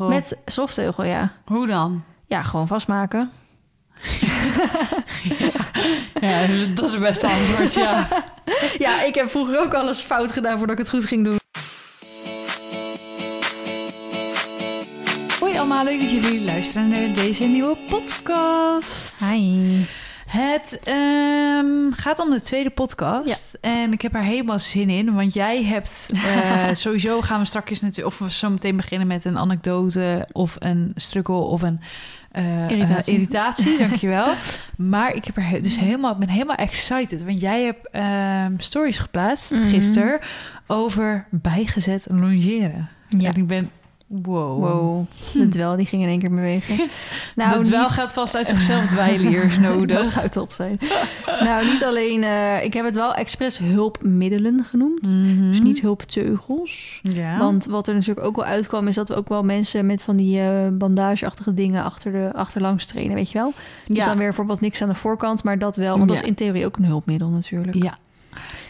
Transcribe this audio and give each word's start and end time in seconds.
Gewoon, 0.00 0.14
Met 0.14 0.40
slofteugel, 0.46 1.04
ja. 1.04 1.32
Hoe 1.44 1.66
dan? 1.66 2.04
Ja, 2.26 2.42
gewoon 2.42 2.66
vastmaken. 2.66 3.30
Ja, 6.20 6.46
dat 6.74 6.84
is 6.84 6.92
het 6.92 7.00
beste 7.00 7.26
antwoord, 7.26 7.74
ja. 7.74 8.08
Ja, 8.84 9.02
ik 9.02 9.14
heb 9.14 9.30
vroeger 9.30 9.60
ook 9.60 9.74
alles 9.74 10.02
fout 10.02 10.32
gedaan 10.32 10.58
voordat 10.58 10.78
ik 10.78 10.84
het 10.84 10.90
goed 10.90 11.04
ging 11.04 11.24
doen. 11.24 11.38
Hoi 15.40 15.58
allemaal, 15.58 15.84
leuk 15.84 16.00
dat 16.00 16.10
jullie 16.10 16.44
luisteren 16.44 16.88
naar 16.88 17.14
deze 17.14 17.44
nieuwe 17.44 17.76
podcast. 17.88 19.12
Hi. 19.18 19.84
Het 20.30 20.78
ehm, 20.84 21.90
gaat 21.92 22.18
om 22.18 22.30
de 22.30 22.40
tweede 22.42 22.70
podcast. 22.70 23.58
En 23.60 23.92
ik 23.92 24.02
heb 24.02 24.14
er 24.14 24.22
helemaal 24.22 24.58
zin 24.58 24.90
in. 24.90 25.14
Want 25.14 25.34
jij 25.34 25.64
hebt... 25.64 26.10
eh, 26.14 26.66
sowieso 26.84 27.20
gaan 27.20 27.40
we 27.40 27.46
straks 27.46 27.80
natuurlijk... 27.80 28.06
Of 28.06 28.18
we 28.18 28.30
zo 28.32 28.50
meteen 28.50 28.76
beginnen 28.76 29.06
met 29.06 29.24
een 29.24 29.38
anekdote... 29.38 30.28
Of 30.32 30.56
een 30.58 30.92
struggle 30.94 31.34
of 31.34 31.62
een... 31.62 31.80
eh, 32.32 32.70
Irritatie. 32.70 33.12
eh, 33.12 33.18
irritatie, 33.20 33.78
dankjewel. 33.78 34.32
Maar 34.76 35.14
ik 35.14 35.24
heb 35.24 35.36
er 35.36 35.62
dus 35.62 35.78
helemaal, 35.78 36.16
ben 36.18 36.28
helemaal 36.28 36.56
excited. 36.56 37.24
Want 37.24 37.40
jij 37.40 37.62
hebt 37.64 37.88
ehm, 37.90 38.52
stories 38.58 38.98
geplaatst 38.98 39.50
Mhm. 39.50 39.68
gisteren... 39.68 40.18
over 40.66 41.26
bijgezet 41.30 42.06
longeren. 42.10 42.88
Ja. 43.08 43.28
En 43.28 43.36
ik 43.36 43.46
ben... 43.46 43.70
Wow. 44.12 44.58
Wow, 44.64 45.06
de 45.42 45.48
dwel 45.48 45.76
die 45.76 45.86
ging 45.86 46.02
in 46.02 46.08
één 46.08 46.18
keer 46.18 46.30
bewegen. 46.30 46.76
Nou, 47.36 47.52
dat 47.56 47.68
wel 47.68 47.80
niet- 47.82 47.90
gaat 47.90 48.12
vast 48.12 48.36
uit 48.36 48.46
zichzelf 48.48 48.86
dweilen 48.86 49.26
hier 49.26 49.58
nodig. 49.70 49.98
Dat 49.98 50.10
zou 50.10 50.28
top 50.28 50.52
zijn. 50.52 50.78
nou, 51.40 51.66
niet 51.66 51.84
alleen... 51.84 52.24
eh, 52.24 52.64
ik 52.64 52.74
heb 52.74 52.84
het 52.84 52.94
wel 52.94 53.14
expres 53.14 53.58
hulpmiddelen 53.58 54.64
genoemd. 54.64 55.02
Mhm. 55.02 55.48
Dus 55.50 55.60
niet 55.60 55.80
hulpteugels. 55.80 57.00
Ja. 57.02 57.38
Want 57.38 57.66
wat 57.66 57.88
er 57.88 57.94
natuurlijk 57.94 58.26
ook 58.26 58.36
wel 58.36 58.44
uitkwam... 58.44 58.88
is 58.88 58.94
dat 58.94 59.08
we 59.08 59.14
ook 59.14 59.28
wel 59.28 59.42
mensen 59.44 59.86
met 59.86 60.02
van 60.02 60.16
die 60.16 60.40
eh, 60.40 60.48
bandageachtige 60.72 61.54
dingen... 61.54 61.84
Achter 61.84 62.12
de, 62.12 62.30
achterlangs 62.34 62.86
trainen, 62.86 63.14
weet 63.14 63.30
je 63.30 63.38
wel? 63.38 63.52
Dus 63.86 63.96
ja. 63.96 64.04
dan 64.04 64.16
weer 64.16 64.26
bijvoorbeeld 64.26 64.60
niks 64.60 64.82
aan 64.82 64.88
de 64.88 64.94
voorkant... 64.94 65.44
maar 65.44 65.58
dat 65.58 65.76
wel, 65.76 65.96
want 65.96 66.08
dat 66.08 66.16
is 66.22 66.28
in 66.28 66.34
theorie 66.34 66.66
ook 66.66 66.76
een 66.76 66.84
hulpmiddel 66.84 67.28
natuurlijk. 67.28 67.82
Ja. 67.82 67.98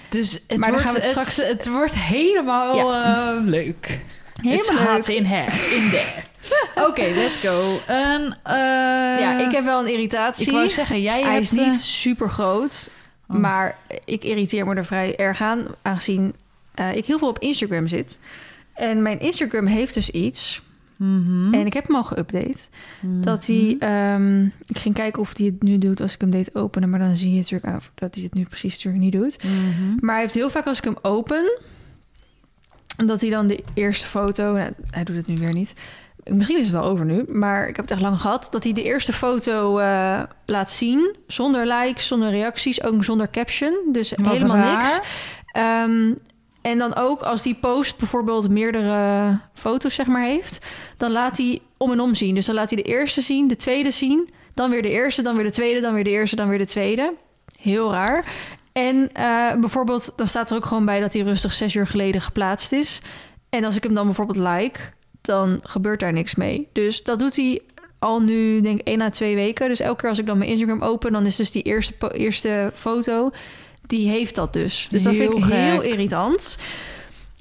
Dus 0.09 0.43
het, 0.47 0.59
Maar 0.59 0.71
wordt, 0.71 0.93
het, 0.95 1.05
straks- 1.05 1.47
het 1.49 1.69
wordt 1.69 1.95
helemaal 1.95 2.93
eh, 2.95 3.45
leuk. 3.45 4.01
Helemaal 4.43 4.97
It's 4.97 5.07
hot 5.07 5.09
in 5.09 5.25
here, 5.25 5.75
in 5.77 5.91
there. 5.91 6.29
Oké, 6.89 7.03
let's 7.15 7.41
go. 7.41 7.79
En, 7.87 8.39
eh, 8.43 8.55
Ja, 9.21 9.39
ik 9.39 9.53
heb 9.53 9.65
wel 9.65 9.81
een 9.81 9.93
irritatie. 9.93 10.47
Ik 10.47 10.53
wou 10.53 10.69
zeggen, 10.69 11.03
jij 11.03 11.21
Hij 11.23 11.33
hebt... 11.33 11.45
is 11.45 11.51
niet 11.51 11.67
eh, 11.67 11.75
super 11.75 12.31
groot, 12.31 12.91
Oh. 13.29 13.37
maar 13.37 13.77
ik 14.05 14.25
irriteer 14.25 14.67
me 14.67 14.75
er 14.75 14.85
vrij 14.85 15.17
erg 15.17 15.41
aan, 15.41 15.67
aangezien 15.83 16.35
eh, 16.75 16.97
ik 16.97 17.05
heel 17.05 17.19
veel 17.19 17.29
op 17.29 17.39
Instagram 17.39 17.89
zit. 17.89 18.19
En 18.75 19.03
mijn 19.03 19.21
Instagram 19.21 19.67
heeft 19.67 19.95
dus 19.95 20.11
iets, 20.11 20.63
mhm, 20.97 21.55
en 21.55 21.67
ik 21.67 21.73
heb 21.73 21.87
hem 21.87 21.97
al 21.97 22.05
geüpdate, 22.05 22.71
mhm. 23.01 23.21
dat 23.21 23.47
hij... 23.47 23.77
ehm, 23.79 24.45
ik 24.45 24.79
ging 24.79 24.95
kijken 24.95 25.21
of 25.23 25.37
hij 25.37 25.47
het 25.47 25.63
nu 25.63 25.79
doet 25.79 26.01
als 26.01 26.15
ik 26.15 26.21
hem 26.21 26.31
deed 26.31 26.55
openen, 26.55 26.91
maar 26.91 26.99
dan 26.99 27.17
zie 27.17 27.31
je 27.31 27.37
natuurlijk 27.37 27.73
aan 27.73 27.81
dat 27.95 28.15
hij 28.15 28.25
het 28.25 28.35
nu 28.35 28.45
precies 28.45 28.73
natuurlijk 28.85 29.03
niet 29.05 29.23
doet. 29.23 29.45
Mhm. 29.45 29.95
Maar 30.01 30.15
hij 30.15 30.23
heeft 30.23 30.35
heel 30.35 30.51
vaak 30.51 30.67
als 30.67 30.79
ik 30.79 30.85
hem 30.85 30.99
open, 31.03 31.61
dat 33.07 33.21
hij 33.21 33.31
dan 33.31 33.47
de 33.47 33.65
eerste 33.75 34.07
foto... 34.07 34.53
Nou, 34.53 34.73
hij 34.91 35.05
doet 35.05 35.17
het 35.17 35.27
nu 35.27 35.37
weer 35.37 35.53
niet. 35.53 35.75
Misschien 36.25 36.59
is 36.59 36.65
het 36.65 36.75
wel 36.75 36.85
over 36.85 37.05
nu, 37.05 37.25
maar 37.29 37.69
ik 37.69 37.77
heb 37.77 37.85
het 37.85 37.91
echt 37.91 38.01
lang 38.01 38.21
gehad... 38.21 38.49
dat 38.51 38.65
hij 38.65 38.73
de 38.73 38.83
eerste 38.83 39.13
foto 39.13 39.79
eh, 39.79 40.23
laat 40.47 40.71
zien, 40.71 41.17
zonder 41.27 41.67
likes, 41.67 42.07
zonder 42.07 42.31
reacties... 42.31 42.83
ook 42.83 43.05
zonder 43.05 43.31
caption, 43.31 43.89
dus 43.93 44.13
Wat 44.17 44.33
helemaal 44.33 44.57
raar. 44.57 44.77
niks. 44.77 45.01
Ehm, 45.47 46.13
en 46.61 46.79
dan 46.79 46.97
ook 46.97 47.23
als 47.23 47.43
die 47.43 47.55
post 47.55 47.99
bijvoorbeeld 47.99 48.49
meerdere 48.49 49.39
foto's 49.55 49.95
zeg 49.95 50.07
maar 50.07 50.23
heeft... 50.23 50.67
dan 50.97 51.11
laat 51.11 51.37
hij 51.39 51.61
om 51.77 51.93
en 51.93 52.01
om 52.01 52.15
zien. 52.15 52.35
Dus 52.35 52.47
dan 52.47 52.55
laat 52.55 52.71
hij 52.71 52.83
de 52.83 52.89
eerste 52.89 53.21
zien, 53.21 53.49
de 53.49 53.57
tweede 53.57 53.91
zien... 53.91 54.29
dan 54.55 54.71
weer 54.71 54.83
de 54.83 54.91
eerste, 54.91 55.23
dan 55.23 55.35
weer 55.35 55.45
de 55.45 55.51
tweede, 55.51 55.81
dan 55.81 55.95
weer 55.95 56.05
de 56.05 56.11
eerste, 56.11 56.37
dan 56.37 56.49
weer 56.49 56.59
de 56.59 56.65
tweede. 56.65 57.13
Heel 57.61 57.93
raar. 57.93 58.25
En 58.89 59.13
eh, 59.13 59.55
bijvoorbeeld, 59.61 60.13
dan 60.17 60.27
staat 60.27 60.51
er 60.51 60.57
ook 60.57 60.67
gewoon 60.67 60.85
bij 60.85 61.01
dat 61.01 61.13
hij 61.13 61.23
rustig 61.23 61.53
zes 61.53 61.75
uur 61.75 61.87
geleden 61.87 62.21
geplaatst 62.21 62.73
is. 62.73 63.01
En 63.49 63.65
als 63.65 63.77
ik 63.77 63.83
hem 63.83 63.95
dan 63.95 64.07
bijvoorbeeld 64.07 64.49
like, 64.49 64.81
dan 65.21 65.61
gebeurt 65.63 66.01
daar 66.01 66.13
niks 66.13 66.35
mee. 66.35 66.69
Dus 66.73 67.03
dat 67.03 67.19
doet 67.19 67.37
hij 67.37 67.61
al 67.99 68.21
nu, 68.21 68.61
denk 68.61 68.81
ik, 68.81 68.87
één 68.87 69.01
à 69.01 69.11
twee 69.11 69.35
weken. 69.35 69.69
Dus 69.69 69.81
elke 69.81 70.01
keer 70.01 70.09
als 70.09 70.19
ik 70.19 70.27
dan 70.27 70.39
mijn 70.39 70.51
Instagram 70.51 70.83
open, 70.83 71.13
dan 71.13 71.27
is 71.27 71.37
dus 71.37 71.51
die 71.51 71.63
eerste, 71.63 71.95
eerste 72.13 72.73
foto, 72.75 73.31
die 73.87 74.09
heeft 74.09 74.35
dat 74.35 74.53
dus. 74.53 74.89
Dus 74.91 75.03
dat 75.03 75.15
vind 75.15 75.35
ik 75.35 75.45
Heel 75.45 75.83
irritant. 75.83 76.59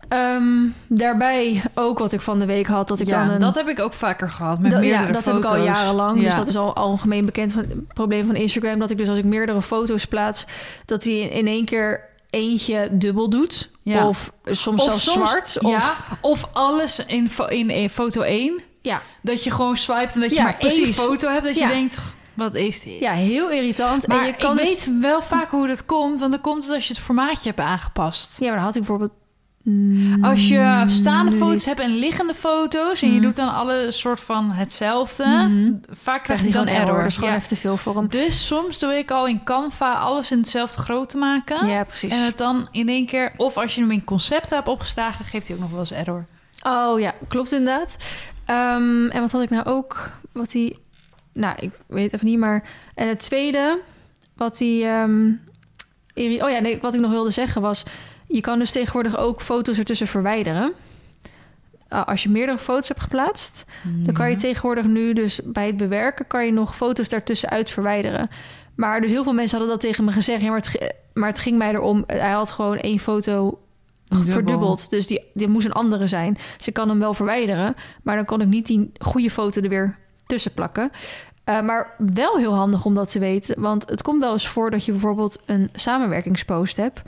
Ehm, 0.09 0.43
daarbij 0.87 1.63
ook 1.73 1.99
wat 1.99 2.13
ik 2.13 2.21
van 2.21 2.39
de 2.39 2.45
week 2.45 2.67
had, 2.67 2.87
dat 2.87 2.99
ik 2.99 3.07
ja, 3.07 3.25
dan 3.25 3.33
een... 3.33 3.39
dat 3.39 3.55
heb 3.55 3.67
ik 3.67 3.79
ook 3.79 3.93
vaker 3.93 4.31
gehad 4.31 4.59
met 4.59 4.71
meerdere 4.71 5.05
ja, 5.05 5.11
dat 5.11 5.25
heb 5.25 5.37
ik 5.37 5.45
al 5.45 5.57
jarenlang. 5.63 6.21
Dus 6.21 6.35
dat 6.35 6.47
is 6.47 6.57
al 6.57 6.75
algemeen 6.75 7.25
bekend 7.25 7.53
van 7.53 7.61
het 7.61 7.93
probleem 7.93 8.25
van 8.25 8.35
Instagram. 8.35 8.79
Dat 8.79 8.89
ik 8.89 8.97
dus 8.97 9.09
als 9.09 9.17
ik 9.17 9.23
meerdere 9.25 9.61
foto's 9.61 10.05
plaats, 10.05 10.45
dat 10.85 11.03
hij 11.03 11.13
in 11.19 11.47
één 11.47 11.65
keer 11.65 12.07
eentje 12.29 12.89
dubbel 12.91 13.29
doet. 13.29 13.69
Ja. 13.83 14.07
Of 14.07 14.31
soms 14.45 14.81
Of 14.81 14.87
zelfs 14.87 15.03
soms- 15.03 15.29
zwart. 15.29 15.57
Of, 15.61 15.71
ja, 15.71 15.95
of 16.21 16.49
alles 16.53 17.05
in, 17.05 17.29
in, 17.47 17.69
in 17.69 17.89
foto 17.89 18.21
1. 18.21 18.61
ja. 18.81 19.01
Dat 19.21 19.43
je 19.43 19.51
gewoon 19.51 19.77
swipet 19.77 20.13
en 20.13 20.21
dat 20.21 20.29
je 20.29 20.35
Ja, 20.35 20.43
maar 20.43 20.57
één 20.59 20.93
foto 20.93 21.29
hebt. 21.29 21.43
Dat 21.45 21.57
je 21.59 21.67
denkt, 21.67 21.97
wat 22.33 22.55
is 22.55 22.83
dit? 22.83 22.99
ja, 22.99 23.11
heel 23.11 23.49
irritant. 23.51 24.07
Maar 24.07 24.19
en 24.19 24.25
je 24.25 24.33
kan 24.35 24.59
ik 24.59 24.65
dus- 24.65 24.85
weet 24.85 25.01
wel 25.01 25.21
vaak 25.21 25.49
hoe 25.49 25.67
dat 25.67 25.85
komt. 25.85 26.19
Want 26.19 26.31
dan 26.31 26.41
komt 26.41 26.63
het 26.63 26.73
als 26.73 26.87
je 26.87 26.93
het 26.93 27.01
formaatje 27.03 27.49
hebt 27.49 27.59
aangepast. 27.59 28.39
Ja, 28.39 28.45
maar 28.47 28.55
dan 28.55 28.65
had 28.65 28.75
ik 28.75 28.81
bijvoorbeeld... 28.81 29.11
mm, 29.63 30.23
Als 30.23 30.47
je 30.47 30.83
staande 30.85 31.31
nu 31.31 31.37
foto's 31.37 31.65
hebt 31.65 31.79
en 31.79 31.95
liggende 31.97 32.33
foto's... 32.33 33.01
en 33.01 33.07
je 33.07 33.13
Mhm. 33.13 33.23
doet 33.23 33.35
dan 33.35 33.53
alle 33.53 33.91
soort 33.91 34.19
van 34.21 34.51
hetzelfde... 34.51 35.25
Mhm. 35.25 35.71
vaak 35.89 36.23
krijg 36.23 36.23
krijgt 36.23 36.43
je 36.45 36.51
hij 36.51 36.65
dan 36.65 36.67
error. 36.67 36.81
error. 36.87 36.97
Dat 36.97 37.07
is 37.07 37.15
gewoon 37.15 37.29
Ja. 37.29 37.35
even 37.35 37.47
te 37.47 37.55
veel 37.55 37.77
voor 37.77 37.95
hem. 37.95 38.07
Dus 38.09 38.45
soms 38.47 38.79
doe 38.79 38.93
ik 38.97 39.11
al 39.11 39.27
in 39.27 39.43
Canva 39.43 39.93
alles 39.93 40.31
in 40.31 40.37
hetzelfde 40.37 40.81
groot 40.81 41.09
te 41.09 41.17
maken. 41.17 41.67
Ja, 41.67 41.83
precies. 41.83 42.13
En 42.13 42.25
het 42.25 42.37
dan 42.37 42.67
in 42.71 42.89
één 42.89 43.05
keer... 43.05 43.33
of 43.37 43.57
als 43.57 43.75
je 43.75 43.81
hem 43.81 43.91
in 43.91 44.03
concept 44.03 44.49
hebt 44.49 44.67
opgeslagen... 44.67 45.25
geeft 45.25 45.47
hij 45.47 45.55
ook 45.55 45.61
nog 45.61 45.71
wel 45.71 45.79
eens 45.79 45.91
error. 45.91 46.25
Oh 46.63 46.99
ja, 46.99 47.13
klopt 47.27 47.51
inderdaad. 47.51 47.97
Ehm, 48.45 49.07
en 49.07 49.21
wat 49.21 49.31
had 49.31 49.41
ik 49.41 49.49
nou 49.49 49.65
ook? 49.65 50.09
Wat 50.31 50.53
hij. 50.53 50.77
Nou, 51.33 51.55
ik 51.59 51.71
weet 51.87 52.13
even 52.13 52.25
niet, 52.25 52.39
maar. 52.39 52.63
En 52.95 53.07
het 53.07 53.19
tweede, 53.19 53.79
wat 54.35 54.59
hij. 54.59 55.01
ehm, 55.01 55.29
oh 56.43 56.49
ja, 56.49 56.59
nee, 56.59 56.79
wat 56.81 56.93
ik 56.93 56.99
nog 56.99 57.11
wilde 57.11 57.29
zeggen 57.29 57.61
was. 57.61 57.83
Je 58.31 58.41
kan 58.41 58.59
dus 58.59 58.71
tegenwoordig 58.71 59.17
ook 59.17 59.41
foto's 59.41 59.77
ertussen 59.77 60.07
verwijderen. 60.07 60.73
Uh, 61.93 62.05
als 62.05 62.23
je 62.23 62.29
meerdere 62.29 62.57
foto's 62.57 62.87
hebt 62.87 62.99
geplaatst, 62.99 63.65
dan 63.83 64.13
kan 64.13 64.29
je 64.29 64.35
tegenwoordig 64.35 64.85
nu 64.85 65.13
dus 65.13 65.39
bij 65.43 65.65
het 65.65 65.77
bewerken 65.77 66.27
kan 66.27 66.45
je 66.45 66.51
nog 66.51 66.75
foto's 66.75 67.09
daartussen 67.09 67.49
uit 67.49 67.69
verwijderen. 67.69 68.29
Maar 68.75 69.01
dus 69.01 69.11
heel 69.11 69.23
veel 69.23 69.33
mensen 69.33 69.57
hadden 69.57 69.77
dat 69.77 69.85
tegen 69.85 70.03
me 70.03 70.11
gezegd. 70.11 70.41
Ja, 70.41 70.49
maar, 70.49 70.59
het, 70.59 70.95
maar 71.13 71.29
het 71.29 71.39
ging 71.39 71.57
mij 71.57 71.73
erom. 71.73 72.03
Hij 72.07 72.31
had 72.31 72.51
gewoon 72.51 72.77
één 72.77 72.99
foto 72.99 73.59
Dubbel. 74.03 74.33
verdubbeld. 74.33 74.89
Dus 74.89 75.07
die, 75.07 75.23
die 75.33 75.47
moest 75.47 75.65
een 75.65 75.71
andere 75.71 76.07
zijn. 76.07 76.37
Dus 76.57 76.67
ik 76.67 76.73
kan 76.73 76.89
hem 76.89 76.99
wel 76.99 77.13
verwijderen. 77.13 77.75
Maar 78.03 78.15
dan 78.15 78.25
kon 78.25 78.41
ik 78.41 78.47
niet 78.47 78.67
die 78.67 78.91
goede 78.99 79.31
foto 79.31 79.61
er 79.61 79.69
weer 79.69 79.97
tussen 80.25 80.53
plakken. 80.53 80.91
Eh, 81.43 81.61
maar 81.61 81.95
wel 81.97 82.37
heel 82.37 82.55
handig 82.55 82.85
om 82.85 82.95
dat 82.95 83.11
te 83.11 83.19
weten. 83.19 83.61
Want 83.61 83.89
het 83.89 84.01
komt 84.01 84.21
wel 84.21 84.33
eens 84.33 84.47
voor 84.47 84.71
dat 84.71 84.85
je 84.85 84.91
bijvoorbeeld 84.91 85.41
een 85.45 85.69
samenwerkingspost 85.75 86.77
hebt. 86.77 87.01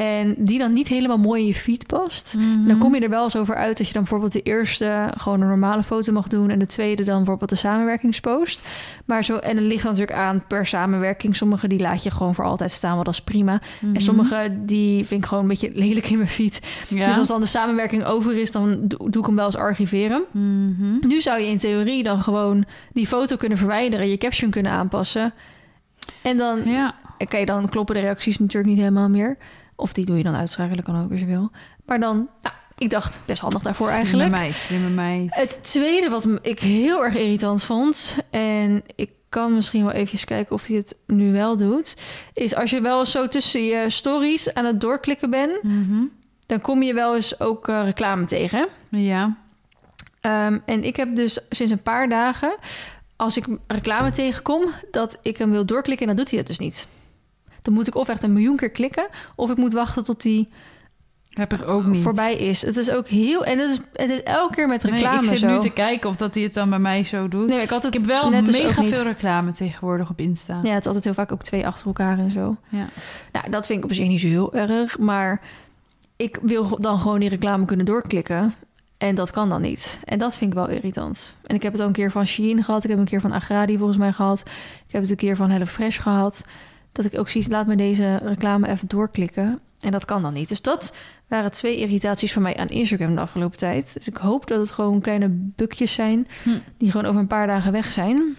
En 0.00 0.34
die 0.38 0.58
dan 0.58 0.72
niet 0.72 0.88
helemaal 0.88 1.18
mooi 1.18 1.40
in 1.40 1.46
je 1.46 1.54
feed 1.54 1.86
past. 1.86 2.34
Mhm. 2.38 2.66
Dan 2.68 2.78
kom 2.78 2.94
je 2.94 3.00
er 3.00 3.08
wel 3.08 3.24
eens 3.24 3.36
over 3.36 3.54
uit 3.54 3.76
dat 3.78 3.86
je 3.86 3.92
dan 3.92 4.02
bijvoorbeeld 4.02 4.32
de 4.32 4.42
eerste 4.42 5.08
gewoon 5.16 5.40
een 5.40 5.48
normale 5.48 5.82
foto 5.82 6.12
mag 6.12 6.28
doen. 6.28 6.50
En 6.50 6.58
de 6.58 6.66
tweede 6.66 7.02
dan 7.04 7.16
bijvoorbeeld 7.16 7.50
de 7.50 7.56
samenwerkingspost. 7.56 8.66
Maar 9.04 9.24
zo, 9.24 9.36
en 9.36 9.56
het 9.56 9.64
ligt 9.66 9.82
dan 9.82 9.92
natuurlijk 9.92 10.18
aan 10.18 10.44
per 10.46 10.66
samenwerking. 10.66 11.36
Sommige 11.36 11.68
die 11.68 11.80
laat 11.80 12.02
je 12.02 12.10
gewoon 12.10 12.34
voor 12.34 12.44
altijd 12.44 12.72
staan, 12.72 12.96
wat 12.96 13.04
dat 13.04 13.14
is 13.14 13.20
prima. 13.22 13.60
Mhm. 13.80 13.94
En 13.94 14.00
sommige 14.00 14.48
die 14.58 15.04
vind 15.04 15.22
ik 15.22 15.28
gewoon 15.28 15.42
een 15.42 15.48
beetje 15.48 15.70
lelijk 15.74 16.10
in 16.10 16.16
mijn 16.16 16.28
feed. 16.28 16.60
Ja. 16.88 17.06
Dus 17.06 17.18
als 17.18 17.28
dan 17.28 17.40
de 17.40 17.46
samenwerking 17.46 18.04
over 18.04 18.36
is, 18.36 18.50
dan 18.50 18.78
do- 18.88 18.96
doe 19.10 19.20
ik 19.22 19.26
hem 19.26 19.36
wel 19.36 19.46
eens 19.46 19.56
archiveren. 19.56 20.22
Mhm. 20.30 21.06
Nu 21.08 21.20
zou 21.20 21.40
je 21.40 21.46
in 21.46 21.58
theorie 21.58 22.02
dan 22.02 22.20
gewoon 22.20 22.64
die 22.92 23.06
foto 23.06 23.36
kunnen 23.36 23.58
verwijderen, 23.58 24.08
je 24.08 24.18
caption 24.18 24.50
kunnen 24.50 24.72
aanpassen. 24.72 25.32
En 26.22 26.36
dan 26.36 26.58
Ja. 26.64 26.94
Oké, 27.18 27.44
dan 27.44 27.68
kloppen 27.68 27.94
de 27.94 28.00
reacties 28.00 28.38
natuurlijk 28.38 28.72
niet 28.72 28.78
helemaal 28.78 29.08
meer. 29.08 29.36
Of 29.80 29.92
die 29.92 30.04
doe 30.04 30.16
je 30.16 30.22
dan 30.22 30.34
uitschakelen, 30.34 30.84
kan 30.84 31.02
ook 31.02 31.10
als 31.10 31.20
je 31.20 31.26
wil. 31.26 31.50
Maar 31.84 32.00
dan, 32.00 32.28
nou, 32.42 32.54
ik 32.78 32.90
dacht, 32.90 33.20
best 33.24 33.40
handig 33.40 33.62
daarvoor 33.62 33.88
eigenlijk. 33.88 34.28
Slimme 34.28 34.44
meid, 34.44 34.54
slimme 34.54 34.88
meid. 34.88 35.34
Het 35.34 35.62
tweede 35.62 36.08
wat 36.08 36.28
ik 36.42 36.60
heel 36.60 37.04
erg 37.04 37.14
irritant 37.14 37.62
vond... 37.62 38.16
en 38.30 38.82
ik 38.96 39.10
kan 39.28 39.54
misschien 39.54 39.84
wel 39.84 39.92
even 39.92 40.24
kijken 40.24 40.54
of 40.54 40.66
hij 40.66 40.76
het 40.76 40.94
nu 41.06 41.32
wel 41.32 41.56
doet... 41.56 41.96
is 42.32 42.54
als 42.54 42.70
je 42.70 42.80
wel 42.80 42.98
eens 42.98 43.10
zo 43.10 43.28
tussen 43.28 43.64
je 43.64 43.90
stories 43.90 44.54
aan 44.54 44.64
het 44.64 44.80
doorklikken 44.80 45.30
bent... 45.30 45.62
Mhm. 45.62 46.02
dan 46.46 46.60
kom 46.60 46.82
je 46.82 46.94
wel 46.94 47.14
eens 47.14 47.40
ook 47.40 47.68
eh, 47.68 47.82
reclame 47.84 48.24
tegen. 48.24 48.68
Ja. 48.88 49.36
Ehm, 50.20 50.58
en 50.64 50.84
ik 50.84 50.96
heb 50.96 51.16
dus 51.16 51.38
sinds 51.50 51.72
een 51.72 51.82
paar 51.82 52.08
dagen... 52.08 52.56
als 53.16 53.36
ik 53.36 53.46
reclame 53.66 54.10
tegenkom, 54.10 54.64
dat 54.90 55.18
ik 55.22 55.36
hem 55.36 55.50
wil 55.50 55.64
doorklikken... 55.64 56.08
en 56.08 56.14
dan 56.14 56.24
doet 56.24 56.30
hij 56.30 56.38
het 56.38 56.48
dus 56.48 56.58
niet. 56.58 56.86
Dan 57.62 57.74
moet 57.74 57.86
ik 57.86 57.94
of 57.94 58.08
echt 58.08 58.22
een 58.22 58.32
miljoen 58.32 58.56
keer 58.56 58.70
klikken... 58.70 59.06
of 59.36 59.50
ik 59.50 59.56
moet 59.56 59.72
wachten 59.72 60.04
tot 60.04 60.22
hij 60.22 60.48
Heb 61.30 61.52
ik 61.52 61.66
ook 61.68 61.84
niet. 61.84 62.02
voorbij 62.02 62.36
is. 62.36 62.62
Het 62.62 62.76
is 62.76 62.90
ook 62.90 63.06
heel... 63.08 63.44
En 63.44 63.58
het 63.58 63.70
is, 63.70 63.80
het 63.92 64.10
is 64.10 64.22
elke 64.22 64.54
keer 64.54 64.68
met 64.68 64.82
Nee, 64.82 64.92
reclame 64.92 65.18
ik 65.18 65.24
zit 65.24 65.38
zo. 65.38 65.46
nu 65.46 65.60
te 65.60 65.70
kijken 65.70 66.08
of 66.10 66.16
dat 66.16 66.34
hij 66.34 66.42
het 66.42 66.54
dan 66.54 66.70
bij 66.70 66.78
mij 66.78 67.04
zo 67.04 67.28
doet. 67.28 67.46
Nee, 67.48 67.60
ik 67.60 67.68
had 67.70 67.82
het 67.82 67.94
ik 67.94 68.00
heb 68.00 68.08
wel 68.08 68.30
net 68.30 68.46
dus 68.46 68.62
mega 68.62 68.82
veel 68.82 69.02
reclame 69.02 69.52
tegenwoordig 69.52 70.10
op 70.10 70.20
Insta. 70.20 70.60
Ja, 70.62 70.70
het 70.70 70.80
is 70.80 70.86
altijd 70.86 71.04
heel 71.04 71.14
vaak 71.14 71.32
ook 71.32 71.42
twee 71.42 71.66
achter 71.66 71.86
elkaar 71.86 72.18
en 72.18 72.30
zo. 72.30 72.56
Ja. 72.68 72.88
Nou, 73.32 73.50
dat 73.50 73.66
vind 73.66 73.78
ik 73.78 73.84
op 73.84 73.92
zich 73.92 74.08
niet 74.08 74.20
zo 74.20 74.26
heel 74.28 74.54
erg. 74.54 74.98
Maar 74.98 75.40
ik 76.16 76.38
wil 76.42 76.76
dan 76.80 76.98
gewoon 77.00 77.20
die 77.20 77.28
reclame 77.28 77.64
kunnen 77.64 77.86
doorklikken. 77.86 78.54
En 78.98 79.14
dat 79.14 79.30
kan 79.30 79.48
dan 79.48 79.60
niet. 79.62 79.98
En 80.04 80.18
dat 80.18 80.36
vind 80.36 80.50
ik 80.52 80.58
wel 80.58 80.68
irritant. 80.68 81.36
En 81.46 81.54
ik 81.54 81.62
heb 81.62 81.72
het 81.72 81.80
al 81.80 81.86
een 81.86 81.92
keer 81.92 82.10
van 82.10 82.26
Shein 82.26 82.64
gehad. 82.64 82.84
Ik 82.84 82.90
heb 82.90 82.98
een 82.98 83.04
keer 83.04 83.20
van 83.20 83.32
Agradi 83.32 83.76
volgens 83.76 83.98
mij 83.98 84.12
gehad. 84.12 84.40
Ik 84.86 84.92
heb 84.92 85.00
het 85.02 85.10
een 85.10 85.16
keer 85.16 85.36
van 85.36 85.50
HelloFresh 85.50 86.00
gehad. 86.00 86.44
Dat 86.92 87.04
ik 87.04 87.18
ook 87.18 87.28
zie, 87.28 87.48
laat 87.50 87.66
me 87.66 87.76
deze 87.76 88.16
reclame 88.16 88.68
even 88.68 88.88
doorklikken. 88.88 89.60
En 89.80 89.90
dat 89.90 90.04
kan 90.04 90.22
dan 90.22 90.32
niet. 90.32 90.48
Dus 90.48 90.62
dat 90.62 90.94
waren 91.28 91.52
twee 91.52 91.76
irritaties 91.76 92.32
van 92.32 92.42
mij 92.42 92.56
aan 92.56 92.68
Instagram 92.68 93.14
de 93.14 93.20
afgelopen 93.20 93.58
tijd. 93.58 93.94
Dus 93.94 94.08
ik 94.08 94.16
hoop 94.16 94.46
dat 94.46 94.58
het 94.58 94.70
gewoon 94.70 95.00
kleine 95.00 95.28
bukjes 95.30 95.92
zijn... 95.92 96.26
Hm. 96.42 96.58
die 96.78 96.90
gewoon 96.90 97.06
over 97.06 97.20
een 97.20 97.26
paar 97.26 97.46
dagen 97.46 97.72
weg 97.72 97.92
zijn. 97.92 98.36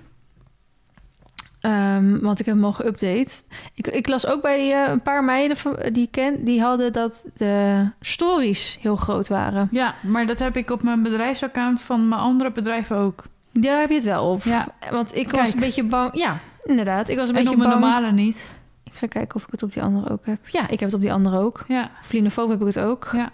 Ehm, 1.60 2.20
want 2.20 2.40
ik 2.40 2.46
heb 2.46 2.56
hem 2.56 2.66
al 2.66 2.74
geüpdate. 2.74 3.44
Ik, 3.74 3.88
ik 3.88 4.08
las 4.08 4.28
ook 4.28 4.42
bij 4.42 4.84
eh, 4.84 4.92
een 4.92 5.02
paar 5.02 5.24
meiden 5.24 5.58
van- 5.58 5.78
die 5.92 6.04
ik 6.04 6.12
ken... 6.12 6.44
die 6.44 6.62
hadden 6.62 6.94
dat 6.94 7.24
de 7.34 7.86
stories 8.02 8.78
heel 8.82 8.96
groot 8.96 9.28
waren. 9.28 9.68
ja, 9.72 9.96
maar 10.04 10.26
dat 10.26 10.40
heb 10.40 10.58
ik 10.58 10.72
op 10.72 10.84
mijn 10.84 11.04
bedrijfsaccount 11.04 11.82
van 11.82 12.08
mijn 12.08 12.22
andere 12.22 12.52
bedrijven 12.52 12.98
ook. 12.98 13.24
Daar 13.52 13.80
heb 13.80 13.90
je 13.90 13.96
het 13.96 14.04
wel 14.04 14.32
op. 14.32 14.44
Ja, 14.44 14.68
Want 14.92 15.16
ik 15.16 15.32
was 15.32 15.54
een 15.54 15.60
beetje 15.60 15.84
bang... 15.84 16.18
Ja, 16.18 16.40
inderdaad. 16.64 17.10
Ik 17.10 17.18
was 17.18 17.30
een 17.30 17.36
en 17.36 17.42
op 17.42 17.48
beetje 17.48 17.68
mijn 17.68 17.80
normale 17.80 18.12
niet. 18.12 18.56
Ik 18.84 18.94
ga 18.94 19.08
kijken 19.08 19.36
of 19.36 19.44
ik 19.44 19.52
het 19.52 19.64
op 19.64 19.74
die 19.74 19.84
andere 19.84 20.10
ook 20.10 20.26
heb. 20.26 20.48
Ja, 20.48 20.62
ik 20.62 20.80
heb 20.80 20.80
het 20.80 20.94
op 20.94 21.02
die 21.02 21.14
andere 21.14 21.40
ook. 21.40 21.64
Ja, 21.68 21.92
Vlinofoof 22.02 22.50
heb 22.50 22.60
ik 22.62 22.68
het 22.68 22.80
ook. 22.80 23.10
ja. 23.14 23.32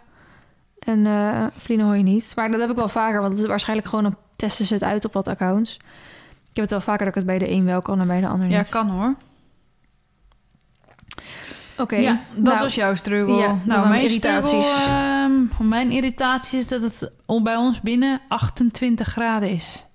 En 0.80 1.06
eh 1.06 1.46
Vlinohooi 1.54 2.04
niet. 2.04 2.34
Maar 2.36 2.52
dat 2.52 2.62
heb 2.62 2.70
ik 2.70 2.76
wel 2.76 2.90
vaker. 2.90 3.20
Want 3.20 3.32
het 3.32 3.42
is 3.42 3.48
waarschijnlijk 3.48 3.88
gewoon... 3.88 4.04
dan 4.04 4.16
testen 4.36 4.66
ze 4.66 4.74
het 4.74 4.84
uit 4.84 5.06
op 5.06 5.14
wat 5.14 5.28
accounts. 5.28 5.76
Ik 6.50 6.64
heb 6.64 6.64
het 6.64 6.72
wel 6.72 6.82
vaker 6.82 7.00
dat 7.00 7.08
ik 7.08 7.16
het 7.16 7.26
bij 7.26 7.38
de 7.38 7.52
een 7.52 7.66
wel 7.66 7.82
kan 7.82 8.00
en 8.00 8.08
bij 8.08 8.22
de 8.22 8.28
ander 8.28 8.50
ja 8.50 8.58
niet. 8.58 8.70
kan 8.70 8.90
hoor. 8.90 9.16
Oké. 11.78 11.96
Ja, 11.96 12.20
dat 12.34 12.44
nou, 12.44 12.60
was 12.60 12.76
jouw 12.76 12.96
struggle. 12.96 13.36
ja, 13.36 13.58
nou, 13.64 13.88
mijn 13.90 14.02
irritaties. 14.02 14.54
irritaties. 14.54 15.58
mijn 15.60 15.92
irritatie 15.92 16.60
is 16.60 16.68
dat 16.68 16.82
het 16.82 17.12
bij 17.44 17.56
ons 17.56 17.82
binnen 17.82 18.22
28 18.28 19.08
graden 19.08 19.50
is. 19.50 19.87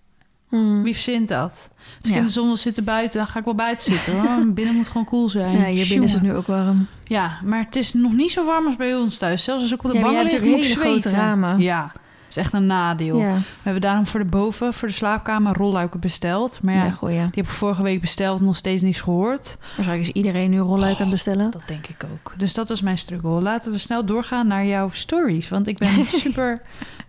Hmm. 0.61 0.83
Wie 0.83 0.93
verzint 0.95 1.29
dat? 1.29 1.51
Als 1.51 2.05
ik 2.05 2.11
Ja. 2.11 2.17
in 2.17 2.25
de 2.25 2.31
zon 2.31 2.47
wil 2.47 2.57
zitten 2.57 2.85
buiten, 2.85 3.19
dan 3.19 3.29
ga 3.29 3.39
ik 3.39 3.45
wel 3.45 3.55
buiten 3.55 3.85
zitten. 3.93 4.13
Hoor. 4.21 4.47
Binnen 4.55 4.75
moet 4.75 4.89
gewoon 4.89 5.05
koel 5.05 5.29
zijn. 5.29 5.59
Ja, 5.59 5.65
hier 5.65 5.87
binnen 5.89 6.07
is 6.07 6.13
het 6.13 6.23
nu 6.23 6.35
ook 6.35 6.47
warm. 6.47 6.87
Ja, 7.05 7.39
maar 7.45 7.59
het 7.65 7.77
is 7.77 7.93
nog 7.95 8.13
niet 8.13 8.31
zo 8.33 8.45
warm 8.45 8.67
als 8.67 8.77
bij 8.77 8.95
ons 8.95 9.19
thuis. 9.19 9.45
Zelfs 9.45 9.63
als 9.63 9.73
ik 9.73 9.85
op 9.85 9.91
de 9.91 9.97
Ja, 9.97 10.03
bank 10.03 10.31
lig, 10.31 10.41
moet 10.43 10.67
ik 10.67 10.79
grote 10.79 11.11
ramen. 11.11 11.59
Ja, 11.61 11.93
is 12.37 12.43
echt 12.43 12.53
een 12.53 12.67
nadeel. 12.67 13.19
Ja, 13.19 13.35
We 13.35 13.41
hebben 13.63 13.83
daarom 13.83 14.07
voor 14.07 14.21
de 14.21 14.27
boven, 14.27 14.75
voor 14.75 14.89
de 14.89 14.95
slaapkamer, 14.95 15.57
rolluiken 15.57 16.01
besteld. 16.01 16.63
Maar 16.63 16.75
ja, 16.75 16.85
ja, 16.85 16.91
goeie. 16.91 17.17
die 17.17 17.25
heb 17.25 17.45
ik 17.45 17.51
vorige 17.51 17.83
week 17.83 18.01
besteld, 18.01 18.41
nog 18.41 18.57
steeds 18.57 18.83
niks 18.83 19.01
gehoord. 19.01 19.57
Waarschijnlijk 19.61 20.09
is 20.09 20.15
iedereen 20.15 20.51
nu 20.51 20.59
rolluik 20.59 20.95
aan 20.95 21.01
het 21.01 21.11
bestellen. 21.11 21.51
Dat 21.51 21.63
denk 21.67 21.87
ik 21.87 22.05
ook. 22.13 22.33
Dus 22.37 22.55
dat 22.55 22.69
was 22.69 22.81
mijn 22.81 22.99
struggle. 22.99 23.41
Laten 23.41 23.73
we 23.73 23.79
snel 23.79 24.05
doorgaan 24.05 24.47
naar 24.47 24.67
jouw 24.67 24.89
stories, 24.93 25.49
want 25.49 25.67
ik 25.67 25.79
ben 25.79 26.07
super 26.25 26.63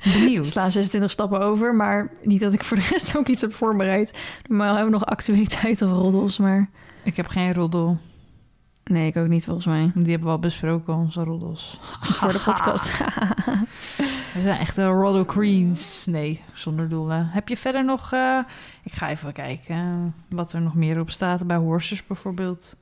benieuwd. 0.04 0.46
We 0.46 0.52
slaan 0.52 0.72
26 0.72 1.12
stappen 1.12 1.42
over, 1.42 1.76
maar 1.76 2.10
niet 2.22 2.42
dat 2.42 2.54
ik 2.54 2.64
voor 2.64 2.78
de 2.78 2.88
rest 2.90 3.18
ook 3.18 3.28
iets 3.28 3.42
heb 3.42 3.54
voorbereid. 3.54 4.20
Normaal 4.48 4.76
hebben 4.76 4.92
we 4.92 4.98
nog 5.00 5.06
actualiteit 5.06 5.82
of 5.82 5.92
roddels, 5.92 6.38
maar 6.38 6.70
Ik 7.04 7.16
heb 7.16 7.28
geen 7.28 7.54
roddel. 7.54 7.98
Nee, 8.84 9.08
ik 9.08 9.18
ook 9.18 9.28
niet 9.28 9.46
volgens 9.46 9.66
mij. 9.66 9.92
Die 9.96 10.10
hebben 10.10 10.28
we 10.28 10.34
al 10.34 10.40
besproken, 10.40 10.94
onze 10.94 11.24
roddels. 11.24 11.80
Voor 12.02 12.32
de 12.32 12.40
podcast. 12.40 12.92
We 14.34 14.42
zijn 14.42 14.60
echt 14.60 14.78
roddle 14.78 15.26
queens. 15.26 16.06
Nee, 16.06 16.42
zonder 16.54 16.90
doelen. 16.90 17.28
Heb 17.32 17.48
je 17.48 17.58
verder 17.58 17.86
nog... 17.86 18.12
eh, 18.14 18.38
ik 18.84 18.94
ga 18.94 19.10
even 19.10 19.34
kijken 19.34 19.76
eh, 19.76 20.36
wat 20.36 20.54
er 20.54 20.62
nog 20.62 20.76
meer 20.76 21.00
op 21.00 21.12
staat. 21.12 21.48
Bij 21.48 21.58
horses 21.58 22.06
bijvoorbeeld. 22.08 22.76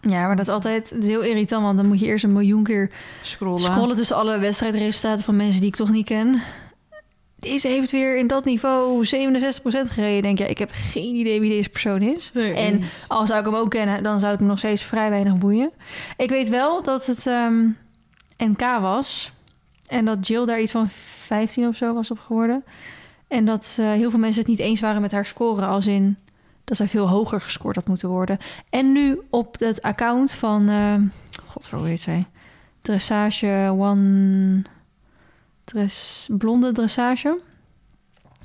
ja, 0.00 0.26
maar 0.26 0.36
dat 0.36 0.46
is 0.46 0.52
altijd 0.52 0.92
is 0.92 1.06
heel 1.06 1.22
irritant, 1.22 1.62
want 1.62 1.76
dan 1.76 1.86
moet 1.86 2.00
je 2.00 2.06
eerst 2.06 2.24
een 2.24 2.32
miljoen 2.32 2.62
keer 2.62 2.92
Scrollen. 3.22 3.60
scrollen 3.60 3.96
tussen 3.96 4.16
alle 4.16 4.38
wedstrijdresultaten 4.38 5.24
van 5.24 5.36
mensen 5.36 5.60
die 5.60 5.68
ik 5.70 5.76
toch 5.76 5.90
niet 5.90 6.06
ken. 6.06 6.42
Deze 7.38 7.68
heeft 7.68 7.90
weer 7.90 8.18
in 8.18 8.26
dat 8.26 8.44
niveau 8.44 9.06
67% 9.06 9.08
gereden. 9.60 10.22
Denk 10.22 10.38
ja, 10.38 10.46
ik 10.46 10.58
heb 10.58 10.70
geen 10.72 11.14
idee 11.14 11.40
wie 11.40 11.50
deze 11.50 11.68
persoon 11.68 12.02
is. 12.02 12.30
Nee, 12.34 12.52
En. 12.52 12.82
Al 13.08 13.26
zou 13.26 13.38
ik 13.38 13.44
hem 13.44 13.54
ook 13.54 13.70
kennen, 13.70 14.02
dan 14.02 14.20
zou 14.20 14.32
het 14.32 14.40
me 14.40 14.46
nog 14.46 14.58
steeds 14.58 14.82
vrij 14.82 15.10
weinig 15.10 15.38
boeien. 15.38 15.70
Ik 16.16 16.28
weet 16.28 16.48
wel 16.48 16.82
dat 16.82 17.06
het 17.06 17.26
ehm, 17.26 17.66
NK 18.36 18.60
was. 18.80 19.32
En 19.86 20.04
dat 20.04 20.26
Jill 20.26 20.46
daar 20.46 20.60
iets 20.60 20.72
van 20.72 20.88
15 20.88 21.66
of 21.66 21.76
zo 21.76 21.94
was 21.94 22.10
op 22.10 22.18
geworden. 22.18 22.64
En 23.28 23.44
dat 23.44 23.76
eh, 23.80 23.92
heel 23.92 24.10
veel 24.10 24.18
mensen 24.18 24.40
het 24.40 24.50
niet 24.50 24.58
eens 24.58 24.80
waren 24.80 25.00
met 25.00 25.12
haar 25.12 25.26
score. 25.26 25.66
Als 25.66 25.86
in 25.86 26.18
dat 26.64 26.76
zij 26.76 26.88
veel 26.88 27.08
hoger 27.08 27.40
gescoord 27.40 27.76
had 27.76 27.86
moeten 27.86 28.08
worden. 28.08 28.38
En 28.70 28.92
nu 28.92 29.20
op 29.30 29.58
het 29.58 29.82
account 29.82 30.32
van... 30.32 30.68
eh 30.68 30.94
God, 31.46 31.66
hoe 31.70 31.86
heet 31.86 32.02
zij? 32.02 32.26
Dressage 32.82 33.74
One... 33.78 34.62
Dress, 35.68 36.28
blonde 36.38 36.72
Dressage. 36.72 37.38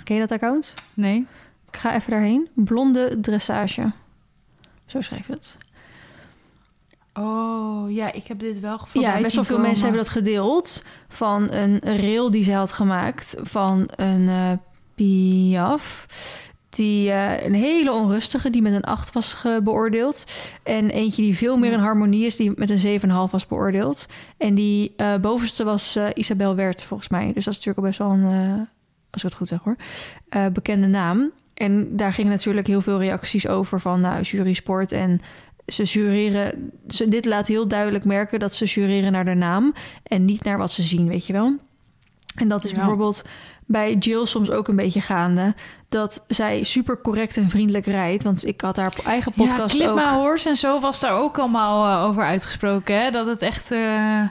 Ken 0.04 0.16
je 0.16 0.22
dat 0.22 0.32
account? 0.32 0.74
Nee? 0.94 1.28
Ik 1.72 1.78
ga 1.78 1.96
even 1.96 2.12
daarheen. 2.12 2.50
Blonde 2.54 3.20
dressage. 3.20 3.92
Zo 4.86 5.02
schrijf 5.02 5.28
je 5.28 5.34
het. 5.34 5.58
Oh, 7.14 7.92
ja, 7.92 8.12
ik 8.12 8.28
heb 8.28 8.40
dit 8.40 8.60
wel 8.60 8.78
voorbij 8.78 9.12
Ja, 9.12 9.22
best 9.22 9.36
wel 9.36 9.44
veel 9.44 9.56
komen. 9.56 9.70
mensen 9.70 9.88
hebben 9.88 10.06
dat 10.06 10.14
gedeeld. 10.14 10.84
Van 11.10 11.52
een 11.52 11.80
rail 11.80 12.32
die 12.32 12.44
ze 12.44 12.52
had 12.54 12.72
gemaakt. 12.72 13.36
Van 13.42 13.90
een 13.96 14.30
eh 14.30 14.52
Piaf. 14.96 16.06
Die 16.76 17.12
eh, 17.12 17.46
een 17.46 17.54
hele 17.54 17.92
onrustige, 17.92 18.50
die 18.50 18.62
met 18.62 18.74
een 18.74 18.84
8 18.84 19.14
was 19.14 19.38
beoordeeld. 19.64 20.26
En 20.64 20.90
eentje 20.90 21.22
die 21.22 21.38
veel 21.38 21.58
meer 21.58 21.72
in 21.72 21.80
harmonie 21.80 22.26
is, 22.26 22.36
die 22.36 22.52
met 22.56 22.70
een 22.70 23.00
7,5 23.02 23.08
was 23.32 23.48
beoordeeld. 23.48 24.06
En 24.38 24.54
die 24.56 24.94
eh, 24.96 25.16
bovenste 25.16 25.64
was 25.64 25.96
eh, 25.96 26.06
Isabel 26.14 26.56
Wert, 26.56 26.84
volgens 26.84 27.10
mij. 27.10 27.34
Dus 27.34 27.46
dat 27.46 27.54
is 27.54 27.66
natuurlijk 27.66 27.78
al 27.78 27.84
best 27.84 27.98
wel 27.98 28.12
een, 28.12 28.68
als 29.12 29.24
ik 29.24 29.30
het 29.30 29.34
goed 29.34 29.48
zeg 29.48 29.60
hoor, 29.64 29.76
bekende 30.54 30.88
naam. 30.88 31.32
En 31.54 31.98
daar 31.98 32.14
gingen 32.14 32.32
natuurlijk 32.32 32.68
heel 32.68 32.82
veel 32.82 33.00
reacties 33.00 33.48
over 33.48 33.80
van 33.80 34.02
nou, 34.02 34.22
jury 34.22 34.54
sport 34.54 34.92
en 34.92 35.22
ze 35.68 35.84
jureren. 35.84 36.72
Ze, 36.88 37.08
dit 37.08 37.26
laat 37.26 37.48
heel 37.48 37.68
duidelijk 37.68 38.06
merken 38.06 38.40
dat 38.40 38.54
ze 38.56 38.66
jureren 38.66 39.12
naar 39.12 39.26
de 39.26 39.34
naam 39.34 39.74
en 40.04 40.26
niet 40.26 40.44
naar 40.44 40.58
wat 40.58 40.72
ze 40.72 40.82
zien, 40.82 41.08
weet 41.08 41.26
je 41.26 41.34
wel. 41.34 41.56
En 42.36 42.48
dat 42.48 42.64
is 42.64 42.70
Ja. 42.70 42.76
bijvoorbeeld 42.76 43.24
bij 43.74 43.94
Jill 43.94 44.26
soms 44.26 44.52
ook 44.52 44.68
een 44.68 44.76
beetje 44.76 45.02
gaande. 45.02 45.54
Dat 45.90 46.24
zij 46.28 46.64
super 46.64 47.02
correct 47.02 47.38
en 47.38 47.50
vriendelijk 47.50 47.86
rijdt. 47.86 48.24
Want 48.24 48.46
ik 48.48 48.62
had 48.62 48.76
haar 48.78 48.94
eigen 49.06 49.32
podcast 49.32 49.78
ja, 49.80 49.90
ook. 49.90 50.00
Horse 50.00 50.50
en 50.50 50.56
zo 50.56 50.80
was 50.80 51.00
daar 51.00 51.14
ook 51.14 51.38
allemaal 51.40 51.86
eh, 52.04 52.10
over 52.10 52.24
uitgesproken. 52.24 53.02
Hè? 53.02 53.12
Dat 53.12 53.28
het 53.28 53.42
echt... 53.42 53.72
eh, 53.72 54.22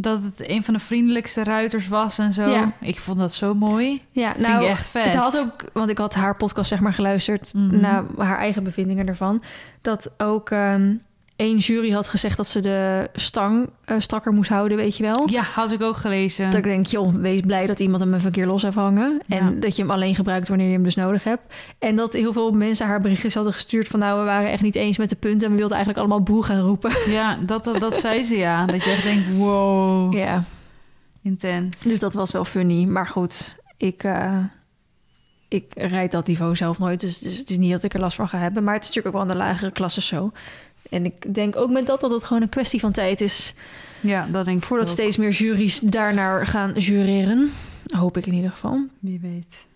dat 0.00 0.22
het 0.22 0.48
een 0.50 0.64
van 0.64 0.74
de 0.74 0.80
vriendelijkste 0.80 1.44
ruiters 1.44 1.88
was 1.88 2.18
en 2.18 2.32
zo. 2.32 2.48
Ja. 2.48 2.72
Ik 2.80 2.98
vond 3.00 3.18
dat 3.18 3.34
zo 3.34 3.54
mooi. 3.54 4.02
Ja, 4.10 4.32
Vind 4.32 4.46
nou, 4.46 4.62
ik 4.64 4.68
echt 4.70 4.86
vet. 4.86 5.10
Ze 5.10 5.18
had 5.18 5.38
ook, 5.38 5.64
want 5.72 5.90
ik 5.90 5.98
had 5.98 6.14
haar 6.14 6.36
podcast 6.36 6.68
zeg 6.68 6.80
maar 6.80 6.92
geluisterd 6.92 7.54
Mhm. 7.54 7.80
naar 7.80 8.04
haar 8.16 8.38
eigen 8.38 8.62
bevindingen 8.62 9.06
ervan. 9.08 9.42
Dat 9.82 10.14
ook 10.18 10.50
ehm 10.50 10.94
één 11.38 11.56
jury 11.56 11.90
had 11.90 12.08
gezegd 12.08 12.36
dat 12.36 12.48
ze 12.48 12.60
de 12.60 13.08
stang 13.14 13.68
eh, 13.84 13.96
strakker 13.98 14.32
moest 14.32 14.48
houden, 14.50 14.76
weet 14.76 14.96
je 14.96 15.02
wel. 15.02 15.28
Ja, 15.30 15.42
had 15.42 15.72
ik 15.72 15.82
ook 15.82 15.96
gelezen. 15.96 16.44
Dat 16.44 16.58
ik 16.58 16.64
denk, 16.64 16.86
joh, 16.86 17.14
wees 17.14 17.40
blij 17.40 17.66
dat 17.66 17.80
iemand 17.80 18.02
hem 18.02 18.14
even 18.14 18.26
een 18.26 18.32
keer 18.32 18.46
los 18.46 18.62
heeft 18.62 18.74
hangen. 18.76 19.20
En 19.28 19.44
Ja. 19.54 19.60
dat 19.60 19.76
je 19.76 19.82
hem 19.82 19.90
alleen 19.90 20.14
gebruikt 20.14 20.48
wanneer 20.48 20.66
je 20.66 20.72
hem 20.72 20.82
dus 20.82 20.94
nodig 20.94 21.24
hebt. 21.24 21.54
En 21.78 21.96
dat 21.96 22.12
heel 22.12 22.32
veel 22.32 22.50
mensen 22.52 22.86
haar 22.86 23.00
berichtjes 23.00 23.34
hadden 23.34 23.52
gestuurd 23.52 23.88
van... 23.88 23.98
nou, 24.00 24.18
we 24.18 24.24
waren 24.24 24.50
echt 24.50 24.62
niet 24.62 24.74
eens 24.74 24.98
met 24.98 25.08
de 25.08 25.16
punten... 25.16 25.46
en 25.46 25.52
we 25.52 25.58
wilden 25.58 25.76
eigenlijk 25.76 26.06
allemaal 26.06 26.24
boe 26.26 26.44
gaan 26.44 26.60
roepen. 26.60 26.90
Ja, 27.12 27.38
dat, 27.46 27.64
dat, 27.64 27.80
dat 27.80 27.94
zei 27.94 28.22
ze 28.22 28.36
ja. 28.36 28.66
Dat 28.66 28.84
je 28.84 28.90
echt 28.90 29.02
denkt, 29.02 29.36
wow, 29.36 30.14
ja, 30.14 30.44
intens. 31.22 31.80
dus 31.82 31.98
dat 32.00 32.14
was 32.14 32.32
wel 32.32 32.44
funny. 32.44 32.84
Maar 32.84 33.06
goed, 33.06 33.56
ik, 33.76 34.04
eh, 34.04 34.36
ik 35.48 35.72
rijd 35.76 36.12
dat 36.12 36.26
niveau 36.26 36.56
zelf 36.56 36.78
nooit. 36.78 37.00
Dus, 37.00 37.18
dus 37.18 37.38
het 37.38 37.50
is 37.50 37.58
niet 37.58 37.72
dat 37.72 37.82
ik 37.82 37.94
er 37.94 38.00
last 38.00 38.16
van 38.16 38.28
ga 38.28 38.38
hebben. 38.38 38.64
Maar 38.64 38.74
het 38.74 38.82
is 38.82 38.88
natuurlijk 38.88 39.16
ook 39.16 39.22
wel 39.22 39.32
aan 39.32 39.38
de 39.38 39.44
lagere 39.44 39.70
klassen 39.70 40.02
zo. 40.02 40.32
En 40.88 41.04
ik 41.04 41.34
denk 41.34 41.56
ook 41.56 41.70
met 41.70 41.86
dat 41.86 42.00
dat 42.00 42.10
het 42.10 42.24
gewoon 42.24 42.42
een 42.42 42.48
kwestie 42.48 42.80
van 42.80 42.92
tijd 42.92 43.20
is... 43.20 43.54
Ja, 44.00 44.26
dat 44.26 44.44
denk 44.44 44.58
ik 44.58 44.64
voordat 44.64 44.86
ook. 44.86 44.92
steeds 44.92 45.16
meer 45.16 45.30
juries 45.30 45.80
daarnaar 45.80 46.46
gaan 46.46 46.72
jureren. 46.72 47.50
Hoop 47.86 48.16
ik 48.16 48.26
in 48.26 48.32
ieder 48.34 48.50
geval. 48.50 48.80
Wie 48.98 49.20
weet. 49.20 49.66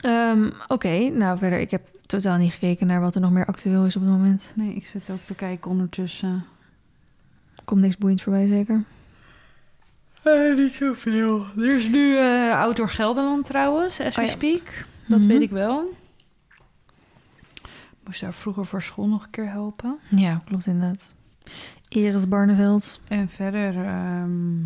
Ehm, 0.00 0.50
Oké, 0.68 1.08
nou 1.08 1.38
verder, 1.38 1.58
ik 1.58 1.70
heb 1.70 1.82
totaal 2.06 2.36
niet 2.38 2.52
gekeken 2.52 2.86
naar 2.86 3.00
wat 3.00 3.14
er 3.14 3.20
nog 3.20 3.30
meer 3.30 3.46
actueel 3.46 3.84
is 3.84 3.96
op 3.96 4.02
het 4.02 4.10
moment. 4.10 4.52
Nee, 4.54 4.74
ik 4.74 4.86
zit 4.86 5.10
ook 5.10 5.24
te 5.24 5.34
kijken 5.34 5.70
ondertussen. 5.70 6.44
Komt 7.64 7.80
niks 7.80 7.96
boeiends 7.98 8.22
voorbij, 8.22 8.46
zeker? 8.48 8.84
Eh, 10.22 10.54
niet 10.56 10.72
zoveel. 10.74 11.44
Er 11.58 11.76
is 11.76 11.88
nu 11.88 12.16
eh 12.16 12.58
Outdoor 12.60 12.88
Gelderland 12.88 13.44
trouwens, 13.44 14.00
as 14.00 14.14
we 14.14 14.20
Oh 14.20 14.26
ja. 14.26 14.32
speak. 14.32 14.84
Dat 15.08 15.18
Mhm. 15.18 15.28
weet 15.28 15.40
ik 15.42 15.50
wel. 15.50 15.94
Moest 18.04 18.20
daar 18.20 18.34
vroeger 18.34 18.66
voor 18.66 18.82
school 18.82 19.08
nog 19.08 19.22
een 19.22 19.30
keer 19.30 19.50
helpen. 19.50 19.98
Ja, 20.10 20.42
klopt 20.44 20.66
inderdaad. 20.66 21.14
Iris 21.88 22.28
Barneveld. 22.28 23.00
En 23.08 23.28
verder, 23.28 23.84
ehm, 23.84 24.62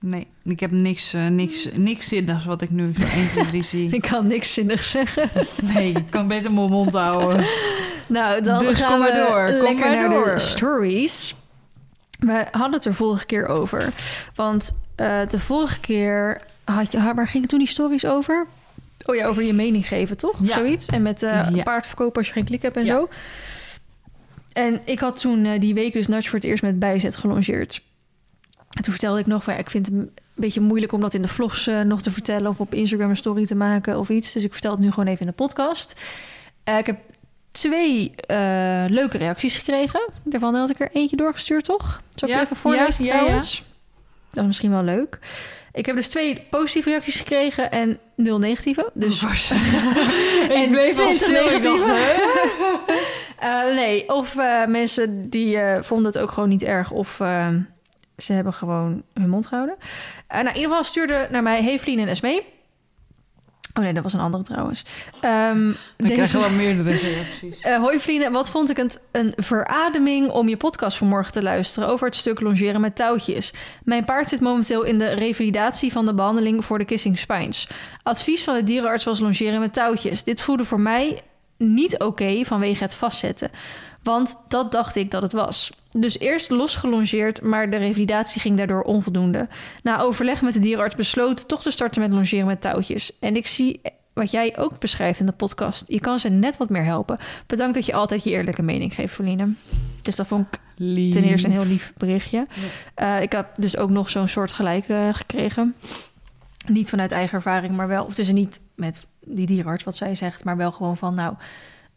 Nee, 0.00 0.26
ik 0.44 0.60
heb 0.60 0.70
niks, 0.70 1.12
eh, 1.14 1.26
niks, 1.26 1.68
niks 1.76 2.08
zinnigs 2.08 2.44
wat 2.44 2.60
ik 2.60 2.70
nu 2.70 2.92
zo 2.96 3.02
1, 3.18 3.28
2, 3.28 3.46
3 3.46 3.62
zie. 3.62 3.90
Ik 3.96 4.00
kan 4.02 4.26
niks 4.26 4.54
zinnigs 4.54 4.90
zeggen. 4.90 5.28
Nee, 5.74 5.92
ik 5.92 6.10
kan 6.10 6.28
beter 6.28 6.52
mijn 6.52 6.70
mond 6.70 6.92
houden. 6.92 7.44
Nou, 8.06 8.42
dan 8.42 8.58
Dus 8.64 8.80
gaan 8.80 9.00
we 9.00 9.12
door, 9.28 9.44
kom 9.46 9.62
lekker 9.62 9.86
maar 9.86 9.94
naar 9.94 10.08
door. 10.10 10.24
de 10.24 10.38
stories. 10.38 11.34
We 12.18 12.46
hadden 12.50 12.72
het 12.72 12.84
er 12.84 12.94
vorige 12.94 13.26
keer 13.26 13.46
over. 13.46 13.92
Want 14.34 14.78
eh, 14.96 15.20
de 15.28 15.40
vorige 15.40 15.80
keer 15.80 16.42
had 16.64 16.92
je... 16.92 17.14
Waar 17.14 17.28
gingen 17.28 17.48
toen 17.48 17.58
die 17.58 17.68
stories 17.68 18.06
over? 18.06 18.46
Oh 19.06 19.14
ja, 19.16 19.26
over 19.26 19.42
je 19.42 19.52
mening 19.52 19.88
geven, 19.88 20.16
toch? 20.16 20.40
Of 20.40 20.46
Ja. 20.48 20.52
zoiets. 20.54 20.86
En 20.86 21.02
met 21.02 21.22
eh 21.22 21.48
Ja. 21.52 21.62
paard 21.62 21.86
verkopen 21.86 22.16
als 22.18 22.26
je 22.26 22.32
geen 22.32 22.44
klik 22.44 22.62
hebt 22.62 22.76
en 22.76 22.84
Ja. 22.84 22.94
zo. 22.94 23.08
En 24.52 24.80
ik 24.84 24.98
had 24.98 25.20
toen 25.20 25.44
eh, 25.44 25.60
die 25.60 25.74
week 25.74 25.92
dus 25.92 26.06
Nudge 26.08 26.28
voor 26.28 26.38
het 26.38 26.48
eerst 26.48 26.62
met 26.62 26.78
bijzet 26.78 27.16
gelongeerd. 27.16 27.82
En 28.70 28.82
toen 28.82 28.92
vertelde 28.92 29.20
ik 29.20 29.26
nog 29.26 29.44
van... 29.44 29.52
Ja, 29.54 29.58
ik 29.58 29.70
vind 29.70 29.86
het 29.86 29.94
een 29.94 30.10
beetje 30.34 30.60
moeilijk 30.60 30.92
om 30.92 31.00
dat 31.00 31.14
in 31.14 31.22
de 31.22 31.28
vlogs 31.28 31.66
eh, 31.66 31.80
nog 31.80 32.02
te 32.02 32.10
vertellen... 32.10 32.50
of 32.50 32.60
op 32.60 32.74
Instagram 32.74 33.10
een 33.10 33.16
story 33.16 33.46
te 33.46 33.54
maken 33.54 33.98
of 33.98 34.08
iets. 34.08 34.32
Dus 34.32 34.44
ik 34.44 34.52
vertel 34.52 34.70
het 34.70 34.80
nu 34.80 34.90
gewoon 34.90 35.06
even 35.06 35.20
in 35.20 35.26
de 35.26 35.32
podcast. 35.32 36.00
Ik 36.78 36.86
heb 36.86 36.98
twee 37.50 38.14
leuke 38.88 39.18
reacties 39.18 39.56
gekregen. 39.58 40.00
Daarvan 40.24 40.54
had 40.54 40.70
ik 40.70 40.80
er 40.80 40.90
eentje 40.92 41.16
doorgestuurd, 41.16 41.64
toch? 41.64 42.02
Zal 42.14 42.28
ik 42.28 42.40
even 42.40 42.56
voorlezen 42.56 43.04
ja, 43.04 43.10
ja, 43.10 43.16
ja. 43.16 43.20
trouwens? 43.22 43.64
Dat 44.30 44.40
is 44.42 44.46
misschien 44.46 44.70
wel 44.70 44.82
leuk. 44.82 45.18
Ik 45.80 45.86
heb 45.86 45.96
dus 45.96 46.08
twee 46.08 46.46
positieve 46.50 46.88
reacties 46.88 47.16
gekregen 47.16 47.70
en 47.70 47.98
nul 48.16 48.38
negatieve. 48.38 48.90
Dus 48.94 49.22
ik 50.62 50.68
bleef 50.70 50.98
al 50.98 51.10
20 51.10 51.14
stil. 51.14 51.50
Ik 51.50 51.62
dacht, 51.62 51.86
negatieve. 51.86 52.98
Eh, 53.40 53.74
nee, 53.74 54.08
of 54.08 54.36
eh, 54.36 54.66
mensen 54.66 55.30
die 55.30 55.56
eh, 55.56 55.82
vonden 55.82 56.12
het 56.12 56.18
ook 56.18 56.30
gewoon 56.30 56.48
niet 56.48 56.62
erg... 56.62 56.90
of 56.90 57.20
ze 58.16 58.32
hebben 58.32 58.52
gewoon 58.52 59.02
hun 59.14 59.28
mond 59.28 59.46
gehouden. 59.46 59.76
Eh, 60.26 60.36
nou, 60.36 60.48
in 60.48 60.54
ieder 60.54 60.68
geval 60.68 60.84
stuurde 60.84 61.26
naar 61.30 61.42
mij 61.42 61.62
Hevelien 61.62 61.98
en 61.98 62.08
Esmee. 62.08 62.46
Oh 63.74 63.82
nee, 63.82 63.92
dat 63.92 64.02
was 64.02 64.12
een 64.12 64.20
andere 64.20 64.42
trouwens. 64.42 64.84
Ehm, 65.20 65.72
Dan 65.96 66.08
krijg 66.08 66.32
je 66.32 66.38
wel 66.38 66.50
meerdere 66.50 66.92
reacties. 67.12 67.60
Eh, 67.60 67.76
hoi 67.76 68.00
vrienden, 68.00 68.32
wat 68.32 68.50
vond 68.50 68.70
ik 68.70 68.76
het 68.76 69.00
een 69.12 69.32
verademing 69.36 70.30
om 70.30 70.48
je 70.48 70.56
podcast 70.56 70.96
vanmorgen 70.96 71.32
te 71.32 71.42
luisteren 71.42 71.88
over 71.88 72.06
het 72.06 72.16
stuk 72.16 72.40
longeren 72.40 72.80
met 72.80 72.96
touwtjes. 72.96 73.52
Mijn 73.84 74.04
paard 74.04 74.28
zit 74.28 74.40
momenteel 74.40 74.82
in 74.82 74.98
de 74.98 75.12
revalidatie 75.12 75.92
van 75.92 76.06
de 76.06 76.14
behandeling 76.14 76.64
voor 76.64 76.78
de 76.78 76.84
kissing 76.84 77.18
spines. 77.18 77.68
Advies 78.02 78.44
van 78.44 78.54
de 78.54 78.64
dierenarts 78.64 79.04
was 79.04 79.20
longeren 79.20 79.60
met 79.60 79.72
touwtjes. 79.72 80.24
Dit 80.24 80.42
voelde 80.42 80.64
voor 80.64 80.80
mij 80.80 81.22
niet 81.56 81.98
oké 81.98 82.44
vanwege 82.44 82.82
het 82.82 82.94
vastzetten. 82.94 83.50
Want 84.02 84.40
dat 84.48 84.72
dacht 84.72 84.96
ik 84.96 85.10
dat 85.10 85.22
het 85.22 85.32
was. 85.32 85.72
Dus 85.90 86.18
eerst 86.18 86.50
losgelongeerd, 86.50 87.42
maar 87.42 87.70
de 87.70 87.76
revalidatie 87.76 88.40
ging 88.40 88.56
daardoor 88.56 88.82
onvoldoende. 88.82 89.48
Na 89.82 90.00
overleg 90.00 90.42
met 90.42 90.52
de 90.52 90.58
dierenarts 90.58 90.94
besloten 90.94 91.46
toch 91.46 91.62
te 91.62 91.70
starten 91.70 92.00
met 92.00 92.10
longeren 92.10 92.46
met 92.46 92.60
touwtjes. 92.60 93.18
En 93.18 93.36
ik 93.36 93.46
zie 93.46 93.80
wat 94.12 94.30
jij 94.30 94.58
ook 94.58 94.78
beschrijft 94.78 95.20
in 95.20 95.26
de 95.26 95.32
podcast. 95.32 95.84
Je 95.86 96.00
kan 96.00 96.18
ze 96.18 96.28
net 96.28 96.56
wat 96.56 96.68
meer 96.68 96.84
helpen. 96.84 97.18
Bedankt 97.46 97.74
dat 97.74 97.86
je 97.86 97.92
altijd 97.92 98.24
je 98.24 98.30
eerlijke 98.30 98.62
mening 98.62 98.94
geeft, 98.94 99.14
Verline. 99.14 99.52
Dus 100.02 100.16
dat 100.16 100.26
vond 100.26 100.46
ik 100.46 100.60
Lief. 100.76 101.14
ten 101.14 101.24
eerste 101.24 101.46
een 101.46 101.52
heel 101.52 101.66
lief 101.66 101.92
berichtje. 101.96 102.46
Eh, 102.94 103.22
ik 103.22 103.32
heb 103.32 103.48
dus 103.56 103.76
ook 103.76 103.90
nog 103.90 104.10
zo'n 104.10 104.28
soort 104.28 104.52
gelijk 104.52 104.88
eh, 104.88 105.08
gekregen. 105.12 105.74
Niet 106.66 106.90
vanuit 106.90 107.12
eigen 107.12 107.34
ervaring, 107.34 107.76
maar 107.76 107.88
wel... 107.88 108.04
Of 108.04 108.14
dus 108.14 108.32
niet 108.32 108.60
met 108.74 109.06
die 109.20 109.46
dierenarts 109.46 109.84
wat 109.84 109.96
zij 109.96 110.14
zegt... 110.14 110.44
maar 110.44 110.56
wel 110.56 110.72
gewoon 110.72 110.96
van, 110.96 111.14
nou, 111.14 111.34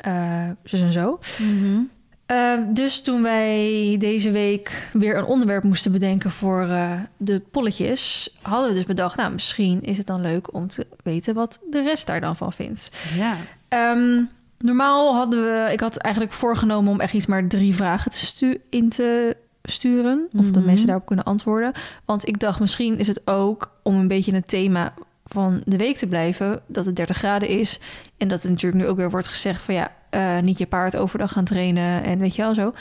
eh 0.03 0.49
zus 0.63 0.81
en 0.81 0.91
zo. 0.91 1.19
Mhm. 1.39 1.79
Eh, 2.25 2.53
dus 2.73 3.01
toen 3.01 3.21
wij 3.21 3.95
deze 3.99 4.31
week 4.31 4.87
weer 4.93 5.17
een 5.17 5.25
onderwerp 5.25 5.63
moesten 5.63 5.91
bedenken 5.91 6.31
voor 6.31 6.67
eh, 6.67 6.91
de 7.17 7.41
polletjes, 7.51 8.35
hadden 8.41 8.69
we 8.69 8.75
dus 8.75 8.85
bedacht, 8.85 9.17
nou, 9.17 9.33
misschien 9.33 9.81
is 9.81 9.97
het 9.97 10.07
dan 10.07 10.21
leuk 10.21 10.53
om 10.53 10.67
te 10.67 10.87
weten 11.03 11.33
wat 11.33 11.59
de 11.69 11.81
rest 11.81 12.07
daar 12.07 12.21
dan 12.21 12.35
van 12.35 12.53
vindt. 12.53 12.91
Ja. 13.17 13.35
Ehm, 13.67 14.21
normaal 14.57 15.15
hadden 15.15 15.43
we, 15.43 15.69
ik 15.73 15.79
had 15.79 15.97
eigenlijk 15.97 16.33
voorgenomen 16.33 16.91
om 16.91 16.99
echt 16.99 17.13
iets 17.13 17.25
maar 17.25 17.47
drie 17.47 17.75
vragen 17.75 18.11
te 18.11 18.19
stu- 18.25 18.61
in 18.69 18.89
te 18.89 19.37
sturen, 19.63 20.27
of 20.37 20.45
dat 20.45 20.55
Mhm. 20.55 20.65
mensen 20.65 20.87
daarop 20.87 21.05
kunnen 21.05 21.25
antwoorden. 21.25 21.71
Want 22.05 22.27
ik 22.27 22.39
dacht, 22.39 22.59
misschien 22.59 22.97
is 22.97 23.07
het 23.07 23.21
ook 23.27 23.71
om 23.83 23.95
een 23.95 24.07
beetje 24.07 24.35
het 24.35 24.47
thema 24.47 24.93
van 25.25 25.61
de 25.65 25.77
week 25.77 25.97
te 25.97 26.07
blijven, 26.07 26.61
dat 26.67 26.85
het 26.85 26.95
30 26.95 27.17
graden 27.17 27.47
is 27.49 27.79
en 28.17 28.27
dat 28.27 28.43
er 28.43 28.49
natuurlijk 28.49 28.83
nu 28.83 28.89
ook 28.89 28.97
weer 28.97 29.09
wordt 29.09 29.27
gezegd 29.27 29.61
van 29.61 29.73
ja, 29.73 29.91
eh, 30.09 30.39
niet 30.39 30.57
je 30.57 30.65
paard 30.65 30.95
overdag 30.95 31.31
gaan 31.31 31.43
trainen 31.43 32.03
en 32.03 32.19
weet 32.19 32.35
je 32.35 32.41
wel 32.41 32.53
zo. 32.53 32.73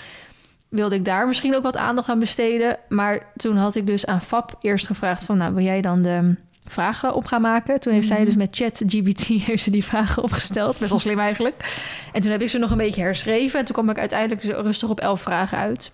Wilde 0.68 0.94
ik 0.94 1.04
daar 1.04 1.26
misschien 1.26 1.54
ook 1.56 1.62
wat 1.62 1.76
aandacht 1.76 2.08
aan 2.08 2.18
besteden. 2.18 2.76
Maar 2.88 3.26
toen 3.36 3.56
had 3.56 3.74
ik 3.74 3.86
dus 3.86 4.06
aan 4.06 4.20
Fab 4.20 4.58
eerst 4.60 4.86
gevraagd 4.86 5.24
van... 5.24 5.36
nou, 5.36 5.54
wil 5.54 5.64
jij 5.64 5.80
dan 5.80 6.02
de 6.02 6.34
vragen 6.68 7.14
op 7.14 7.24
gaan 7.24 7.40
maken? 7.40 7.80
Toen 7.80 7.92
heeft 7.92 8.06
zij 8.06 8.16
Mhm. 8.16 8.26
dus 8.26 8.36
met 8.36 8.48
ChatGPT 8.56 9.26
heeft 9.48 9.62
ze 9.62 9.70
die 9.70 9.84
vragen 9.84 10.22
opgesteld. 10.22 10.78
Best 10.78 10.90
wel 10.90 10.98
slim 10.98 11.18
eigenlijk. 11.18 11.80
En 12.12 12.20
toen 12.20 12.30
heb 12.30 12.42
ik 12.42 12.48
ze 12.48 12.58
nog 12.58 12.70
een 12.70 12.76
beetje 12.76 13.02
herschreven. 13.02 13.58
En 13.58 13.64
toen 13.64 13.74
kwam 13.74 13.90
ik 13.90 13.98
uiteindelijk 13.98 14.42
zo 14.42 14.60
rustig 14.62 14.88
op 14.88 15.00
elf 15.00 15.20
vragen 15.20 15.58
uit. 15.58 15.92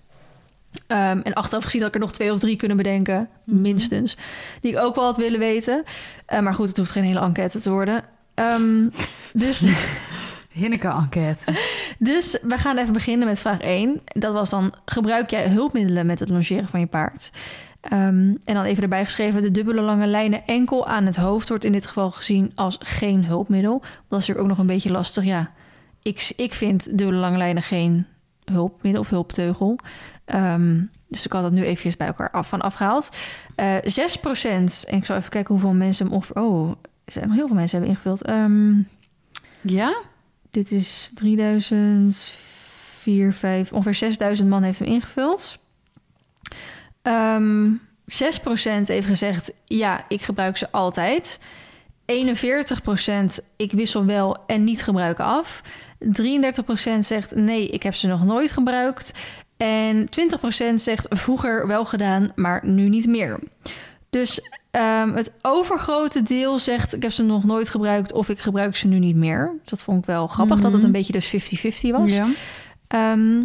Ehm, 0.86 1.20
en 1.22 1.32
achteraf 1.32 1.64
gezien 1.64 1.80
had 1.80 1.88
ik 1.88 1.94
er 1.94 2.00
nog 2.00 2.12
twee 2.12 2.32
of 2.32 2.38
drie 2.38 2.56
kunnen 2.56 2.76
bedenken, 2.76 3.28
Mhm. 3.44 3.60
minstens. 3.60 4.16
Die 4.60 4.72
ik 4.72 4.78
ook 4.78 4.94
wel 4.94 5.04
had 5.04 5.16
willen 5.16 5.38
weten. 5.38 5.82
Eh, 6.26 6.40
maar 6.40 6.54
goed, 6.54 6.68
het 6.68 6.76
hoeft 6.76 6.90
geen 6.90 7.04
hele 7.04 7.20
enquête 7.20 7.60
te 7.60 7.70
worden. 7.70 8.04
Ehm, 8.34 8.88
dus... 9.32 9.60
Hinneke-enquête. 10.52 11.44
Dus 11.98 12.38
we 12.42 12.58
gaan 12.58 12.76
even 12.78 12.92
beginnen 12.92 13.26
met 13.26 13.38
vraag 13.38 13.60
1. 13.60 14.00
Dat 14.04 14.32
was 14.32 14.50
dan, 14.50 14.74
gebruik 14.84 15.30
jij 15.30 15.48
hulpmiddelen 15.48 16.06
met 16.06 16.18
het 16.18 16.28
longeren 16.28 16.68
van 16.68 16.80
je 16.80 16.86
paard? 16.86 17.30
Ehm, 17.80 18.34
en 18.44 18.54
dan 18.54 18.62
even 18.64 18.82
erbij 18.82 19.04
geschreven, 19.04 19.42
de 19.42 19.50
dubbele 19.50 19.80
lange 19.80 20.06
lijnen 20.06 20.46
enkel 20.46 20.86
aan 20.86 21.06
het 21.06 21.16
hoofd 21.16 21.48
wordt 21.48 21.64
in 21.64 21.72
dit 21.72 21.86
geval 21.86 22.10
gezien 22.10 22.52
als 22.54 22.76
geen 22.80 23.24
hulpmiddel. 23.24 23.78
Dat 23.80 23.90
is 23.90 24.08
natuurlijk 24.10 24.40
ook 24.40 24.48
nog 24.48 24.58
een 24.58 24.66
beetje 24.66 24.90
lastig. 24.90 25.24
Ja, 25.24 25.50
ik, 26.02 26.32
ik 26.36 26.54
vind 26.54 26.98
dubbele 26.98 27.18
lange 27.18 27.36
lijnen 27.36 27.62
geen 27.62 28.06
hulpmiddel 28.44 29.00
of 29.02 29.08
hulpteugel. 29.08 29.78
Ehm, 30.28 30.80
dus 31.08 31.24
ik 31.24 31.32
had 31.32 31.42
dat 31.42 31.52
nu 31.52 31.62
eventjes 31.62 31.96
bij 31.96 32.06
elkaar 32.06 32.30
af, 32.30 32.48
van 32.48 32.60
afgehaald. 32.60 33.10
Eh 33.54 33.76
6%, 33.82 34.84
en 34.88 34.96
ik 34.96 35.04
zal 35.04 35.16
even 35.16 35.30
kijken 35.30 35.54
hoeveel 35.54 35.74
mensen 35.74 36.06
hem 36.06 36.14
of 36.14 36.30
Oh, 36.30 36.70
er 37.04 37.12
zijn 37.12 37.26
nog 37.26 37.36
heel 37.36 37.46
veel 37.46 37.56
mensen 37.56 37.78
hebben 37.78 37.96
ingevuld. 37.96 38.22
Ehm 38.22 38.82
Ja? 39.62 40.02
dit 40.50 40.72
is 40.72 41.10
3000, 41.14 42.16
4, 43.00 43.32
5, 43.32 43.72
ongeveer 43.72 43.94
6000 43.94 44.48
man 44.48 44.62
heeft 44.62 44.78
hem 44.78 44.88
ingevuld. 44.88 45.58
Ehm 47.02 47.70
6% 48.08 48.88
heeft 48.88 49.06
gezegd, 49.06 49.52
ja, 49.64 50.04
ik 50.08 50.22
gebruik 50.22 50.56
ze 50.56 50.70
altijd. 50.70 51.40
41% 52.06 53.38
ik 53.56 53.72
wissel 53.72 54.04
wel 54.04 54.36
en 54.46 54.64
niet 54.64 54.82
gebruiken 54.82 55.24
af. 55.24 55.62
33% 55.98 56.98
zegt, 56.98 57.34
nee, 57.34 57.68
ik 57.68 57.82
heb 57.82 57.94
ze 57.94 58.06
nog 58.06 58.24
nooit 58.24 58.52
gebruikt. 58.52 59.12
En 59.58 60.08
20% 60.70 60.74
zegt, 60.74 61.06
vroeger 61.10 61.66
wel 61.66 61.84
gedaan, 61.84 62.32
maar 62.34 62.60
nu 62.66 62.88
niet 62.88 63.06
meer. 63.06 63.38
Dus 64.10 64.40
ehm, 64.70 65.12
het 65.14 65.32
overgrote 65.42 66.22
deel 66.22 66.58
zegt, 66.58 66.94
ik 66.96 67.02
heb 67.02 67.12
ze 67.12 67.22
nog 67.22 67.44
nooit 67.44 67.70
gebruikt 67.70 68.12
of 68.12 68.28
ik 68.28 68.38
gebruik 68.38 68.76
ze 68.76 68.86
nu 68.88 68.98
niet 68.98 69.16
meer. 69.16 69.52
Dat 69.64 69.82
vond 69.82 69.98
ik 69.98 70.04
wel 70.06 70.26
grappig, 70.26 70.56
dat 70.56 70.64
het 70.64 70.74
Mhm. 70.76 70.84
een 70.86 70.92
beetje 70.92 71.12
dus 71.12 71.26
50-50 71.26 71.90
was. 71.90 72.12
Ja. 72.12 72.26
Ehm, 72.88 73.42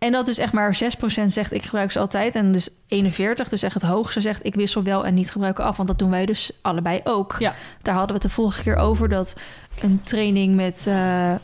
en 0.00 0.12
dat 0.12 0.26
dus 0.26 0.38
echt 0.38 0.52
maar 0.52 0.78
6% 1.22 1.26
zegt 1.26 1.52
ik 1.52 1.62
gebruik 1.62 1.92
ze 1.92 1.98
altijd. 1.98 2.34
En 2.34 2.52
dus 2.52 2.68
41, 2.86 3.48
dus 3.48 3.62
echt 3.62 3.74
het 3.74 3.82
hoogste 3.82 4.20
zegt 4.20 4.44
ik 4.46 4.54
wissel 4.54 4.82
wel 4.82 5.06
en 5.06 5.14
niet 5.14 5.30
gebruiken 5.30 5.64
af. 5.64 5.76
Want 5.76 5.88
dat 5.88 5.98
doen 5.98 6.10
wij 6.10 6.26
dus 6.26 6.50
allebei 6.62 7.00
ook. 7.04 7.36
Ja. 7.38 7.54
Daar 7.82 7.94
hadden 7.94 8.16
we 8.16 8.22
het 8.22 8.30
de 8.30 8.34
vorige 8.42 8.62
keer 8.62 8.76
over 8.76 9.08
dat 9.08 9.36
een 9.80 10.00
training 10.04 10.54
met 10.54 10.84
eh, 10.86 10.94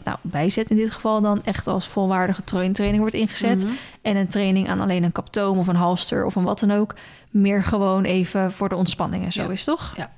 nou, 0.05 0.19
bijzet 0.21 0.71
in 0.71 0.77
dit 0.77 0.91
geval 0.91 1.21
dan 1.21 1.45
echt 1.45 1.67
als 1.67 1.87
volwaardige 1.89 2.45
tra- 2.45 2.73
training 2.73 2.99
wordt 2.99 3.15
ingezet. 3.15 3.65
Mhm. 3.65 3.73
En 4.03 4.17
een 4.17 4.29
training 4.29 4.69
aan 4.69 4.81
alleen 4.81 5.03
een 5.03 5.13
kaptoom 5.13 5.59
of 5.59 5.67
een 5.67 5.77
halster 5.77 6.25
of 6.25 6.35
een 6.35 6.45
wat 6.45 6.61
dan 6.61 6.71
ook. 6.71 6.95
Meer 7.31 7.63
gewoon 7.63 8.05
even 8.05 8.53
voor 8.53 8.69
de 8.69 8.77
ontspanning 8.77 9.25
en 9.25 9.33
zo 9.33 9.43
Ja. 9.43 9.51
is 9.51 9.65
toch? 9.65 9.95
Ja. 9.97 10.11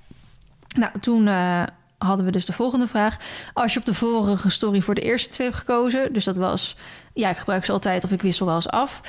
Nou, 0.76 0.92
toen 1.00 1.28
eh, 1.28 1.62
hadden 1.99 2.25
we 2.26 2.33
dus 2.33 2.47
de 2.47 2.52
volgende 2.52 2.87
vraag. 2.88 3.17
Als 3.52 3.73
je 3.73 3.78
op 3.78 3.85
de 3.87 3.95
vorige 3.95 4.50
story 4.50 4.81
voor 4.81 4.95
de 4.95 5.00
eerste 5.00 5.28
twee 5.28 5.47
hebt 5.47 5.59
gekozen, 5.59 6.12
dus 6.12 6.25
dat 6.25 6.37
was, 6.37 6.76
ja, 7.14 7.31
ik 7.31 7.37
gebruik 7.37 7.64
ze 7.64 7.73
altijd 7.73 8.05
of 8.05 8.11
ik 8.12 8.23
wissel 8.23 8.47
wel 8.47 8.55
eens 8.55 8.69
af. 8.69 9.00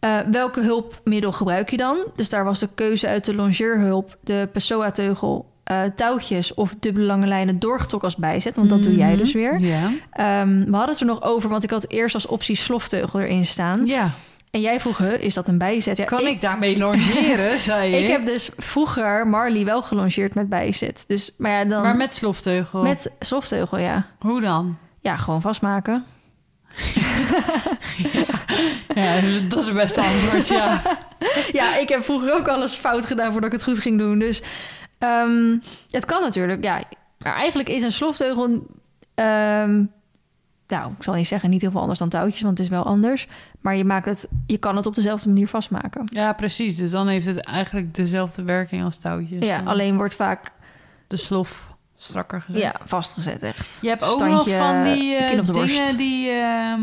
Eh, 0.00 0.18
welke 0.30 0.60
hulpmiddel 0.60 1.32
gebruik 1.32 1.70
je 1.70 1.76
dan? 1.76 1.96
Dus 2.16 2.28
daar 2.28 2.44
was 2.44 2.58
de 2.58 2.68
keuze 2.74 3.08
uit 3.08 3.24
de 3.24 3.34
longeerhulp, 3.34 4.16
de 4.20 4.48
Pessoa-teugel, 4.52 5.50
eh, 5.64 5.82
touwtjes 5.96 6.54
of 6.54 6.74
dubbele 6.80 7.06
lange 7.06 7.26
lijnen 7.26 7.58
doorgetrokken 7.58 8.08
als 8.08 8.18
bijzet. 8.18 8.56
Want 8.56 8.68
dat 8.68 8.82
doe 8.82 8.96
jij 8.96 9.08
Mhm. 9.08 9.18
dus 9.18 9.32
weer. 9.32 9.60
Ja. 9.60 9.90
Ehm, 10.10 10.64
we 10.64 10.70
hadden 10.76 10.88
het 10.90 11.00
er 11.00 11.06
nog 11.06 11.22
over, 11.22 11.48
want 11.50 11.64
ik 11.64 11.70
had 11.70 11.88
eerst 11.88 12.14
als 12.14 12.26
optie 12.26 12.56
slofteugel 12.56 13.20
erin 13.20 13.46
staan. 13.46 13.86
ja. 13.86 14.10
En 14.50 14.60
jij 14.60 14.80
vroeg, 14.80 15.00
is 15.00 15.34
dat 15.34 15.48
een 15.48 15.58
bijzet? 15.58 15.96
Ja, 15.96 16.04
Kan 16.04 16.26
ik, 16.26 16.40
daarmee 16.40 16.78
longeren, 16.78 17.60
zei 17.70 17.90
je? 17.90 18.02
ik 18.02 18.08
heb 18.08 18.26
dus 18.26 18.50
vroeger 18.56 19.26
Marley 19.26 19.64
wel 19.64 19.82
gelongeerd 19.82 20.34
met 20.34 20.48
bijzet. 20.48 21.04
Dus, 21.06 21.34
maar 21.38 21.50
ja, 21.50 21.64
dan 21.64 21.82
Maar 21.82 21.96
met 21.96 22.14
slofteugel? 22.14 22.82
met 22.82 23.12
slofteugel, 23.20 23.78
ja. 23.78 24.06
Hoe 24.18 24.40
dan? 24.40 24.78
Ja, 25.00 25.16
gewoon 25.16 25.40
vastmaken. 25.40 26.04
Ja, 28.94 29.14
dat 29.48 29.58
is 29.58 29.66
het 29.66 29.74
beste 29.74 30.00
antwoord, 30.00 30.48
ja. 30.48 30.82
ja, 31.60 31.76
ik 31.76 31.88
heb 31.88 32.04
vroeger 32.04 32.34
ook 32.34 32.48
alles 32.48 32.74
fout 32.76 33.06
gedaan 33.06 33.32
voordat 33.32 33.52
ik 33.52 33.56
het 33.58 33.64
goed 33.64 33.78
ging 33.80 33.98
doen. 33.98 34.18
Dus 34.18 34.42
ehm, 34.98 35.56
het 35.90 36.04
kan 36.04 36.22
natuurlijk. 36.22 36.64
Ja, 36.64 36.82
maar 37.18 37.34
eigenlijk 37.34 37.68
is 37.68 37.82
een 37.82 37.92
slofteugel... 37.92 38.66
ehm, 39.14 39.84
nou, 40.68 40.92
ik 40.96 41.02
zal 41.02 41.14
niet 41.14 41.28
zeggen 41.28 41.50
niet 41.50 41.60
heel 41.60 41.70
veel 41.70 41.80
anders 41.80 41.98
dan 41.98 42.08
touwtjes, 42.08 42.42
want 42.42 42.58
het 42.58 42.66
is 42.66 42.72
wel 42.72 42.84
anders. 42.84 43.26
Maar 43.60 43.76
je, 43.76 43.84
maakt 43.84 44.06
het, 44.06 44.28
je 44.46 44.58
kan 44.58 44.76
het 44.76 44.86
op 44.86 44.94
dezelfde 44.94 45.28
manier 45.28 45.48
vastmaken. 45.48 46.02
Ja, 46.04 46.32
precies. 46.32 46.76
Dus 46.76 46.90
dan 46.90 47.06
heeft 47.08 47.26
het 47.26 47.38
eigenlijk 47.40 47.94
dezelfde 47.94 48.42
werking 48.42 48.84
als 48.84 48.98
touwtjes. 48.98 49.44
ja, 49.44 49.60
alleen 49.64 49.96
wordt 49.96 50.14
vaak 50.14 50.50
De 51.06 51.16
slof 51.16 51.74
strakker 51.96 52.40
gezet. 52.40 52.60
ja, 52.60 52.74
vastgezet 52.84 53.42
echt. 53.42 53.78
Je 53.82 53.88
hebt 53.88 54.02
ook 54.02 54.10
Standje, 54.10 54.56
nog 54.58 54.66
van 54.68 54.82
die 54.84 55.16
de 55.36 55.52
dingen 55.52 55.96
die... 55.96 56.28
ehm, 56.30 56.82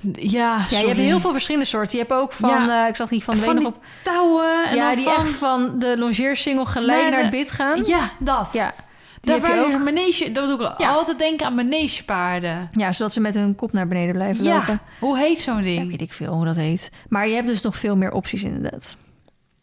ja, 0.00 0.10
Ja, 0.30 0.56
je 0.58 0.64
sorry. 0.68 0.86
hebt 0.86 0.98
heel 1.00 1.20
veel 1.20 1.32
verschillende 1.32 1.66
soorten. 1.66 1.98
Je 1.98 2.04
hebt 2.08 2.20
ook 2.20 2.32
van, 2.32 2.48
Ja. 2.66 2.82
eh, 2.82 2.88
ik 2.88 2.96
zag 2.96 3.08
die 3.08 3.24
van 3.24 3.34
de 3.34 3.40
van 3.40 3.66
op. 3.66 3.84
touwen. 4.02 4.66
En 4.68 4.76
Ja, 4.76 4.86
dan 4.86 4.96
die 4.96 5.04
van... 5.04 5.14
echt 5.14 5.28
van 5.30 5.78
de 5.78 5.98
longeersingel 5.98 6.64
gelijk 6.66 7.00
Naar 7.02 7.10
naar, 7.10 7.18
de- 7.18 7.24
het 7.26 7.30
bid 7.46 7.50
gaan. 7.50 7.84
Ja, 7.84 8.10
dat. 8.18 8.52
Ja, 8.52 8.74
die 9.20 9.40
Daar 9.40 9.54
je 9.54 9.74
ook. 9.74 9.82
manege... 9.84 10.32
Dat 10.32 10.48
doe 10.48 10.68
ik 10.68 10.78
Ja. 10.80 10.88
altijd 10.88 11.18
denken 11.18 11.46
aan 11.46 11.54
manegepaarden. 11.54 12.68
Ja, 12.72 12.92
zodat 12.92 13.12
ze 13.12 13.20
met 13.20 13.34
hun 13.34 13.54
kop 13.54 13.72
naar 13.72 13.88
beneden 13.88 14.14
blijven 14.14 14.44
Ja, 14.44 14.54
lopen. 14.56 14.80
hoe 15.00 15.18
heet 15.18 15.40
zo'n 15.40 15.56
Ja, 15.56 15.62
ding? 15.62 15.90
weet 15.90 16.00
ik 16.00 16.12
veel 16.12 16.32
hoe 16.34 16.44
dat 16.44 16.56
heet. 16.56 16.90
Maar 17.08 17.28
je 17.28 17.34
hebt 17.34 17.46
dus 17.46 17.62
nog 17.62 17.76
veel 17.76 17.96
meer 17.96 18.12
opties 18.12 18.44
inderdaad. 18.44 18.96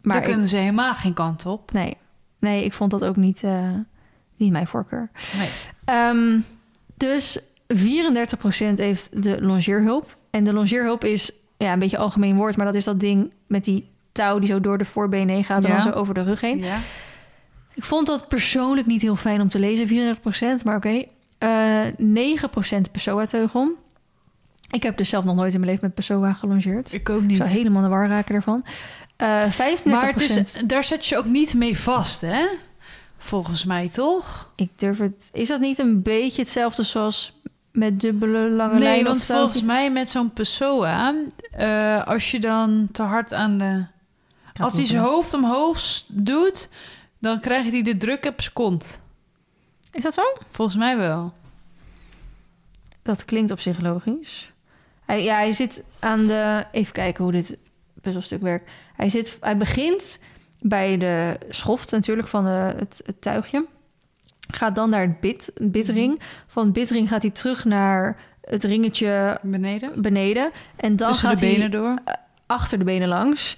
Maar 0.02 0.14
Daar 0.14 0.24
ik- 0.24 0.30
kunnen 0.30 0.48
ze 0.48 0.58
helemaal 0.58 0.94
geen 0.94 1.14
kant 1.14 1.46
op. 1.46 1.72
nee. 1.72 1.98
nee, 2.40 2.64
ik 2.66 2.74
vond 2.74 2.92
dat 2.92 3.06
ook 3.06 3.16
niet, 3.16 3.44
eh, 3.44 3.70
niet 4.38 4.52
mijn 4.52 4.68
voorkeur. 4.68 5.10
Nee. 5.38 5.50
Ehm, 5.86 6.40
dus 6.98 7.40
34% 7.68 8.78
heeft 8.80 9.24
de 9.24 9.42
longeerhulp. 9.42 10.18
En 10.30 10.44
de 10.44 10.54
longeerhulp 10.54 11.04
is 11.04 11.32
ja, 11.58 11.74
een 11.74 11.80
beetje 11.80 11.98
een 11.98 12.04
algemeen 12.04 12.36
woord... 12.36 12.58
maar 12.58 12.66
dat 12.66 12.76
is 12.76 12.84
dat 12.84 13.00
ding 13.00 13.34
met 13.48 13.64
die 13.64 13.90
touw 14.12 14.40
die 14.40 14.48
zo 14.48 14.60
door 14.60 14.78
de 14.78 14.86
voorbenen 14.86 15.36
heen 15.36 15.44
gaat... 15.44 15.64
en 15.64 15.72
dan 15.72 15.82
zo 15.82 15.90
over 15.90 16.14
de 16.14 16.24
rug 16.24 16.42
heen. 16.42 16.60
Ja. 16.60 16.78
Ik 17.76 17.84
vond 17.84 18.08
dat 18.08 18.28
persoonlijk 18.28 18.88
niet 18.88 19.02
heel 19.02 19.16
fijn 19.16 19.42
om 19.42 19.50
te 19.50 19.60
lezen, 19.60 20.16
34%. 20.62 20.64
Maar 20.64 20.76
oké. 20.76 21.04
Eh 21.38 21.86
9% 21.98 22.92
Pessoa-teugel. 22.92 23.72
Ik 24.72 24.84
heb 24.84 24.98
dus 24.98 25.10
zelf 25.10 25.24
nog 25.26 25.36
nooit 25.36 25.54
in 25.54 25.60
mijn 25.60 25.72
leven 25.72 25.86
met 25.88 25.96
Pessoa 25.96 26.34
gelongeerd. 26.34 26.94
Ik 26.94 27.00
Ik 27.02 27.10
ook 27.10 27.22
niet. 27.22 27.38
zou 27.38 27.50
helemaal 27.50 27.82
de 27.84 27.90
war 27.90 28.08
raken 28.08 28.34
daarvan. 28.34 28.66
Eh 29.16 29.44
35%. 29.52 29.84
Maar 29.84 30.08
het 30.08 30.22
is, 30.22 30.54
daar 30.66 30.84
zet 30.84 31.06
je 31.06 31.18
ook 31.18 31.26
niet 31.26 31.54
mee 31.54 31.78
vast, 31.80 32.22
hè? 32.22 32.46
Volgens 33.18 33.66
mij, 33.66 33.90
toch? 33.90 34.50
Ik 34.56 34.70
durf 34.76 34.98
het... 34.98 35.30
Is 35.34 35.48
dat 35.48 35.60
niet 35.60 35.80
een 35.80 36.02
beetje 36.02 36.42
hetzelfde 36.42 36.84
zoals 36.84 37.34
met 37.72 38.00
dubbele 38.00 38.50
lange 38.50 38.74
Nee, 38.74 38.82
lijnen? 38.84 39.04
want 39.06 39.20
of 39.22 39.26
touwtjes? 39.26 39.38
volgens 39.52 39.62
mij 39.64 39.92
met 39.92 40.10
zo'n 40.10 40.34
Pessoa... 40.34 41.16
eh, 41.52 42.08
als 42.08 42.32
je 42.32 42.40
dan 42.40 42.88
te 42.92 43.02
hard 43.02 43.34
aan 43.34 43.58
de... 43.58 43.84
Als 44.60 44.74
hij 44.74 44.86
zijn 44.86 45.02
hoofd 45.02 45.34
omhoog 45.34 46.04
doet... 46.08 46.70
dan 47.20 47.40
krijgt 47.40 47.72
hij 47.72 47.82
de 47.82 47.98
druk 47.98 48.26
op 48.26 48.42
zijn 48.42 48.54
kont. 48.54 49.02
Is 49.92 50.04
dat 50.04 50.14
zo? 50.14 50.22
Volgens 50.50 50.78
mij 50.78 50.98
wel. 50.98 51.34
Dat 53.02 53.26
klinkt 53.26 53.52
op 53.52 53.60
zich 53.60 53.82
logisch. 53.82 54.52
Hij, 55.06 55.24
ja, 55.24 55.36
hij 55.36 55.52
zit 55.52 55.84
aan 56.00 56.26
de... 56.26 56.66
Even 56.72 56.94
kijken 56.94 57.24
hoe 57.24 57.34
dit 57.34 57.58
puzzelstuk 58.02 58.42
werkt. 58.42 58.72
Hij, 58.96 59.10
zit, 59.10 59.38
hij 59.42 59.58
begint 59.58 60.20
bij 60.60 60.98
de 60.98 61.38
schoft 61.50 61.92
natuurlijk 61.92 62.28
van 62.28 62.44
de, 62.44 62.74
het, 62.78 63.02
het 63.06 63.22
tuigje. 63.22 63.66
Gaat 64.52 64.76
dan 64.76 64.90
naar 64.90 65.02
het 65.02 65.20
bit, 65.20 65.52
het 65.54 65.72
bitring. 65.72 66.20
Van 66.48 66.64
het 66.64 66.74
bitring 66.74 67.10
gaat 67.10 67.22
hij 67.22 67.32
terug 67.32 67.66
naar 67.66 68.18
het 68.42 68.64
ringetje 68.64 69.40
Beneden? 69.44 70.02
beneden. 70.02 70.52
En 70.76 70.96
dan 70.96 71.08
Tussen 71.08 71.30
gaat 71.30 71.40
de 71.40 71.46
benen 71.46 71.60
hij 71.62 71.70
door? 71.70 71.94
achter 72.46 72.78
de 72.78 72.84
benen 72.84 73.08
langs. 73.08 73.58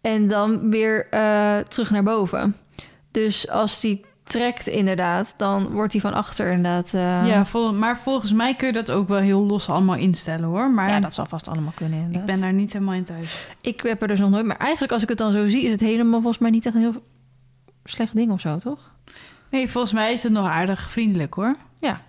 En 0.00 0.28
dan 0.28 0.70
weer 0.70 1.08
eh, 1.10 1.58
terug 1.58 1.90
naar 1.90 2.02
boven. 2.02 2.56
Dus 3.12 3.48
als 3.48 3.82
hij 3.82 4.04
trekt 4.22 4.66
inderdaad, 4.66 5.34
dan 5.36 5.68
wordt 5.68 5.92
hij 5.92 6.00
van 6.00 6.14
achter 6.14 6.52
inderdaad... 6.52 6.94
eh, 6.94 7.26
ja, 7.26 7.44
vol, 7.44 7.74
maar 7.74 7.98
volgens 7.98 8.32
mij 8.32 8.54
kun 8.54 8.66
je 8.66 8.72
dat 8.72 8.90
ook 8.90 9.08
wel 9.08 9.18
heel 9.18 9.40
los 9.46 9.68
allemaal 9.68 9.96
instellen, 9.96 10.44
hoor. 10.44 10.70
Maar 10.70 10.88
ja, 10.88 11.00
dat 11.00 11.14
zal 11.14 11.26
vast 11.26 11.48
allemaal 11.48 11.72
kunnen 11.74 11.98
inderdaad. 11.98 12.20
ik 12.20 12.26
ben 12.26 12.40
daar 12.40 12.52
niet 12.52 12.72
helemaal 12.72 12.94
in 12.94 13.04
thuis. 13.04 13.46
Ik 13.60 13.80
heb 13.80 14.02
er 14.02 14.08
dus 14.08 14.20
nog 14.20 14.30
nooit... 14.30 14.46
Maar 14.46 14.56
eigenlijk 14.56 14.92
als 14.92 15.02
ik 15.02 15.08
het 15.08 15.18
dan 15.18 15.32
zo 15.32 15.48
zie... 15.48 15.64
is 15.64 15.70
het 15.70 15.80
helemaal 15.80 16.20
volgens 16.20 16.38
mij 16.38 16.50
niet 16.50 16.66
echt 16.66 16.74
een 16.74 16.80
heel 16.80 17.02
slecht 17.84 18.14
ding 18.14 18.30
of 18.30 18.40
zo, 18.40 18.58
toch? 18.58 18.90
Nee, 19.50 19.68
volgens 19.70 19.92
mij 19.92 20.12
is 20.12 20.22
het 20.22 20.32
nog 20.32 20.46
aardig 20.46 20.90
vriendelijk, 20.90 21.34
hoor. 21.34 21.54
Ja. 21.78 22.00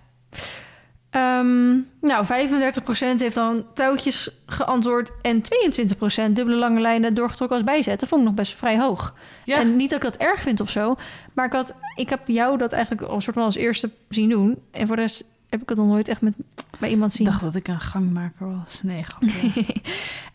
Ehm, 1.14 1.72
nou, 2.00 2.24
35% 2.26 3.20
heeft 3.20 3.34
dan 3.34 3.64
touwtjes 3.74 4.30
geantwoord... 4.46 5.12
en 5.22 5.42
22% 5.42 6.32
dubbele 6.32 6.56
lange 6.56 6.80
lijnen 6.80 7.14
doorgetrokken 7.14 7.56
als 7.56 7.66
bijzet. 7.66 8.00
Dat 8.00 8.08
vond 8.08 8.20
ik 8.20 8.26
nog 8.26 8.36
best 8.36 8.54
vrij 8.54 8.78
hoog. 8.78 9.14
Ja. 9.44 9.58
En 9.58 9.76
niet 9.76 9.90
dat 9.90 9.98
ik 9.98 10.04
dat 10.04 10.16
erg 10.16 10.42
vind 10.42 10.60
of 10.60 10.70
zo... 10.70 10.96
maar 11.32 11.46
ik, 11.46 11.52
had, 11.52 11.74
ik 11.94 12.08
heb 12.08 12.20
jou 12.28 12.58
dat 12.58 12.72
eigenlijk 12.72 13.02
al 13.02 13.20
soort 13.20 13.36
van 13.36 13.44
als 13.44 13.56
eerste 13.56 13.90
zien 14.08 14.28
doen... 14.28 14.58
en 14.70 14.86
voor 14.86 14.96
de 14.96 15.02
rest 15.02 15.24
heb 15.48 15.62
ik 15.62 15.68
het 15.68 15.78
nog 15.78 15.86
nooit 15.86 16.08
echt 16.08 16.20
met, 16.20 16.34
bij 16.78 16.90
iemand 16.90 17.10
Ik 17.10 17.16
zien. 17.16 17.26
dacht 17.26 17.40
dat 17.40 17.54
ik 17.54 17.68
een 17.68 17.80
gangmaker 17.80 18.56
was. 18.56 18.82
Nee. 18.82 19.04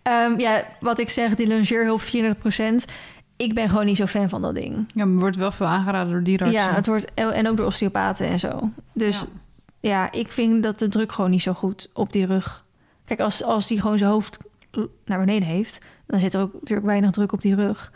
Ehm, 0.01 0.39
ja, 0.39 0.63
wat 0.79 0.99
ik 0.99 1.09
zeg, 1.09 1.35
die 1.35 1.47
longeerhulp 1.47 2.01
34%. 2.01 2.05
Ik 3.35 3.53
ben 3.53 3.69
gewoon 3.69 3.85
niet 3.85 3.97
zo 3.97 4.05
fan 4.05 4.29
van 4.29 4.41
dat 4.41 4.55
ding. 4.55 4.91
ja, 4.93 5.05
maar 5.05 5.19
wordt 5.19 5.35
wel 5.35 5.51
veel 5.51 5.65
aangeraden 5.65 6.11
door 6.11 6.23
dierenartsen. 6.23 6.69
Ja, 6.69 6.73
het 6.75 6.85
wordt 6.85 7.13
en 7.13 7.47
ook 7.47 7.57
door 7.57 7.65
osteopaten 7.65 8.27
en 8.27 8.39
zo. 8.39 8.69
Dus 8.93 9.19
Ja. 9.19 9.25
Ja. 9.79 10.11
ik 10.11 10.31
vind 10.31 10.63
dat 10.63 10.79
de 10.79 10.87
druk 10.87 11.11
gewoon 11.11 11.29
niet 11.31 11.41
zo 11.41 11.53
goed 11.53 11.89
op 11.93 12.11
die 12.13 12.25
rug. 12.25 12.65
Kijk, 13.05 13.19
als, 13.19 13.43
als 13.43 13.67
die 13.67 13.81
gewoon 13.81 13.97
zijn 13.97 14.11
hoofd 14.11 14.37
naar 15.05 15.19
beneden 15.19 15.47
heeft, 15.47 15.77
dan 16.07 16.19
zit 16.19 16.33
er 16.33 16.41
ook 16.41 16.53
natuurlijk 16.53 16.87
weinig 16.87 17.11
druk 17.11 17.31
op 17.31 17.41
die 17.41 17.55
rug. 17.55 17.91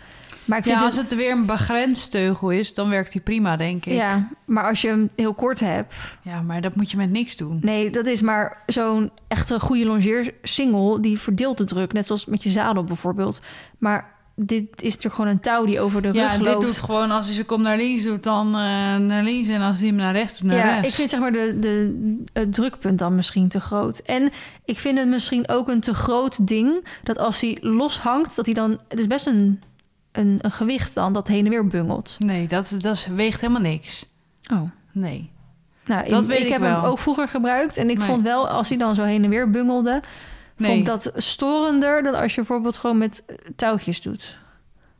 Maar 0.46 0.58
ik 0.58 0.64
vind 0.64 0.80
Ja, 0.80 0.86
als 0.86 0.96
het 0.96 1.16
weer 1.16 1.32
een 1.32 1.46
begrensd 1.46 2.12
teugel 2.12 2.50
is, 2.52 2.74
dan 2.74 2.90
werkt 2.90 3.12
die 3.12 3.22
prima, 3.22 3.56
denk 3.58 3.86
ik. 3.86 3.94
ja, 3.94 4.30
maar 4.46 4.64
als 4.64 4.82
je 4.82 4.88
hem 4.88 5.10
heel 5.16 5.34
kort 5.34 5.60
hebt, 5.60 5.94
Ja, 6.22 6.42
maar 6.42 6.62
dat 6.62 6.76
moet 6.76 6.92
je 6.92 6.98
met 6.98 7.10
niks 7.10 7.38
doen. 7.38 7.60
nee, 7.62 7.90
dat 7.90 8.08
is 8.08 8.22
maar 8.22 8.64
zo'n 8.66 9.12
echte 9.28 9.60
goede 9.60 9.86
longeer 9.86 10.34
single 10.42 11.00
die 11.00 11.20
verdeelt 11.20 11.58
de 11.58 11.64
druk, 11.66 11.94
net 11.94 12.06
zoals 12.06 12.26
met 12.26 12.44
je 12.44 12.50
zadel 12.50 12.84
bijvoorbeeld. 12.84 13.42
Maar 13.78 14.12
dit 14.36 14.64
is 14.76 14.88
natuurlijk 14.94 15.16
gewoon 15.16 15.30
een 15.30 15.40
touw 15.40 15.66
die 15.66 15.80
over 15.80 16.02
de 16.02 16.10
Ja, 16.14 16.28
rug 16.28 16.38
dit 16.38 16.46
loopt. 16.48 16.62
doet 16.66 16.82
gewoon 16.82 17.12
als 17.12 17.26
hij 17.26 17.36
ze 17.36 17.44
komt 17.46 17.62
naar 17.64 17.78
links 17.78 18.04
doet, 18.04 18.24
dan 18.24 18.48
eh, 18.48 18.54
naar 18.98 19.24
links. 19.24 19.50
En 19.50 19.62
als 19.62 19.78
hij 19.80 19.88
hem 19.88 19.96
naar 19.96 20.14
rechts 20.14 20.40
doet, 20.40 20.48
naar 20.52 20.58
ja, 20.58 20.74
rechts. 20.74 20.88
ik 20.88 20.94
vind 20.94 21.10
zeg 21.10 21.20
maar 21.20 21.32
de, 21.32 21.60
de, 21.60 22.24
het 22.34 22.54
drukpunt 22.54 23.00
dan 23.00 23.16
misschien 23.16 23.48
te 23.48 23.60
groot. 23.60 23.98
En 24.00 24.32
ik 24.66 24.80
vind 24.80 24.98
het 25.00 25.08
misschien 25.08 25.50
ook 25.50 25.68
een 25.68 25.80
te 25.80 25.94
groot 25.94 26.48
ding... 26.48 26.86
dat 27.04 27.18
als 27.18 27.42
hij 27.42 27.58
loshangt, 27.62 28.36
dat 28.36 28.46
hij 28.46 28.54
dan... 28.54 28.80
Het 28.88 29.00
is 29.00 29.08
best 29.08 29.28
een, 29.28 29.62
een, 30.12 30.38
een 30.42 30.52
gewicht 30.52 30.96
dan 30.96 31.14
dat 31.14 31.28
heen 31.28 31.44
en 31.46 31.50
weer 31.52 31.68
bungelt. 31.68 32.16
Nee, 32.20 32.48
dat, 32.48 32.76
dat 32.80 33.08
weegt 33.16 33.42
helemaal 33.42 33.62
niks. 33.62 34.06
Oh. 34.52 34.62
Nee. 34.92 35.32
Nou, 35.86 36.10
Dat 36.10 36.22
ik, 36.24 36.30
weet 36.30 36.40
ik 36.40 36.46
ik 36.46 36.52
heb 36.52 36.62
hem 36.62 36.84
ook 36.84 37.00
vroeger 37.00 37.28
gebruikt. 37.28 37.78
En 37.78 37.90
ik 37.90 37.98
Nee. 37.98 38.08
vond 38.08 38.22
wel, 38.22 38.48
als 38.50 38.70
hij 38.70 38.78
dan 38.78 38.96
zo 38.96 39.04
heen 39.04 39.24
en 39.24 39.30
weer 39.30 39.50
bungelde... 39.50 40.02
Nee. 40.64 40.84
vond 40.84 40.88
ik 41.04 41.12
dat 41.14 41.24
storender 41.24 42.04
dan 42.04 42.16
als 42.16 42.30
je 42.36 42.36
bijvoorbeeld 42.42 42.78
gewoon 42.78 42.98
met 42.98 43.24
eh, 43.26 43.36
touwtjes 43.56 44.02
doet. 44.02 44.38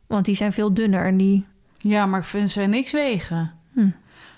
Want 0.06 0.24
die 0.24 0.34
zijn 0.34 0.52
veel 0.52 0.74
dunner 0.74 1.06
en 1.06 1.16
die... 1.16 1.46
Ja, 1.78 2.06
maar 2.06 2.20
ik 2.20 2.26
vind 2.26 2.50
ze 2.50 2.60
niks 2.60 2.92
wegen. 2.92 3.52
Hm. 3.72 3.88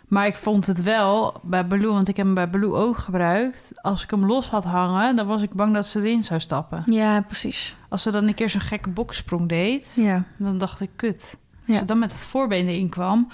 Maar 0.09 0.27
ik 0.27 0.37
vond 0.37 0.67
het 0.67 0.83
wel 0.83 1.41
bij 1.43 1.67
Baloo, 1.67 1.93
want 1.93 2.09
ik 2.09 2.17
heb 2.17 2.27
hem 2.27 2.35
bij 2.35 2.51
Baloo 2.51 2.75
ook 2.77 2.99
gebruikt. 2.99 3.71
Als 3.83 4.03
ik 4.03 4.11
hem 4.11 4.25
los 4.27 4.49
had 4.51 4.65
hangen, 4.65 5.17
dan 5.17 5.27
was 5.27 5.43
ik 5.43 5.53
bang 5.53 5.75
dat 5.75 5.87
ze 5.87 5.99
erin 6.01 6.25
zou 6.25 6.41
stappen. 6.41 6.83
Ja, 6.87 7.21
precies. 7.21 7.75
Als 7.89 8.03
ze 8.03 8.11
dan 8.11 8.27
een 8.29 8.35
keer 8.35 8.51
zo'n 8.51 8.61
gekke 8.61 8.89
boksprong 8.91 9.49
deed, 9.49 9.95
Ja. 10.01 10.25
dan 10.39 10.59
dacht 10.59 10.81
ik, 10.81 10.91
kut. 10.97 11.37
Als 11.67 11.75
Ja. 11.75 11.79
ze 11.79 11.85
dan 11.85 11.99
met 11.99 12.11
het 12.12 12.21
voorbeen 12.21 12.69
erin 12.69 12.89
kwam. 12.89 13.29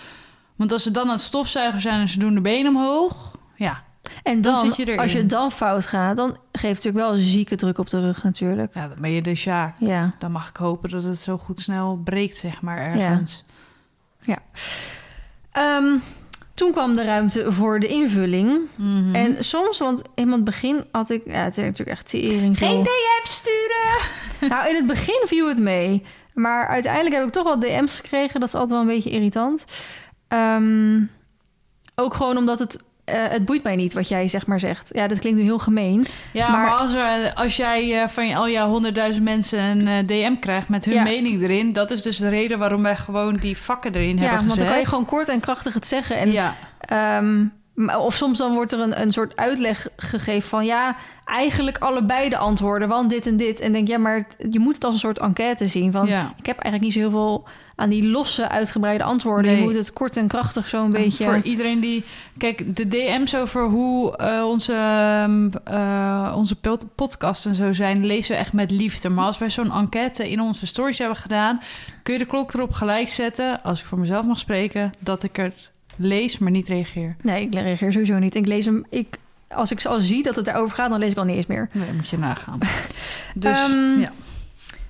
Want 0.56 0.72
als 0.72 0.82
ze 0.82 0.90
dan 0.90 1.04
aan 1.04 1.10
het 1.10 1.20
stofzuigen 1.20 1.80
zijn 1.80 2.00
en 2.00 2.08
ze 2.08 2.18
doen 2.18 2.34
de 2.34 2.40
benen 2.40 2.76
omhoog, 2.76 3.36
ja, 3.56 3.82
En 4.22 4.40
Dan 4.40 4.54
dan, 4.54 4.64
zit 4.66 4.76
je 4.76 4.82
erin. 4.86 4.98
als 4.98 5.12
je 5.12 5.26
dan 5.26 5.52
fout 5.52 5.86
gaat... 5.86 6.16
dan 6.16 6.28
geeft 6.52 6.84
het 6.84 6.84
natuurlijk 6.84 7.04
wel 7.04 7.12
een 7.14 7.22
zieke 7.22 7.56
druk 7.56 7.78
op 7.78 7.90
de 7.90 8.00
rug 8.00 8.22
natuurlijk. 8.22 8.74
ja 8.74 8.88
dan 8.88 8.96
ben 9.00 9.10
je 9.10 9.22
dus 9.22 9.44
ja. 9.44 9.74
Ja. 9.78 10.14
Dan 10.18 10.32
mag 10.32 10.48
ik 10.48 10.56
hopen 10.56 10.90
dat 10.90 11.02
het 11.02 11.18
zo 11.18 11.38
goed 11.38 11.60
snel 11.60 12.00
breekt, 12.04 12.36
zeg 12.36 12.62
maar, 12.62 12.78
ergens. 12.78 13.44
Ehm, 15.52 15.96
toen 16.54 16.72
kwam 16.72 16.94
de 16.94 17.04
ruimte 17.04 17.52
voor 17.52 17.80
de 17.80 17.86
invulling. 17.86 18.60
Mhm. 18.74 19.14
En 19.14 19.44
soms, 19.44 19.78
want 19.78 20.02
in 20.14 20.32
het 20.32 20.44
begin 20.44 20.84
had 20.92 21.10
ik... 21.10 21.22
Ja, 21.24 21.44
het 21.44 21.58
is 21.58 21.64
natuurlijk 21.64 21.90
echt 21.98 22.08
tering. 22.08 22.58
veel. 22.58 22.82
DM 22.82 23.24
sturen! 23.28 23.70
Nou, 24.48 24.68
in 24.68 24.74
het 24.74 24.86
begin 24.86 25.22
viel 25.26 25.48
het 25.48 25.58
mee. 25.58 26.02
Maar 26.34 26.66
uiteindelijk 26.66 27.14
heb 27.14 27.24
ik 27.24 27.30
toch 27.32 27.44
wel 27.44 27.58
DM's 27.58 27.96
gekregen. 28.00 28.40
Dat 28.40 28.48
is 28.48 28.54
altijd 28.54 28.70
wel 28.72 28.80
een 28.80 28.94
beetje 28.94 29.10
irritant. 29.10 29.64
Ehm, 30.28 31.00
ook 31.94 32.14
gewoon 32.14 32.36
omdat 32.36 32.58
het... 32.58 32.78
eh, 33.12 33.22
het 33.28 33.44
boeit 33.44 33.62
mij 33.62 33.76
niet 33.76 33.92
wat 33.92 34.08
jij 34.08 34.28
zeg 34.28 34.46
maar 34.46 34.60
zegt. 34.60 34.90
Ja, 34.94 35.06
dat 35.08 35.18
klinkt 35.18 35.38
nu 35.38 35.44
heel 35.44 35.58
gemeen. 35.58 36.06
Ja, 36.32 36.48
maar, 36.50 36.60
Maar- 36.60 36.70
als, 36.78 36.92
er, 36.94 37.34
als 37.34 37.56
jij 37.56 38.02
eh, 38.02 38.08
van 38.08 38.34
al 38.34 38.48
jouw 38.48 38.68
honderdduizend 38.68 39.24
mensen 39.24 39.60
een 39.60 39.88
eh, 39.88 40.06
DM 40.06 40.34
krijgt 40.40 40.68
met 40.68 40.84
hun 40.84 40.94
Ja. 40.94 41.02
mening 41.02 41.42
erin, 41.42 41.72
dat 41.72 41.90
is 41.90 42.02
dus 42.02 42.16
de 42.16 42.28
reden 42.28 42.58
waarom 42.58 42.82
wij 42.82 42.96
gewoon 42.96 43.34
die 43.36 43.56
vakken 43.58 43.94
erin 43.94 44.14
Ja, 44.16 44.20
hebben 44.20 44.30
want 44.38 44.42
gezet. 44.42 44.58
dan 44.60 44.68
kan 44.68 44.78
je 44.78 44.86
gewoon 44.88 45.04
kort 45.04 45.28
en 45.28 45.40
krachtig 45.40 45.74
het 45.74 45.86
zeggen. 45.86 46.16
En 46.16 46.32
ja, 46.32 46.54
Ehm, 46.82 47.44
Of 47.98 48.14
soms 48.16 48.38
dan 48.38 48.54
wordt 48.54 48.72
er 48.72 48.80
een, 48.80 49.00
een 49.00 49.12
soort 49.12 49.36
uitleg 49.36 49.88
gegeven 49.96 50.48
van 50.48 50.64
ja, 50.64 50.96
eigenlijk 51.24 51.78
allebei 51.78 52.28
de 52.28 52.36
antwoorden, 52.36 52.88
want 52.88 53.10
dit 53.10 53.26
en 53.26 53.36
dit. 53.36 53.60
En 53.60 53.72
denk 53.72 53.88
ja, 53.88 53.98
maar 53.98 54.16
het- 54.16 54.52
je 54.52 54.58
moet 54.60 54.74
het 54.74 54.84
als 54.84 54.94
een 54.94 55.00
soort 55.00 55.18
enquête 55.18 55.66
zien. 55.66 55.92
Van 55.92 56.06
Ja. 56.06 56.32
ik 56.38 56.46
heb 56.46 56.58
eigenlijk 56.58 56.82
niet 56.84 56.92
zo 56.92 56.98
heel 56.98 57.10
veel 57.10 57.48
aan 57.76 57.88
die 57.88 58.08
losse 58.08 58.48
uitgebreide 58.48 59.04
antwoorden. 59.04 59.50
Nee. 59.50 59.56
Je 59.60 59.66
moet 59.66 59.74
het 59.74 59.92
kort 59.92 60.16
en 60.16 60.26
krachtig 60.28 60.68
zo'n 60.68 60.90
beetje. 60.90 61.24
Voor 61.24 61.40
iedereen 61.42 61.80
die... 61.80 62.04
Kijk, 62.38 62.76
de 62.76 62.88
DM's 62.88 63.34
over 63.34 63.64
hoe 63.64 64.16
eh, 64.16 64.44
onze, 64.46 64.72
eh, 65.64 66.32
onze 66.36 66.56
pod- 66.56 66.94
podcast 66.94 67.46
en 67.46 67.54
zo 67.54 67.72
zijn... 67.72 68.06
lezen 68.06 68.32
we 68.34 68.38
echt 68.40 68.52
met 68.52 68.70
liefde. 68.70 69.08
Maar 69.08 69.24
als 69.26 69.38
wij 69.38 69.50
zo'n 69.50 69.72
enquête 69.72 70.30
in 70.30 70.40
onze 70.40 70.66
stories 70.66 70.98
hebben 70.98 71.16
gedaan... 71.16 71.60
kun 72.02 72.12
je 72.12 72.18
de 72.18 72.26
klok 72.26 72.52
erop 72.54 72.72
gelijk 72.72 73.08
zetten... 73.08 73.62
als 73.62 73.80
ik 73.80 73.86
voor 73.86 73.98
mezelf 73.98 74.24
mag 74.26 74.38
spreken... 74.38 74.92
dat 74.98 75.22
ik 75.22 75.36
het 75.36 75.70
lees, 75.96 76.38
maar 76.38 76.50
niet 76.50 76.68
reageer. 76.68 77.16
Nee, 77.22 77.42
ik 77.42 77.54
reageer 77.54 77.92
sowieso 77.92 78.18
niet. 78.18 78.34
Ik 78.34 78.46
lees 78.46 78.64
hem. 78.64 78.84
Ik, 78.90 79.18
als 79.48 79.70
ik 79.70 79.84
al 79.84 80.00
zie 80.00 80.22
dat 80.22 80.36
het 80.36 80.44
daarover 80.44 80.76
gaat, 80.76 80.90
dan 80.90 80.98
lees 80.98 81.10
ik 81.10 81.18
al 81.18 81.24
niet 81.24 81.36
eens 81.36 81.46
meer. 81.46 81.68
Nee, 81.72 81.92
moet 81.92 82.08
je 82.08 82.18
nagaan. 82.18 82.58
Dus, 83.34 83.58
Ehm, 83.58 84.00
ja. 84.00 84.12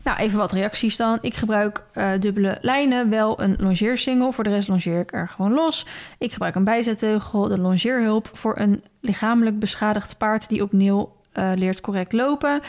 Nou, 0.03 0.19
even 0.19 0.39
wat 0.39 0.53
reacties 0.53 0.97
dan. 0.97 1.19
Ik 1.21 1.35
gebruik 1.35 1.85
eh, 1.93 2.11
dubbele 2.21 2.59
lijnen, 2.61 3.11
wel 3.11 3.43
een 3.43 3.57
longeersingle. 3.59 4.33
Voor 4.33 4.45
de 4.45 4.51
rest 4.51 4.69
longeer 4.69 5.01
ik 5.01 5.13
er 5.13 5.29
gewoon 5.29 5.53
los. 5.53 5.87
Ik 6.19 6.33
gebruik 6.33 6.55
een 6.55 6.65
bijzetteugel, 6.65 7.49
de 7.49 7.59
longeerhulp... 7.59 8.31
voor 8.33 8.59
een 8.59 8.83
lichamelijk 9.01 9.59
beschadigd 9.59 10.19
paard... 10.19 10.49
die 10.49 10.63
opnieuw 10.63 11.13
eh, 11.33 11.51
leert 11.55 11.81
correct 11.81 12.13
lopen. 12.13 12.61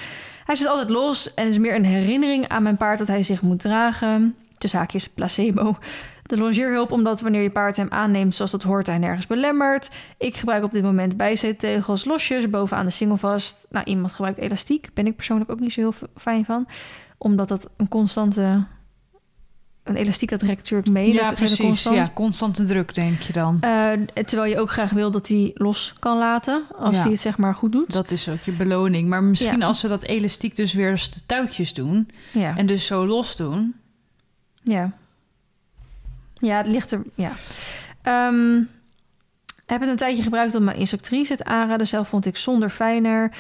Hij 0.46 0.56
zit 0.56 0.68
altijd 0.68 0.90
los 0.90 1.34
en 1.34 1.48
is 1.48 1.58
meer 1.58 1.76
een 1.76 1.86
herinnering 1.86 2.48
aan 2.48 2.64
mijn 2.64 2.78
paard... 2.78 3.00
dat 3.00 3.08
hij 3.08 3.24
zich 3.24 3.42
moet 3.42 3.60
dragen. 3.60 4.36
De 4.58 4.70
haakjes 4.72 5.10
placebo. 5.10 5.78
De 6.24 6.38
longeerhulp 6.38 6.92
omdat 6.92 7.22
wanneer 7.22 7.42
je 7.42 7.50
paard 7.52 7.78
hem 7.78 7.90
aanneemt 7.90 8.36
zoals 8.36 8.52
dat 8.52 8.64
hoort... 8.64 8.88
hij 8.88 8.98
nergens 8.98 9.28
belemmert. 9.28 9.90
Ik 10.18 10.36
gebruik 10.38 10.64
op 10.64 10.72
dit 10.72 10.84
moment 10.84 11.18
bijzetteugels 11.18 12.06
losjes... 12.06 12.50
bovenaan 12.50 12.86
de 12.86 12.92
single 12.92 13.18
vast. 13.18 13.66
Nou, 13.70 13.86
iemand 13.86 14.14
gebruikt 14.14 14.40
elastiek. 14.40 14.90
Ben 14.94 15.08
ik 15.08 15.16
persoonlijk 15.16 15.52
ook 15.52 15.60
niet 15.60 15.74
zo 15.74 15.82
heel 15.82 15.94
fijn 16.16 16.46
van 16.46 16.68
omdat 17.18 17.48
dat 17.48 17.70
een 17.78 17.88
constante... 17.88 18.66
Een 19.84 19.96
elastiek 19.96 20.30
dat 20.30 20.40
trekt 20.40 20.58
natuurlijk 20.58 20.90
mee. 20.90 21.14
ja, 21.14 21.26
dat 21.26 21.36
precies. 21.36 21.60
constant. 21.60 21.96
Ja, 21.96 22.10
constante 22.14 22.66
druk, 22.66 22.96
denk 22.96 23.22
je 23.22 23.34
dan. 23.34 23.58
Eh, 23.62 23.92
terwijl 24.26 24.52
je 24.52 24.60
ook 24.60 24.72
graag 24.72 24.90
wil 24.92 25.12
dat 25.12 25.28
hij 25.28 25.52
los 25.54 25.94
kan 26.00 26.18
laten. 26.18 26.64
Als 26.78 26.96
Ja. 26.96 27.02
hij 27.02 27.12
het 27.12 27.22
zeg 27.22 27.38
maar 27.38 27.56
goed 27.56 27.72
doet. 27.72 27.94
Dat 27.94 28.12
is 28.12 28.30
ook 28.30 28.40
je 28.40 28.52
beloning. 28.52 29.10
Maar 29.10 29.24
misschien 29.24 29.60
Ja. 29.60 29.66
als 29.66 29.80
ze 29.80 29.88
dat 29.88 30.04
elastiek 30.04 30.56
dus 30.56 30.74
weer 30.74 30.92
als 30.92 31.12
de 31.12 31.20
touwtjes 31.26 31.74
doen... 31.74 32.10
ja. 32.34 32.58
en 32.58 32.66
dus 32.66 32.86
zo 32.86 33.06
los 33.08 33.36
doen... 33.36 33.76
ja. 34.64 34.92
Ja, 36.46 36.58
het 36.58 36.68
ligt 36.68 36.92
er... 36.92 37.02
Ja. 37.16 37.32
Ehm, 38.02 38.62
heb 39.66 39.82
het 39.82 39.90
een 39.90 39.96
tijdje 39.96 40.24
gebruikt 40.24 40.56
om 40.56 40.64
mijn 40.64 40.78
instructrice 40.78 41.34
het 41.34 41.44
aanraden. 41.44 41.88
Zelf 41.88 42.08
vond 42.08 42.26
ik 42.26 42.38
zonder 42.38 42.70
fijner. 42.70 43.32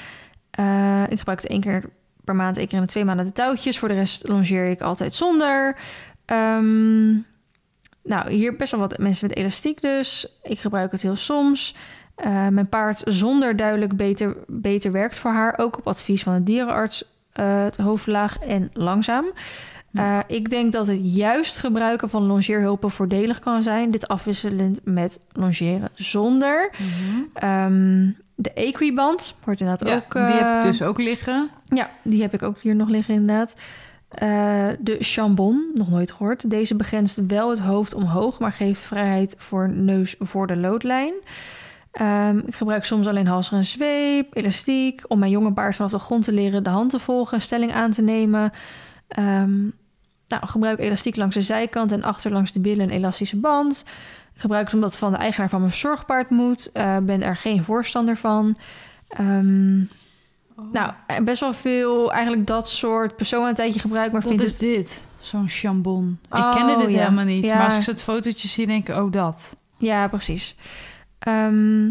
Eh, 0.51 1.03
ik 1.09 1.17
gebruik 1.17 1.41
het 1.41 1.49
één 1.49 1.61
keer 1.61 1.83
per 2.23 2.35
maand, 2.35 2.57
één 2.57 2.67
keer 2.67 2.77
in 2.77 2.83
de 2.83 2.89
twee 2.89 3.05
maanden 3.05 3.25
de 3.25 3.31
touwtjes. 3.31 3.79
Voor 3.79 3.87
de 3.87 3.93
rest 3.93 4.27
longeer 4.27 4.65
ik 4.65 4.81
altijd 4.81 5.13
zonder. 5.13 5.77
Ehm, 6.25 7.11
nou, 8.03 8.31
hier 8.31 8.55
best 8.55 8.71
wel 8.71 8.79
wat 8.79 8.97
mensen 8.97 9.27
met 9.27 9.37
elastiek 9.37 9.81
dus. 9.81 10.27
Ik 10.43 10.59
gebruik 10.59 10.91
het 10.91 11.01
heel 11.01 11.15
soms. 11.15 11.75
Eh, 12.15 12.47
mijn 12.47 12.69
paard 12.69 13.01
zonder 13.05 13.55
duidelijk 13.55 13.95
beter, 13.97 14.35
beter 14.47 14.91
werkt 14.91 15.17
voor 15.17 15.31
haar. 15.31 15.57
Ook 15.57 15.77
op 15.77 15.87
advies 15.87 16.23
van 16.23 16.33
de 16.33 16.43
dierenarts. 16.43 17.11
eh, 17.33 17.63
het 17.63 17.77
hoofdlaag 17.77 18.39
en 18.39 18.69
langzaam. 18.73 19.25
Eh, 19.93 20.19
ik 20.27 20.49
denk 20.49 20.71
dat 20.71 20.87
het 20.87 20.99
juist 21.01 21.59
gebruiken 21.59 22.09
van 22.09 22.23
longeerhulpen 22.23 22.91
voordelig 22.91 23.39
kan 23.39 23.63
zijn. 23.63 23.91
Dit 23.91 24.07
afwisselend 24.07 24.79
met 24.83 25.21
longeren 25.31 25.89
zonder. 25.93 26.71
Ehm, 27.33 28.09
de 28.35 28.53
equiband 28.53 29.35
wordt 29.43 29.59
inderdaad 29.59 29.89
Ja, 29.89 29.95
ook... 29.95 30.13
die 30.13 30.35
heb 30.35 30.41
eh, 30.41 30.57
ik 30.57 30.63
dus 30.63 30.81
ook 30.81 30.97
liggen. 30.97 31.49
ja, 31.65 31.89
die 32.03 32.21
heb 32.21 32.33
ik 32.33 32.43
ook 32.43 32.59
hier 32.61 32.75
nog 32.75 32.89
liggen 32.89 33.13
inderdaad. 33.13 33.55
Eh, 34.09 34.67
de 34.79 34.95
chambon, 34.99 35.71
nog 35.73 35.89
nooit 35.89 36.11
gehoord. 36.11 36.49
Deze 36.49 36.75
begrenst 36.75 37.25
wel 37.27 37.49
het 37.49 37.59
hoofd 37.59 37.93
omhoog, 37.93 38.39
maar 38.39 38.51
geeft 38.51 38.81
vrijheid 38.81 39.35
voor 39.37 39.69
neus 39.69 40.15
voor 40.19 40.47
de 40.47 40.57
loodlijn. 40.57 41.13
Ehm, 41.91 42.37
ik 42.37 42.55
gebruik 42.55 42.85
soms 42.85 43.07
alleen 43.07 43.27
halser 43.27 43.57
en 43.57 43.63
zweep, 43.63 44.35
elastiek... 44.35 45.03
om 45.07 45.19
mijn 45.19 45.31
jonge 45.31 45.53
paard 45.53 45.75
vanaf 45.75 45.91
de 45.91 45.99
grond 45.99 46.23
te 46.23 46.31
leren 46.31 46.63
de 46.63 46.69
hand 46.69 46.89
te 46.89 46.99
volgen... 46.99 47.41
stelling 47.41 47.73
aan 47.73 47.91
te 47.91 48.01
nemen. 48.01 48.51
Ehm, 49.07 49.67
nou, 50.39 50.51
gebruik 50.51 50.79
elastiek 50.79 51.15
langs 51.15 51.35
de 51.35 51.41
zijkant 51.41 51.91
en 51.91 52.03
achter 52.03 52.31
langs 52.31 52.51
de 52.51 52.59
billen 52.59 52.83
een 52.83 52.95
elastische 52.95 53.37
band. 53.37 53.85
Ik 54.35 54.41
gebruik 54.41 54.65
het 54.65 54.73
omdat 54.73 54.89
het 54.89 54.99
van 54.99 55.11
de 55.11 55.17
eigenaar 55.17 55.49
van 55.49 55.59
mijn 55.59 55.71
verzorgpaard 55.71 56.29
moet. 56.29 56.71
Eh, 56.71 56.97
ben 56.97 57.23
er 57.23 57.35
geen 57.35 57.63
voorstander 57.63 58.17
van. 58.17 58.57
Ehm, 59.07 59.77
nou, 60.71 60.91
eh, 61.07 61.19
best 61.23 61.39
wel 61.39 61.53
veel 61.53 62.13
eigenlijk 62.13 62.47
dat 62.47 62.69
soort 62.69 63.15
persoon 63.15 63.47
een 63.47 63.55
tijdje 63.55 63.79
gebruik, 63.79 64.11
maar 64.11 64.21
vind 64.21 64.43
is 64.43 64.51
het... 64.51 64.59
dit? 64.59 65.03
Zo'n 65.19 65.49
chambon. 65.49 66.19
ik 66.27 66.37
Oh, 66.37 66.55
kende 66.55 66.75
dit 66.75 66.91
ja. 66.91 66.99
helemaal 66.99 67.25
niet. 67.25 67.45
Ja. 67.45 67.57
Maar 67.57 67.65
als 67.65 67.77
ik 67.77 67.85
het 67.85 68.03
fotootje 68.03 68.47
zie, 68.47 68.67
denk 68.67 68.89
ik, 68.89 68.95
oh 68.95 69.11
dat. 69.11 69.53
Ja, 69.77 70.07
precies. 70.07 70.55
Ehm 71.19 71.89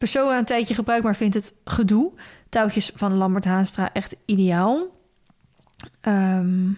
persoon 0.00 0.36
een 0.36 0.44
tijdje 0.44 0.74
gebruik, 0.74 1.02
maar 1.02 1.16
vindt 1.16 1.34
het 1.34 1.54
gedoe. 1.64 2.12
Touwtjes 2.48 2.92
van 2.94 3.14
Lambert 3.16 3.44
Haanstra 3.44 3.92
echt 3.92 4.16
ideaal. 4.24 4.86
Ehm, 6.00 6.72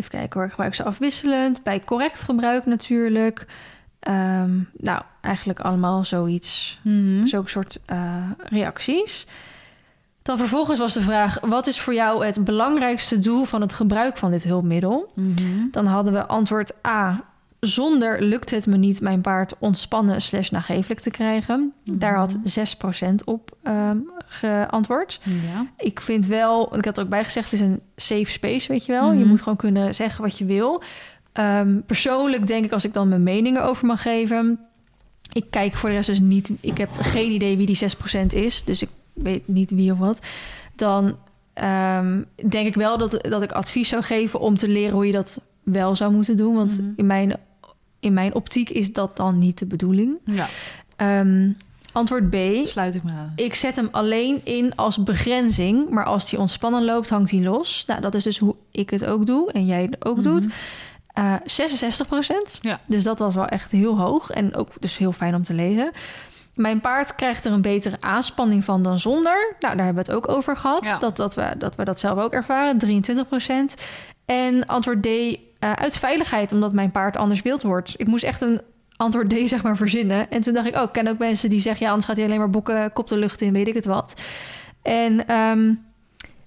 even 0.00 0.18
kijken 0.18 0.32
hoor, 0.32 0.44
ik 0.44 0.50
gebruik 0.50 0.74
ze 0.74 0.84
afwisselend. 0.84 1.62
Bij 1.62 1.80
correct 1.80 2.22
gebruik 2.22 2.66
natuurlijk. 2.66 3.46
Ehm, 4.00 4.58
nou, 4.72 5.02
eigenlijk 5.20 5.60
allemaal 5.60 6.04
zoiets 6.04 6.80
Mhm. 6.82 7.26
Zulke 7.26 7.50
soort 7.50 7.80
eh, 7.86 8.30
reacties. 8.38 9.26
Dan 10.22 10.38
vervolgens 10.38 10.78
was 10.78 10.94
de 10.94 11.00
vraag: 11.00 11.40
wat 11.40 11.66
is 11.66 11.80
voor 11.80 11.94
jou 11.94 12.24
het 12.24 12.44
belangrijkste 12.44 13.18
doel 13.18 13.44
van 13.44 13.60
het 13.60 13.74
gebruik 13.74 14.16
van 14.18 14.30
dit 14.30 14.44
hulpmiddel? 14.44 15.12
Mhm. 15.14 15.70
Dan 15.70 15.86
hadden 15.86 16.12
we 16.12 16.26
antwoord 16.26 16.86
A. 16.86 17.24
Zonder 17.60 18.22
lukt 18.22 18.50
het 18.50 18.66
me 18.66 18.76
niet 18.76 19.00
mijn 19.00 19.20
paard 19.20 19.54
ontspannen 19.58 20.22
slash 20.22 20.50
nagevelijk 20.50 21.00
te 21.00 21.10
krijgen. 21.10 21.72
Daar 21.84 22.16
had 22.16 22.38
6% 23.08 23.14
op 23.24 23.56
ehm, 23.62 23.96
geantwoord. 24.26 25.20
Ja. 25.24 25.66
Ik 25.76 26.00
vind 26.00 26.26
wel, 26.26 26.76
ik 26.78 26.84
had 26.84 26.96
er 26.98 27.02
ook 27.04 27.08
bij 27.10 27.24
gezegd, 27.24 27.50
het 27.50 27.60
is 27.60 27.66
een 27.66 27.80
safe 27.96 28.30
space, 28.30 28.68
weet 28.72 28.86
je 28.86 28.92
wel. 28.92 29.12
Je 29.12 29.18
Mhm. 29.18 29.28
moet 29.28 29.42
gewoon 29.42 29.56
kunnen 29.58 29.94
zeggen 29.94 30.22
wat 30.22 30.38
je 30.38 30.44
wil. 30.44 30.82
Ehm, 31.32 31.80
persoonlijk 31.86 32.46
denk 32.46 32.64
ik, 32.64 32.72
als 32.72 32.84
ik 32.84 32.92
dan 32.94 33.08
mijn 33.08 33.22
meningen 33.22 33.64
over 33.64 33.86
mag 33.86 34.02
geven... 34.02 34.58
Ik 35.32 35.44
kijk 35.50 35.74
voor 35.74 35.88
de 35.88 35.94
rest 35.94 36.08
dus 36.08 36.20
niet... 36.20 36.50
Ik 36.60 36.78
heb 36.78 36.88
geen 37.00 37.30
idee 37.30 37.56
wie 37.56 37.66
die 37.66 37.76
6% 37.76 38.32
is, 38.34 38.64
dus 38.64 38.82
ik 38.82 38.88
weet 39.14 39.48
niet 39.48 39.70
wie 39.70 39.92
of 39.92 39.98
wat. 39.98 40.26
Dan 40.76 41.16
ehm, 41.52 42.22
denk 42.48 42.66
ik 42.66 42.74
wel 42.74 42.98
dat, 42.98 43.18
dat 43.30 43.42
ik 43.42 43.52
advies 43.52 43.88
zou 43.88 44.02
geven 44.02 44.40
om 44.40 44.56
te 44.58 44.68
leren 44.68 44.94
hoe 44.94 45.06
je 45.06 45.12
dat 45.12 45.40
wel 45.62 45.96
zou 45.96 46.12
moeten 46.12 46.36
doen. 46.36 46.54
Want 46.54 46.78
Mhm. 46.80 46.90
in, 46.96 47.06
mijn, 47.06 47.36
in 48.00 48.12
mijn 48.12 48.34
optiek 48.34 48.70
is 48.70 48.92
dat 48.92 49.16
dan 49.16 49.38
niet 49.38 49.58
de 49.58 49.66
bedoeling. 49.66 50.16
ja, 50.24 50.46
Ehm, 50.96 51.52
antwoord 51.92 52.30
B. 52.30 52.36
sluit 52.66 52.94
ik 52.94 53.02
me 53.02 53.10
aan. 53.10 53.32
Ik 53.36 53.54
zet 53.54 53.76
hem 53.76 53.88
alleen 53.90 54.40
in 54.44 54.76
als 54.76 55.02
begrenzing, 55.02 55.88
maar 55.90 56.04
als 56.04 56.30
hij 56.30 56.40
ontspannen 56.40 56.84
loopt, 56.84 57.08
hangt 57.08 57.30
hij 57.30 57.40
los. 57.42 57.84
Nou, 57.86 58.00
dat 58.00 58.14
is 58.14 58.24
dus 58.24 58.38
hoe 58.38 58.56
ik 58.70 58.90
het 58.90 59.04
ook 59.04 59.26
doe 59.26 59.52
en 59.52 59.66
jij 59.66 59.82
het 59.82 60.04
ook 60.04 60.16
Mhm. 60.16 60.28
doet. 60.28 60.46
Eh 61.12 61.34
66 61.44 62.06
procent. 62.06 62.58
Ja. 62.62 62.80
Dus 62.88 63.02
dat 63.02 63.18
was 63.18 63.34
wel 63.34 63.46
echt 63.46 63.72
heel 63.72 63.98
hoog 63.98 64.30
en 64.30 64.54
ook 64.56 64.68
dus 64.80 64.98
heel 64.98 65.12
fijn 65.12 65.34
om 65.34 65.44
te 65.44 65.52
lezen. 65.54 65.90
Mijn 66.54 66.80
paard 66.80 67.14
krijgt 67.14 67.44
er 67.44 67.52
een 67.52 67.62
betere 67.62 67.96
aanspanning 68.00 68.64
van 68.64 68.82
dan 68.82 68.98
zonder. 68.98 69.54
Nou, 69.60 69.76
daar 69.76 69.84
hebben 69.84 70.04
we 70.04 70.12
het 70.12 70.20
ook 70.24 70.28
over 70.36 70.56
gehad. 70.56 70.84
Ja. 70.84 70.98
Dat, 70.98 71.16
dat, 71.16 71.34
we, 71.34 71.54
dat 71.58 71.74
we 71.76 71.84
dat 71.84 72.00
zelf 72.00 72.18
ook 72.18 72.32
ervaren, 72.32 72.78
23 72.78 73.28
procent. 73.28 73.74
En 74.24 74.66
antwoord 74.66 75.02
D, 75.02 75.08
eh, 75.60 75.72
uit 75.72 75.96
veiligheid, 75.96 76.52
omdat 76.52 76.72
mijn 76.72 76.90
paard 76.90 77.16
anders 77.16 77.42
wild 77.42 77.62
wordt. 77.62 77.94
Ik 77.96 78.06
moest 78.06 78.24
echt 78.24 78.40
een 78.40 78.60
antwoord 78.96 79.30
D 79.30 79.48
zeg 79.48 79.62
maar 79.62 79.76
verzinnen. 79.76 80.30
En 80.30 80.40
toen 80.40 80.54
dacht 80.54 80.66
ik, 80.66 80.74
oh, 80.76 80.82
ik 80.82 80.92
ken 80.92 81.08
ook 81.08 81.18
mensen 81.18 81.50
die 81.50 81.60
zeggen... 81.60 81.82
ja, 81.82 81.88
anders 81.88 82.06
gaat 82.08 82.16
hij 82.16 82.26
alleen 82.26 82.38
maar 82.38 82.50
bokken, 82.50 82.92
kop 82.92 83.08
de 83.08 83.16
lucht 83.16 83.40
in, 83.40 83.52
weet 83.52 83.68
ik 83.68 83.74
het 83.74 83.84
wat. 83.86 84.20
En 84.82 85.26
ehm, 85.26 85.74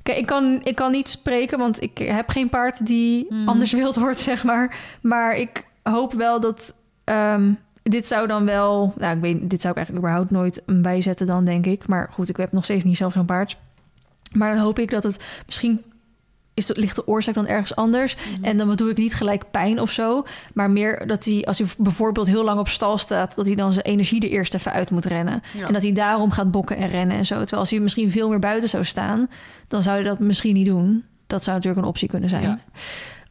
kijk, 0.03 0.17
ik 0.17 0.25
kan, 0.25 0.59
ik 0.63 0.75
kan 0.75 0.91
niet 0.91 1.09
spreken, 1.09 1.57
want 1.57 1.81
ik 1.81 1.97
heb 1.97 2.29
geen 2.29 2.49
paard 2.49 2.85
die 2.85 3.25
Mhm. 3.29 3.47
anders 3.47 3.71
wild 3.71 3.95
wordt, 3.95 4.19
zeg 4.29 4.43
maar. 4.43 4.77
Maar 5.01 5.35
ik 5.37 5.67
hoop 5.83 6.13
wel 6.13 6.39
dat... 6.39 6.75
ehm, 7.03 7.51
dit 7.83 8.07
zou 8.07 8.27
dan 8.27 8.45
wel... 8.45 8.93
Nou, 8.97 9.15
ik 9.15 9.21
weet, 9.21 9.49
dit 9.49 9.61
zou 9.61 9.73
ik 9.73 9.77
eigenlijk 9.79 10.05
überhaupt 10.05 10.31
nooit 10.31 10.61
bijzetten 10.65 11.27
dan, 11.27 11.45
denk 11.45 11.65
ik. 11.65 11.87
Maar 11.87 12.09
goed, 12.11 12.29
ik 12.29 12.37
heb 12.37 12.51
nog 12.51 12.63
steeds 12.63 12.83
niet 12.83 12.97
zelf 12.97 13.13
zo'n 13.13 13.25
paard. 13.25 13.57
Maar 14.31 14.53
dan 14.53 14.63
hoop 14.63 14.79
ik 14.79 14.91
dat 14.91 15.03
het 15.03 15.19
misschien... 15.45 15.81
Is 16.53 16.65
de, 16.65 16.79
ligt 16.79 16.95
de 16.95 17.07
oorzaak 17.07 17.35
dan 17.35 17.47
ergens 17.47 17.75
anders? 17.75 18.15
En 18.41 18.57
dan 18.57 18.67
bedoel 18.67 18.89
ik 18.89 18.97
niet 18.97 19.15
gelijk 19.15 19.51
pijn 19.51 19.79
of 19.81 19.91
zo. 19.91 20.25
Maar 20.53 20.71
meer 20.71 21.07
dat 21.07 21.25
hij, 21.25 21.43
als 21.45 21.57
hij 21.57 21.67
bijvoorbeeld 21.77 22.27
heel 22.27 22.43
lang 22.43 22.59
op 22.59 22.67
stal 22.67 22.97
staat... 22.97 23.35
dat 23.35 23.45
hij 23.45 23.55
dan 23.55 23.73
zijn 23.73 23.85
energie 23.85 24.21
er 24.21 24.29
eerst 24.29 24.53
even 24.53 24.71
uit 24.71 24.91
moet 24.91 25.05
rennen. 25.05 25.43
Ja. 25.53 25.67
En 25.67 25.73
dat 25.73 25.81
hij 25.81 25.91
daarom 25.91 26.31
gaat 26.31 26.51
bokken 26.51 26.77
en 26.77 26.89
rennen 26.89 27.17
en 27.17 27.25
zo. 27.25 27.37
Terwijl 27.37 27.61
als 27.61 27.69
hij 27.69 27.79
misschien 27.79 28.11
veel 28.11 28.29
meer 28.29 28.39
buiten 28.39 28.69
zou 28.69 28.83
staan... 28.83 29.29
dan 29.67 29.83
zou 29.83 29.97
je 29.97 30.03
dat 30.03 30.19
misschien 30.19 30.53
niet 30.53 30.65
doen. 30.65 31.05
Dat 31.27 31.43
zou 31.43 31.55
natuurlijk 31.55 31.83
een 31.83 31.89
optie 31.89 32.07
kunnen 32.07 32.29
zijn. 32.29 32.43
Ja. 32.43 32.59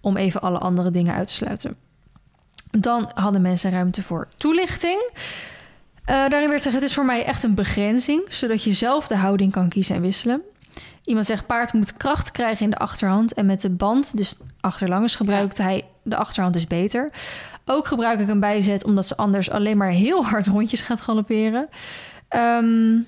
Om 0.01 0.17
even 0.17 0.41
alle 0.41 0.59
andere 0.59 0.91
dingen 0.91 1.15
uit 1.15 1.27
te 1.27 1.35
sluiten. 1.35 1.77
Dan 2.71 3.11
hadden 3.15 3.43
mensen 3.43 3.71
ruimte 3.71 4.03
voor 4.03 4.29
toelichting. 4.37 5.11
Eh, 6.05 6.29
daarin 6.29 6.49
werd 6.49 6.53
gezegd, 6.53 6.75
het 6.75 6.85
is 6.85 6.95
voor 6.95 7.05
mij 7.05 7.25
echt 7.25 7.43
een 7.43 7.55
begrenzing, 7.55 8.23
zodat 8.29 8.63
je 8.63 8.73
zelf 8.73 9.07
de 9.07 9.17
houding 9.17 9.53
kan 9.53 9.69
kiezen 9.69 9.95
en 9.95 10.03
wisselen. 10.03 10.43
Iemand 11.05 11.27
zegt, 11.27 11.47
paard 11.47 11.73
moet 11.73 11.97
kracht 11.97 12.31
krijgen 12.31 12.65
in 12.65 12.71
de 12.71 12.79
achterhand 12.79 13.35
en 13.35 13.47
met 13.47 13.61
de 13.61 13.71
band, 13.71 14.17
dus 14.17 14.37
achterlangs, 14.61 15.17
gebruikte 15.17 15.63
hij 15.63 15.85
de 16.03 16.17
achterhand 16.17 16.55
dus 16.55 16.67
beter. 16.67 17.11
Ook 17.65 17.87
gebruik 17.87 18.21
ik 18.21 18.29
een 18.29 18.41
bijzet 18.41 18.85
omdat 18.85 19.09
ze 19.09 19.17
anders 19.17 19.51
alleen 19.51 19.77
maar 19.77 19.91
heel 19.91 20.25
hard 20.27 20.47
rondjes 20.47 20.83
gaat 20.83 21.01
galopperen. 21.01 21.69
Ehm, 22.29 22.99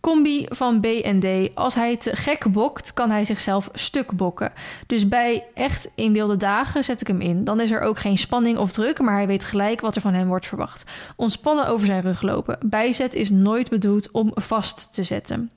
combi 0.00 0.46
van 0.48 0.80
B 0.80 0.84
en 0.84 1.20
D. 1.20 1.54
Als 1.54 1.74
hij 1.74 1.96
te 1.96 2.16
gek 2.16 2.52
bokt, 2.52 2.92
kan 2.94 3.10
hij 3.10 3.24
zichzelf 3.24 3.68
stuk 3.74 4.12
bokken. 4.12 4.52
Dus 4.86 5.08
bij 5.08 5.44
echt 5.54 5.90
in 5.94 6.12
wilde 6.12 6.36
dagen 6.36 6.84
zet 6.84 7.00
ik 7.00 7.06
hem 7.06 7.20
in. 7.20 7.44
Dan 7.44 7.60
is 7.60 7.70
er 7.70 7.80
ook 7.80 7.98
geen 7.98 8.18
spanning 8.18 8.58
of 8.58 8.72
druk, 8.72 9.00
maar 9.00 9.14
hij 9.14 9.26
weet 9.26 9.44
gelijk 9.44 9.80
wat 9.80 9.96
er 9.96 10.02
van 10.02 10.14
hem 10.14 10.28
wordt 10.28 10.46
verwacht. 10.46 10.84
Ontspannen 11.16 11.68
over 11.68 11.86
zijn 11.86 12.02
rug 12.02 12.22
lopen. 12.22 12.58
Bijzet 12.66 13.14
is 13.14 13.30
nooit 13.30 13.70
bedoeld 13.70 14.10
om 14.10 14.30
vast 14.34 14.94
te 14.94 15.02
zetten. 15.02 15.50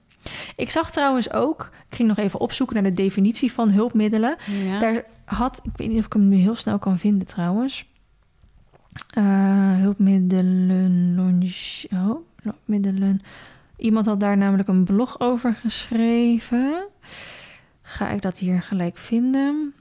Ik 0.55 0.69
zag 0.69 0.91
trouwens 0.91 1.31
ook, 1.31 1.71
ik 1.89 1.95
ging 1.95 2.07
nog 2.07 2.17
even 2.17 2.39
opzoeken 2.39 2.75
naar 2.75 2.83
de 2.83 3.01
definitie 3.01 3.51
van 3.51 3.71
hulpmiddelen. 3.71 4.35
Ja. 4.65 4.79
Daar 4.79 5.03
had, 5.25 5.59
ik 5.63 5.71
weet 5.75 5.89
niet 5.89 5.99
of 5.99 6.05
ik 6.05 6.13
hem 6.13 6.29
nu 6.29 6.35
heel 6.35 6.55
snel 6.55 6.79
kan 6.79 6.99
vinden 6.99 7.27
trouwens. 7.27 7.85
Eh, 9.09 9.77
hulpmiddelen, 9.77 11.17
oh, 11.93 12.15
hulpmiddelen. 12.41 13.21
Iemand 13.77 14.05
had 14.05 14.19
daar 14.19 14.37
namelijk 14.37 14.67
een 14.67 14.83
blog 14.83 15.19
over 15.19 15.53
geschreven. 15.53 16.85
Ga 17.81 18.09
ik 18.09 18.21
dat 18.21 18.37
hier 18.37 18.61
gelijk 18.61 18.97
vinden? 18.97 19.73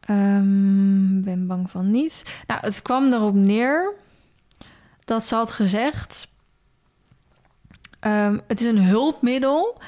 Ehm, 0.00 1.20
ben 1.20 1.46
bang 1.46 1.70
van 1.70 1.90
niet. 1.90 2.42
Nou, 2.46 2.60
het 2.60 2.82
kwam 2.82 3.12
erop 3.12 3.34
neer 3.34 3.92
dat 5.04 5.24
ze 5.24 5.34
had 5.34 5.50
gezegd: 5.50 6.33
ehm, 8.04 8.38
het 8.46 8.60
is 8.60 8.66
een 8.66 8.82
hulpmiddel. 8.82 9.78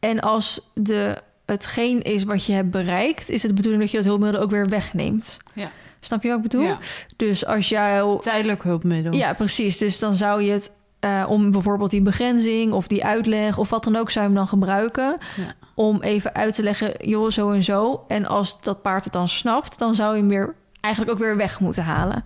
En 0.00 0.20
als 0.20 0.70
de, 0.74 1.16
hetgeen 1.46 2.02
is 2.02 2.24
wat 2.24 2.46
je 2.46 2.52
hebt 2.52 2.70
bereikt, 2.70 3.28
is 3.28 3.42
het 3.42 3.50
de 3.50 3.56
bedoeling 3.56 3.82
dat 3.82 3.90
je 3.90 3.96
dat 3.96 4.06
hulpmiddel 4.06 4.40
ook 4.40 4.50
weer 4.50 4.68
wegneemt. 4.68 5.38
Ja. 5.52 5.70
Snap 6.00 6.22
je 6.22 6.28
wat 6.28 6.36
ik 6.36 6.42
bedoel? 6.42 6.62
Ja. 6.62 6.78
Dus 7.16 7.46
als 7.46 7.68
jou 7.68 8.20
Tijdelijk 8.20 8.62
hulpmiddel. 8.62 9.12
ja, 9.12 9.34
precies. 9.34 9.78
Dus 9.78 9.98
dan 9.98 10.14
zou 10.14 10.42
je 10.42 10.50
het 10.50 10.72
eh, 11.00 11.24
om 11.28 11.50
bijvoorbeeld 11.50 11.90
die 11.90 12.02
begrenzing 12.02 12.72
of 12.72 12.86
die 12.86 13.04
uitleg 13.04 13.58
of 13.58 13.70
wat 13.70 13.84
dan 13.84 13.96
ook, 13.96 14.10
zou 14.10 14.24
je 14.24 14.30
hem 14.30 14.38
dan 14.40 14.48
gebruiken. 14.48 15.16
Ja. 15.36 15.54
Om 15.74 16.02
even 16.02 16.34
uit 16.34 16.54
te 16.54 16.62
leggen, 16.62 17.08
joh, 17.08 17.30
zo 17.30 17.50
en 17.50 17.62
zo. 17.62 18.04
En 18.08 18.26
als 18.26 18.60
dat 18.60 18.82
paard 18.82 19.04
het 19.04 19.12
dan 19.12 19.28
snapt, 19.28 19.78
dan 19.78 19.94
zou 19.94 20.14
je 20.14 20.20
hem 20.20 20.28
weer 20.28 20.54
eigenlijk 20.80 21.14
ook 21.14 21.22
weer 21.22 21.36
weg 21.36 21.60
moeten 21.60 21.82
halen. 21.82 22.22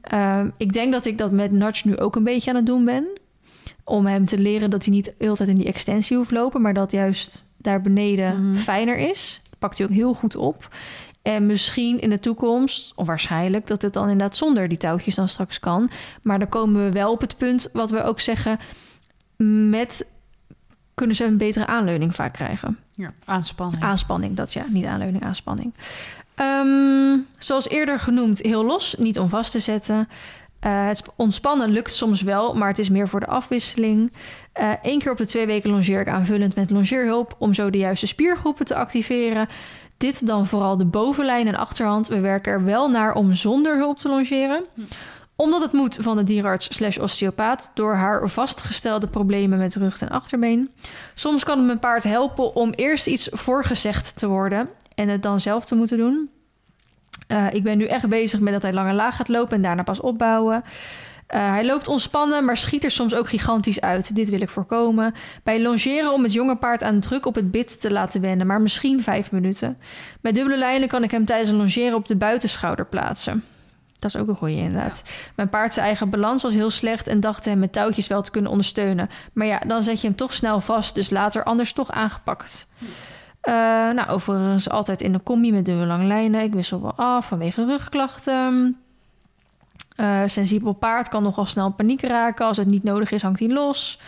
Ehm, 0.00 0.50
ik 0.56 0.72
denk 0.72 0.92
dat 0.92 1.06
ik 1.06 1.18
dat 1.18 1.30
met 1.30 1.52
Nudge 1.52 1.88
nu 1.88 1.98
ook 1.98 2.16
een 2.16 2.24
beetje 2.24 2.50
aan 2.50 2.56
het 2.56 2.66
doen 2.66 2.84
ben. 2.84 3.06
Om 3.90 4.06
hem 4.06 4.26
te 4.26 4.38
leren 4.38 4.70
dat 4.70 4.84
hij 4.84 4.94
niet 4.94 5.04
de 5.04 5.14
hele 5.18 5.36
tijd 5.36 5.48
in 5.48 5.54
die 5.54 5.66
extensie 5.66 6.16
hoeft 6.16 6.30
lopen, 6.30 6.60
maar 6.60 6.74
dat 6.74 6.92
juist 6.92 7.46
daar 7.56 7.80
beneden 7.80 8.48
Mhm. 8.50 8.56
fijner 8.56 8.96
is. 8.98 9.40
Dat 9.50 9.58
pakt 9.58 9.78
hij 9.78 9.86
ook 9.86 9.92
heel 9.92 10.14
goed 10.14 10.36
op. 10.36 10.68
En 11.22 11.46
misschien 11.46 12.00
in 12.00 12.10
de 12.10 12.18
toekomst, 12.18 12.92
of 12.96 13.06
waarschijnlijk, 13.06 13.66
dat 13.66 13.82
het 13.82 13.92
dan 13.92 14.08
inderdaad 14.08 14.36
zonder 14.36 14.68
die 14.68 14.78
touwtjes 14.78 15.14
dan 15.14 15.28
straks 15.28 15.58
kan. 15.60 15.90
Maar 16.22 16.38
dan 16.38 16.48
komen 16.48 16.84
we 16.84 16.92
wel 16.92 17.12
op 17.12 17.20
het 17.20 17.36
punt 17.36 17.68
wat 17.72 17.90
we 17.90 18.02
ook 18.02 18.20
zeggen. 18.20 18.58
Met 19.70 20.06
kunnen 20.94 21.16
ze 21.16 21.24
een 21.24 21.36
betere 21.36 21.66
aanleuning 21.66 22.14
vaak 22.14 22.32
krijgen. 22.32 22.78
Ja. 22.94 23.12
Aanspanning. 23.24 23.82
Aanspanning, 23.82 24.36
dat 24.36 24.52
ja, 24.52 24.64
niet 24.68 24.84
aanleuning, 24.84 25.24
aanspanning. 25.24 25.74
Ehm, 26.34 27.18
zoals 27.38 27.68
eerder 27.68 28.00
genoemd, 28.00 28.38
heel 28.42 28.64
los, 28.64 28.94
niet 28.98 29.18
om 29.18 29.28
vast 29.28 29.52
te 29.52 29.60
zetten. 29.60 30.08
Eh, 30.60 30.86
het 30.86 31.02
ontspannen 31.16 31.70
lukt 31.70 31.92
soms 31.92 32.22
wel, 32.22 32.54
maar 32.54 32.68
het 32.68 32.78
is 32.78 32.88
meer 32.88 33.08
voor 33.08 33.20
de 33.20 33.26
afwisseling. 33.26 34.12
Eén 34.82 34.98
keer 34.98 35.12
op 35.12 35.18
de 35.18 35.26
twee 35.26 35.46
weken 35.46 35.70
longeer 35.70 36.00
ik 36.00 36.08
aanvullend 36.08 36.54
met 36.54 36.70
longeerhulp 36.70 37.34
om 37.38 37.54
zo 37.54 37.70
de 37.70 37.78
juiste 37.78 38.06
spiergroepen 38.06 38.64
te 38.64 38.74
activeren. 38.74 39.48
Dit 39.96 40.26
dan 40.26 40.46
vooral 40.46 40.76
de 40.76 40.84
bovenlijn 40.84 41.46
en 41.46 41.56
achterhand. 41.56 42.08
We 42.08 42.20
werken 42.20 42.52
er 42.52 42.64
wel 42.64 42.88
naar 42.88 43.14
om 43.14 43.34
zonder 43.34 43.76
hulp 43.76 43.98
te 43.98 44.08
longeren. 44.08 44.64
Omdat 45.36 45.62
het 45.62 45.72
moet 45.72 45.98
van 46.00 46.16
de 46.16 46.24
dierarts 46.24 46.74
slash 46.76 46.98
osteopaat... 46.98 47.70
door 47.74 47.94
haar 47.94 48.28
vastgestelde 48.28 49.06
problemen 49.06 49.58
met 49.58 49.76
rug 49.76 50.00
en 50.00 50.08
achterbeen. 50.08 50.70
Soms 51.14 51.44
kan 51.44 51.56
het 51.56 51.66
mijn 51.66 51.78
paard 51.78 52.02
helpen 52.02 52.54
om 52.54 52.70
eerst 52.70 53.06
iets 53.06 53.28
voorgezegd 53.32 54.18
te 54.18 54.28
worden... 54.28 54.68
en 54.94 55.08
het 55.08 55.22
dan 55.22 55.40
zelf 55.40 55.64
te 55.64 55.74
moeten 55.74 55.98
doen. 55.98 56.30
Eh, 57.26 57.46
ik 57.52 57.62
ben 57.62 57.78
nu 57.78 57.84
echt 57.84 58.08
bezig 58.08 58.40
met 58.40 58.52
dat 58.52 58.62
hij 58.62 58.72
lang 58.72 58.88
en 58.88 58.94
laag 58.94 59.16
gaat 59.16 59.28
lopen... 59.28 59.56
en 59.56 59.62
daarna 59.62 59.82
pas 59.82 60.00
opbouwen. 60.00 60.64
Eh, 61.30 61.50
hij 61.50 61.64
loopt 61.64 61.88
ontspannen, 61.88 62.44
maar 62.44 62.56
schiet 62.56 62.84
er 62.84 62.90
soms 62.90 63.14
ook 63.14 63.28
gigantisch 63.28 63.80
uit. 63.80 64.14
Dit 64.14 64.30
wil 64.30 64.40
ik 64.40 64.50
voorkomen. 64.50 65.14
Bij 65.42 65.62
longeren 65.62 66.12
om 66.12 66.22
het 66.22 66.32
jonge 66.32 66.56
paard 66.56 66.82
aan 66.82 67.00
druk 67.00 67.26
op 67.26 67.34
het 67.34 67.50
bit 67.50 67.80
te 67.80 67.92
laten 67.92 68.20
wennen, 68.20 68.46
maar 68.46 68.60
misschien 68.60 69.02
vijf 69.02 69.30
minuten. 69.30 69.78
Bij 70.20 70.32
dubbele 70.32 70.58
lijnen 70.58 70.88
kan 70.88 71.02
ik 71.02 71.10
hem 71.10 71.24
tijdens 71.24 71.50
een 71.50 71.56
longeren 71.56 71.94
op 71.94 72.08
de 72.08 72.16
buitenschouder 72.16 72.86
plaatsen. 72.86 73.44
Dat 73.98 74.14
is 74.14 74.20
ook 74.20 74.28
een 74.28 74.36
goeie 74.36 74.56
inderdaad. 74.56 75.04
Mijn 75.36 75.48
paard 75.48 75.72
zijn 75.72 75.86
eigen 75.86 76.10
balans 76.10 76.42
was 76.42 76.54
heel 76.54 76.70
slecht 76.70 77.06
en 77.06 77.20
dacht 77.20 77.44
hem 77.44 77.58
met 77.58 77.72
touwtjes 77.72 78.06
wel 78.06 78.22
te 78.22 78.30
kunnen 78.30 78.50
ondersteunen. 78.50 79.10
Maar 79.32 79.46
ja, 79.46 79.58
dan 79.58 79.82
zet 79.82 80.00
je 80.00 80.06
hem 80.06 80.16
toch 80.16 80.34
snel 80.34 80.60
vast, 80.60 80.94
dus 80.94 81.10
later 81.10 81.44
anders 81.44 81.72
toch 81.72 81.90
aangepakt. 81.90 82.68
Eh, 83.40 83.54
nou, 83.90 84.08
overigens 84.08 84.70
altijd 84.70 85.00
in 85.00 85.12
de 85.12 85.22
combi 85.22 85.52
met 85.52 85.64
dubbele 85.64 85.86
lange 85.86 86.04
lijnen. 86.06 86.42
Ik 86.42 86.52
wissel 86.52 86.82
wel 86.82 86.94
af 86.94 87.26
vanwege 87.28 87.64
rugklachten. 87.64 88.76
Eh, 89.96 90.22
sensibel 90.26 90.72
paard 90.72 91.08
kan 91.08 91.22
nogal 91.22 91.46
snel 91.46 91.70
paniek 91.70 92.02
raken. 92.02 92.46
Als 92.46 92.56
het 92.56 92.66
niet 92.66 92.82
nodig 92.82 93.10
is, 93.10 93.22
hangt 93.22 93.38
hij 93.40 93.48
los. 93.48 94.00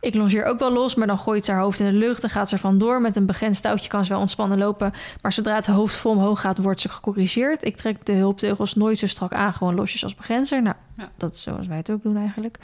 Ik 0.00 0.14
longeer 0.14 0.44
ook 0.44 0.58
wel 0.58 0.72
los, 0.72 0.94
maar 0.94 1.06
dan 1.06 1.18
gooit 1.18 1.44
ze 1.44 1.52
haar 1.52 1.60
hoofd 1.60 1.80
in 1.80 1.86
de 1.86 1.92
lucht. 1.92 2.20
Dan 2.20 2.30
gaat 2.30 2.48
ze 2.48 2.54
er 2.54 2.60
vandoor. 2.60 3.00
Met 3.00 3.16
een 3.16 3.26
begrensd 3.26 3.62
touwtje 3.62 3.88
kan 3.88 4.04
ze 4.04 4.10
wel 4.12 4.20
ontspannen 4.20 4.58
lopen. 4.58 4.92
Maar 5.22 5.32
zodra 5.32 5.54
het 5.54 5.66
hoofd 5.66 5.96
vol 5.96 6.12
omhoog 6.12 6.40
gaat, 6.40 6.58
wordt 6.58 6.80
ze 6.80 6.88
gecorrigeerd. 6.88 7.64
Ik 7.64 7.76
trek 7.76 8.06
de 8.06 8.12
hulpteugels 8.12 8.74
nooit 8.74 8.98
zo 8.98 9.06
strak 9.06 9.32
aan. 9.32 9.52
Gewoon 9.52 9.74
losjes 9.74 10.04
als 10.04 10.14
begrenzer. 10.14 10.62
Nou, 10.62 10.76
Ja. 10.96 11.08
dat 11.16 11.34
is 11.34 11.42
zoals 11.42 11.66
wij 11.66 11.76
het 11.76 11.90
ook 11.90 12.02
doen 12.02 12.16
eigenlijk. 12.16 12.58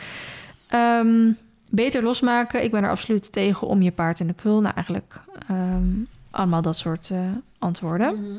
Ehm, 0.69 1.31
beter 1.77 2.03
losmaken. 2.03 2.65
Ik 2.65 2.71
ben 2.71 2.85
er 2.85 2.91
absoluut 2.91 3.33
tegen 3.33 3.67
om 3.67 3.83
je 3.83 3.93
paard 3.93 4.21
in 4.21 4.27
de 4.27 4.35
krul. 4.35 4.61
Nou, 4.61 4.75
eigenlijk 4.75 5.21
ehm, 5.49 5.85
allemaal 6.31 6.63
dat 6.63 6.77
soort 6.77 7.11
eh, 7.11 7.19
antwoorden. 7.59 8.21
Mhm. 8.21 8.39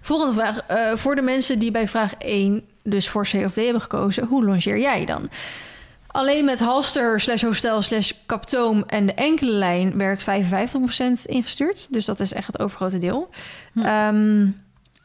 Volgende 0.00 0.34
vraag. 0.34 0.60
Eh, 0.66 0.92
voor 0.96 1.14
de 1.14 1.22
mensen 1.22 1.58
die 1.58 1.70
bij 1.70 1.88
vraag 1.88 2.14
1 2.18 2.64
dus 2.82 3.08
voor 3.08 3.22
C 3.22 3.34
of 3.34 3.52
D 3.52 3.56
hebben 3.56 3.82
gekozen, 3.82 4.26
hoe 4.26 4.44
longeer 4.44 4.78
jij 4.78 5.04
dan? 5.04 5.28
Alleen 6.06 6.44
met 6.44 6.60
halster 6.60 7.20
slash 7.20 7.42
hostel 7.42 7.82
slash 7.82 8.12
kaptoom 8.26 8.84
en 8.86 9.06
de 9.06 9.14
enkele 9.14 9.50
lijn 9.50 9.96
werd 9.96 10.22
55% 10.22 11.24
ingestuurd. 11.24 11.86
Dus 11.90 12.04
dat 12.04 12.20
is 12.20 12.32
echt 12.32 12.46
het 12.46 12.58
overgrote 12.58 12.98
deel. 12.98 13.30
Hm. 13.72 13.80
Ehm, 13.80 14.46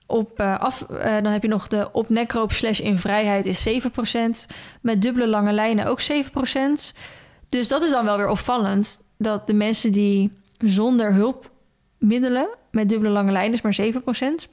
op, 0.08 0.40
eh, 0.40 0.60
af, 0.60 0.82
eh, 0.82 1.14
dan 1.14 1.32
heb 1.32 1.42
je 1.42 1.48
nog 1.48 1.68
de 1.68 1.90
op 1.92 2.10
nekroop 2.10 2.52
slash 2.52 2.80
in 2.80 2.98
vrijheid 2.98 3.46
is 3.46 3.62
7%. 3.62 4.48
Met 4.82 5.02
dubbele 5.02 5.28
lange 5.28 5.52
lijnen 5.52 5.86
ook 5.86 6.00
7%. 6.02 6.94
Dus 7.50 7.68
dat 7.68 7.84
is 7.84 7.90
dan 7.90 8.06
wel 8.06 8.18
weer 8.18 8.30
opvallend. 8.30 9.00
Dat 9.18 9.48
de 9.48 9.54
mensen 9.54 9.92
die 9.92 10.32
zonder 10.58 11.14
hulpmiddelen 11.14 12.48
met 12.72 12.90
dubbele 12.90 13.12
lange 13.12 13.32
lijnen 13.32 13.54
is 13.54 13.62
maar 13.62 13.74
7%. 13.74 14.48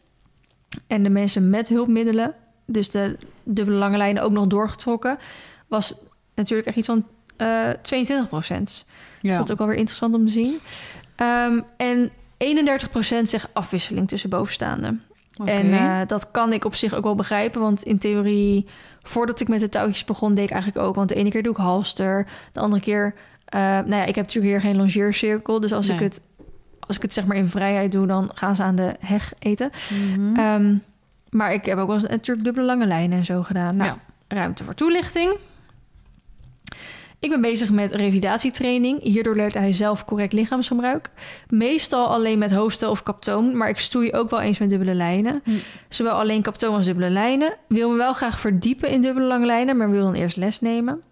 En 0.86 1.02
de 1.02 1.10
mensen 1.10 1.50
met 1.50 1.68
hulpmiddelen, 1.68 2.34
dus 2.66 2.90
de 2.90 3.16
dubbele 3.42 3.78
lange 3.78 3.96
lijnen 3.96 4.22
ook 4.22 4.32
nog 4.32 4.46
doorgetrokken, 4.46 5.18
was 5.68 5.94
natuurlijk 6.34 6.68
echt 6.68 6.76
iets 6.76 6.86
van 6.86 7.06
eh 7.36 7.68
22%. 7.70 7.76
Dus 8.64 8.84
Ja. 9.18 9.36
dat 9.36 9.44
is 9.44 9.50
ook 9.52 9.58
wel 9.58 9.66
weer 9.66 9.76
interessant 9.76 10.14
om 10.14 10.26
te 10.26 10.32
zien. 10.32 10.60
Ehm, 11.16 11.60
en 11.76 12.10
31% 12.36 13.28
zegt 13.28 13.54
afwisseling 13.54 14.08
tussen 14.08 14.30
bovenstaanden. 14.30 15.02
En 15.44 15.73
eh, 15.73 16.01
dat 16.07 16.31
kan 16.31 16.53
ik 16.53 16.64
op 16.64 16.75
zich 16.75 16.94
ook 16.94 17.05
wel 17.05 17.14
begrijpen. 17.14 17.61
Want 17.61 17.83
in 17.83 17.99
theorie, 17.99 18.66
voordat 19.03 19.40
ik 19.40 19.49
met 19.49 19.61
de 19.61 19.68
touwtjes 19.68 20.05
begon, 20.05 20.35
deed 20.35 20.44
ik 20.44 20.51
eigenlijk 20.51 20.87
ook. 20.87 20.94
Want 20.94 21.09
de 21.09 21.14
ene 21.14 21.31
keer 21.31 21.42
doe 21.42 21.53
ik 21.53 21.59
halster. 21.59 22.27
De 22.53 22.61
andere 22.61 22.83
keer, 22.83 23.14
eh, 23.44 23.61
nou 23.61 23.94
ja, 23.94 24.05
ik 24.05 24.14
heb 24.14 24.25
natuurlijk 24.25 24.53
hier 24.53 24.61
geen 24.61 24.77
longeercirkel. 24.77 25.61
Dus 25.61 25.73
als, 25.73 25.88
ik 25.88 25.99
het, 26.01 26.20
als 26.81 26.97
ik 26.97 27.03
het 27.03 27.12
zeg 27.12 27.27
maar 27.27 27.37
in 27.37 27.49
vrijheid 27.49 27.92
doe, 27.92 28.07
dan 28.07 28.31
gaan 28.35 28.57
ze 28.57 28.62
aan 28.62 28.77
de 28.77 28.94
heg 29.01 29.33
eten. 29.38 29.70
Mhm. 30.16 30.37
Ehm, 30.37 30.75
maar 31.31 31.53
ik 31.53 31.64
heb 31.64 31.79
ook 31.79 31.87
wel 31.87 31.97
eens 31.97 32.09
natuurlijk 32.09 32.44
dubbele 32.44 32.66
lange 32.66 32.87
lijnen 32.87 33.18
en 33.18 33.25
zo 33.25 33.42
gedaan. 33.42 33.77
Nou, 33.77 33.90
Ja. 33.90 34.37
ruimte 34.37 34.64
voor 34.64 34.75
toelichting. 34.75 35.37
Ik 37.24 37.30
ben 37.30 37.40
bezig 37.40 37.70
met 37.70 37.94
revalidatietraining. 37.94 39.02
Hierdoor 39.02 39.37
leert 39.37 39.54
hij 39.54 39.72
zelf 39.72 40.04
correct 40.04 40.32
lichaamsgebruik. 40.32 41.10
Meestal 41.48 42.06
alleen 42.06 42.38
met 42.38 42.52
hoofdstel 42.52 42.90
of 42.90 43.02
kaptoon, 43.02 43.56
maar 43.56 43.68
ik 43.68 43.78
stoei 43.78 44.12
ook 44.12 44.30
wel 44.30 44.40
eens 44.40 44.58
met 44.58 44.70
dubbele 44.70 44.94
lijnen. 44.94 45.40
Hm. 45.44 45.50
Zowel 45.88 46.12
alleen 46.12 46.42
kaptoon 46.42 46.74
als 46.74 46.84
dubbele 46.84 47.10
lijnen. 47.10 47.54
Wil 47.68 47.90
me 47.90 47.96
wel 47.96 48.12
graag 48.12 48.40
verdiepen 48.40 48.90
in 48.90 49.00
dubbele 49.00 49.26
lange 49.26 49.46
lijnen, 49.46 49.76
maar 49.76 49.90
wil 49.90 50.02
dan 50.04 50.14
eerst 50.14 50.37
les 50.37 50.60
nemen. 50.60 51.02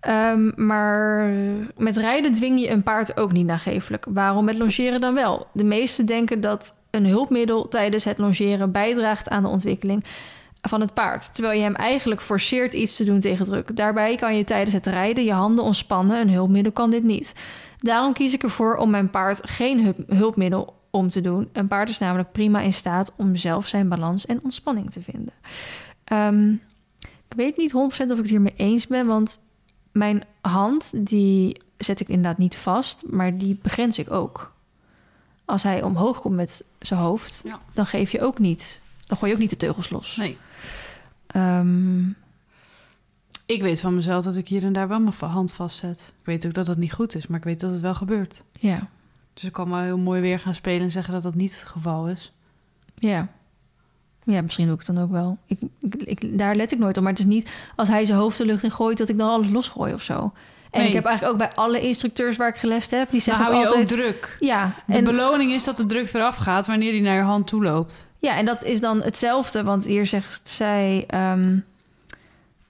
Ehm, 0.00 0.50
maar 0.66 1.30
met 1.76 1.96
rijden 1.96 2.32
dwing 2.32 2.60
je 2.60 2.70
een 2.70 2.82
paard 2.82 3.16
ook 3.16 3.32
niet 3.32 3.46
nagevelijk. 3.46 4.06
Waarom 4.08 4.44
met 4.44 4.58
longeren 4.58 5.00
dan 5.00 5.14
wel? 5.14 5.46
De 5.52 5.64
meesten 5.64 6.06
denken 6.06 6.40
dat 6.40 6.76
een 6.90 7.06
hulpmiddel 7.06 7.68
tijdens 7.68 8.04
het 8.04 8.18
longeren 8.18 8.72
bijdraagt 8.72 9.28
aan 9.28 9.42
de 9.42 9.48
ontwikkeling. 9.48 10.04
Van 10.68 10.80
het 10.80 10.94
paard, 10.94 11.34
terwijl 11.34 11.58
je 11.58 11.64
hem 11.64 11.74
eigenlijk 11.74 12.20
forceert 12.22 12.74
iets 12.74 12.96
te 12.96 13.04
doen 13.04 13.20
tegen 13.20 13.44
druk. 13.44 13.76
Daarbij 13.76 14.16
kan 14.16 14.36
je 14.36 14.44
tijdens 14.44 14.74
het 14.74 14.86
rijden 14.86 15.24
je 15.24 15.32
handen 15.32 15.64
ontspannen. 15.64 16.20
Een 16.20 16.30
hulpmiddel 16.30 16.72
kan 16.72 16.90
dit 16.90 17.02
niet. 17.02 17.34
Daarom 17.78 18.12
kies 18.12 18.32
ik 18.34 18.42
ervoor 18.42 18.76
om 18.76 18.90
mijn 18.90 19.10
paard 19.10 19.40
geen 19.50 19.84
hu- 19.84 20.16
hulpmiddel 20.16 20.74
om 20.90 21.08
te 21.10 21.20
doen. 21.20 21.48
Een 21.52 21.66
paard 21.68 21.88
is 21.88 21.98
namelijk 21.98 22.32
prima 22.32 22.60
in 22.60 22.72
staat 22.72 23.12
om 23.16 23.36
zelf 23.36 23.68
zijn 23.68 23.88
balans 23.88 24.26
en 24.26 24.40
ontspanning 24.42 24.90
te 24.90 25.02
vinden. 25.02 25.32
Ehm, 26.04 26.50
ik 27.00 27.36
weet 27.36 27.56
niet 27.56 27.72
100% 27.72 27.76
of 28.10 28.16
ik 28.16 28.22
het 28.22 28.30
hiermee 28.30 28.54
eens 28.56 28.86
ben, 28.86 29.06
want 29.06 29.40
mijn 29.92 30.24
hand 30.40 31.06
die 31.06 31.60
zet 31.78 32.00
ik 32.00 32.08
inderdaad 32.08 32.38
niet 32.38 32.56
vast, 32.56 33.02
maar 33.06 33.38
die 33.38 33.58
begrens 33.62 33.98
ik 33.98 34.10
ook. 34.10 34.52
Als 35.44 35.62
hij 35.62 35.82
omhoog 35.82 36.20
komt 36.20 36.34
met 36.34 36.64
zijn 36.78 37.00
hoofd, 37.00 37.40
Ja. 37.44 37.60
dan 37.72 37.86
geef 37.86 38.10
je 38.12 38.20
ook 38.22 38.38
niet, 38.38 38.80
dan 39.06 39.16
gooi 39.18 39.30
je 39.30 39.36
ook 39.36 39.42
niet 39.42 39.50
de 39.50 39.56
teugels 39.56 39.90
los. 39.90 40.16
Nee. 40.16 40.38
Ehm, 41.34 42.08
Ik 43.46 43.62
weet 43.62 43.80
van 43.80 43.94
mezelf 43.94 44.24
dat 44.24 44.36
ik 44.36 44.48
hier 44.48 44.62
en 44.64 44.72
daar 44.72 44.88
wel 44.88 45.00
mijn 45.00 45.14
hand 45.18 45.52
vastzet. 45.52 45.98
Ik 46.20 46.26
weet 46.26 46.46
ook 46.46 46.54
dat 46.54 46.66
dat 46.66 46.76
niet 46.76 46.92
goed 46.92 47.14
is, 47.14 47.26
maar 47.26 47.38
ik 47.38 47.44
weet 47.44 47.60
dat 47.60 47.70
het 47.70 47.80
wel 47.80 47.94
gebeurt. 47.94 48.42
ja, 48.60 48.88
Dus 49.34 49.44
ik 49.44 49.52
kan 49.52 49.70
wel 49.70 49.78
heel 49.78 49.98
mooi 49.98 50.20
weer 50.20 50.38
gaan 50.40 50.54
spelen 50.54 50.80
en 50.82 50.90
zeggen 50.90 51.12
dat 51.12 51.22
dat 51.22 51.34
niet 51.34 51.50
het 51.60 51.68
geval 51.68 52.08
is. 52.08 52.32
ja. 52.94 53.28
Ja, 54.26 54.42
misschien 54.42 54.64
doe 54.66 54.74
ik 54.78 54.86
het 54.86 54.94
dan 54.96 55.04
ook 55.04 55.10
wel. 55.10 55.38
Ik, 55.46 55.58
ik, 55.80 55.94
ik- 56.02 56.38
daar 56.38 56.54
let 56.54 56.72
ik 56.72 56.78
nooit 56.78 56.96
op. 56.96 57.02
Maar 57.02 57.12
het 57.12 57.20
is 57.20 57.26
niet 57.28 57.50
als 57.76 57.88
hij 57.88 58.04
zijn 58.04 58.18
hoofd 58.18 58.38
de 58.38 58.44
lucht 58.44 58.62
in 58.62 58.70
gooit... 58.70 58.98
dat 58.98 59.08
ik 59.08 59.18
dan 59.18 59.28
alles 59.30 59.48
losgooi 59.50 59.92
of 59.92 60.02
zo. 60.02 60.32
En 60.70 60.80
Nee. 60.80 60.88
ik 60.88 60.94
heb 60.94 61.04
eigenlijk 61.04 61.32
ook 61.42 61.48
bij 61.48 61.56
alle 61.56 61.80
instructeurs 61.80 62.36
waar 62.36 62.48
ik 62.48 62.56
gelest 62.56 62.90
heb... 62.90 63.10
die 63.10 63.20
zeggen 63.20 63.44
hou 63.44 63.56
je 63.58 63.66
altijd... 63.66 63.82
ook 63.82 63.98
druk. 63.98 64.36
ja, 64.40 64.74
De 64.86 64.92
en, 64.92 65.04
beloning 65.04 65.52
is 65.52 65.64
dat 65.64 65.76
de 65.76 65.86
druk 65.86 66.12
eraf 66.12 66.36
gaat 66.36 66.66
wanneer 66.66 66.92
die 66.92 67.00
naar 67.02 67.16
je 67.16 67.22
hand 67.22 67.46
toe 67.46 67.62
loopt. 67.62 68.06
Ja, 68.24 68.36
en 68.36 68.44
dat 68.44 68.64
is 68.64 68.80
dan 68.80 69.02
hetzelfde. 69.02 69.62
Want 69.62 69.84
hier 69.84 70.06
zegt 70.06 70.48
zij... 70.48 71.04
ehm, 71.06 71.58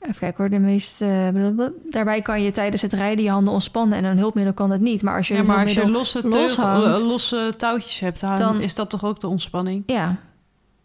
even 0.01 0.19
kijken 0.19 0.35
hoor, 0.37 0.49
de 0.51 0.59
meeste... 0.59 1.29
blablabla. 1.33 1.71
daarbij 1.91 2.23
kan 2.23 2.43
je 2.43 2.51
tijdens 2.51 2.83
het 2.83 2.93
rijden 2.93 3.25
je 3.25 3.31
handen 3.31 3.53
ontspannen... 3.53 3.99
en 3.99 4.05
een 4.05 4.19
hulpmiddel 4.19 4.55
kan 4.55 4.69
dat 4.71 4.81
niet. 4.81 5.03
Maar 5.03 5.17
als 5.17 5.29
je 5.29 5.35
Ja, 5.35 5.41
een 5.41 5.47
maar 5.47 5.59
als 5.61 5.73
je 5.75 5.81
hulpmiddel- 5.81 6.01
losse, 6.23 6.23
los 6.29 6.55
teugel, 6.55 6.65
hangt- 6.65 7.01
eh, 7.01 7.07
losse 7.07 7.55
touwtjes 7.57 8.01
hebt, 8.01 8.21
dan, 8.21 8.37
Dan- 8.37 8.61
is 8.61 8.75
dat 8.75 8.91
toch 8.91 9.05
ook 9.05 9.21
de 9.21 9.27
ontspanning? 9.29 9.83
Ja, 9.87 10.17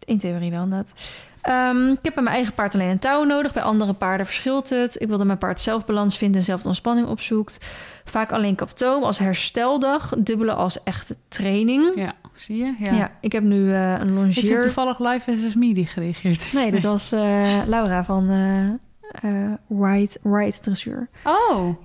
in 0.05 0.17
theorie 0.19 0.51
wel 0.51 0.63
inderdaad. 0.63 0.93
Ehm, 1.41 1.87
ik 1.87 1.99
heb 2.01 2.13
bij 2.13 2.23
mijn 2.23 2.35
eigen 2.35 2.53
paard 2.53 2.73
alleen 2.73 2.89
een 2.89 2.99
touw 2.99 3.23
nodig. 3.23 3.53
Bij 3.53 3.63
andere 3.63 3.93
paarden 3.93 4.25
verschilt 4.25 4.69
het. 4.69 5.01
Ik 5.01 5.07
wil 5.07 5.17
dat 5.17 5.25
mijn 5.25 5.37
paard 5.37 5.61
zelf 5.61 5.85
balans 5.85 6.17
vindt 6.17 6.35
en 6.35 6.43
zelf 6.43 6.61
de 6.61 6.67
ontspanning 6.67 7.07
opzoekt. 7.07 7.65
Vaak 8.05 8.31
alleen 8.31 8.55
kaptoom 8.55 9.03
als 9.03 9.19
hersteldag. 9.19 10.13
Dubbele 10.17 10.53
als 10.53 10.83
echte 10.83 11.15
training. 11.27 11.91
Ja, 11.95 12.13
zie 12.33 12.57
je? 12.57 12.73
Ja. 12.77 12.93
Ja, 12.93 13.11
ik 13.21 13.31
heb 13.31 13.43
nu 13.43 13.73
eh, 13.73 13.91
een 13.99 14.27
Is 14.27 14.35
het 14.35 14.45
longeer... 14.45 14.61
toevallig 14.61 14.99
live 14.99 15.51
Me 15.57 15.73
die 15.73 15.85
gereageerd? 15.85 16.53
Nee, 16.53 16.71
dat 16.71 16.83
was 16.83 17.11
eh, 17.11 17.57
Laura 17.65 18.03
van 18.03 18.29
eh, 18.29 19.53
Ride, 19.69 20.17
Ride 20.23 20.59
Dressuur. 20.59 21.09
Oh, 21.23 21.75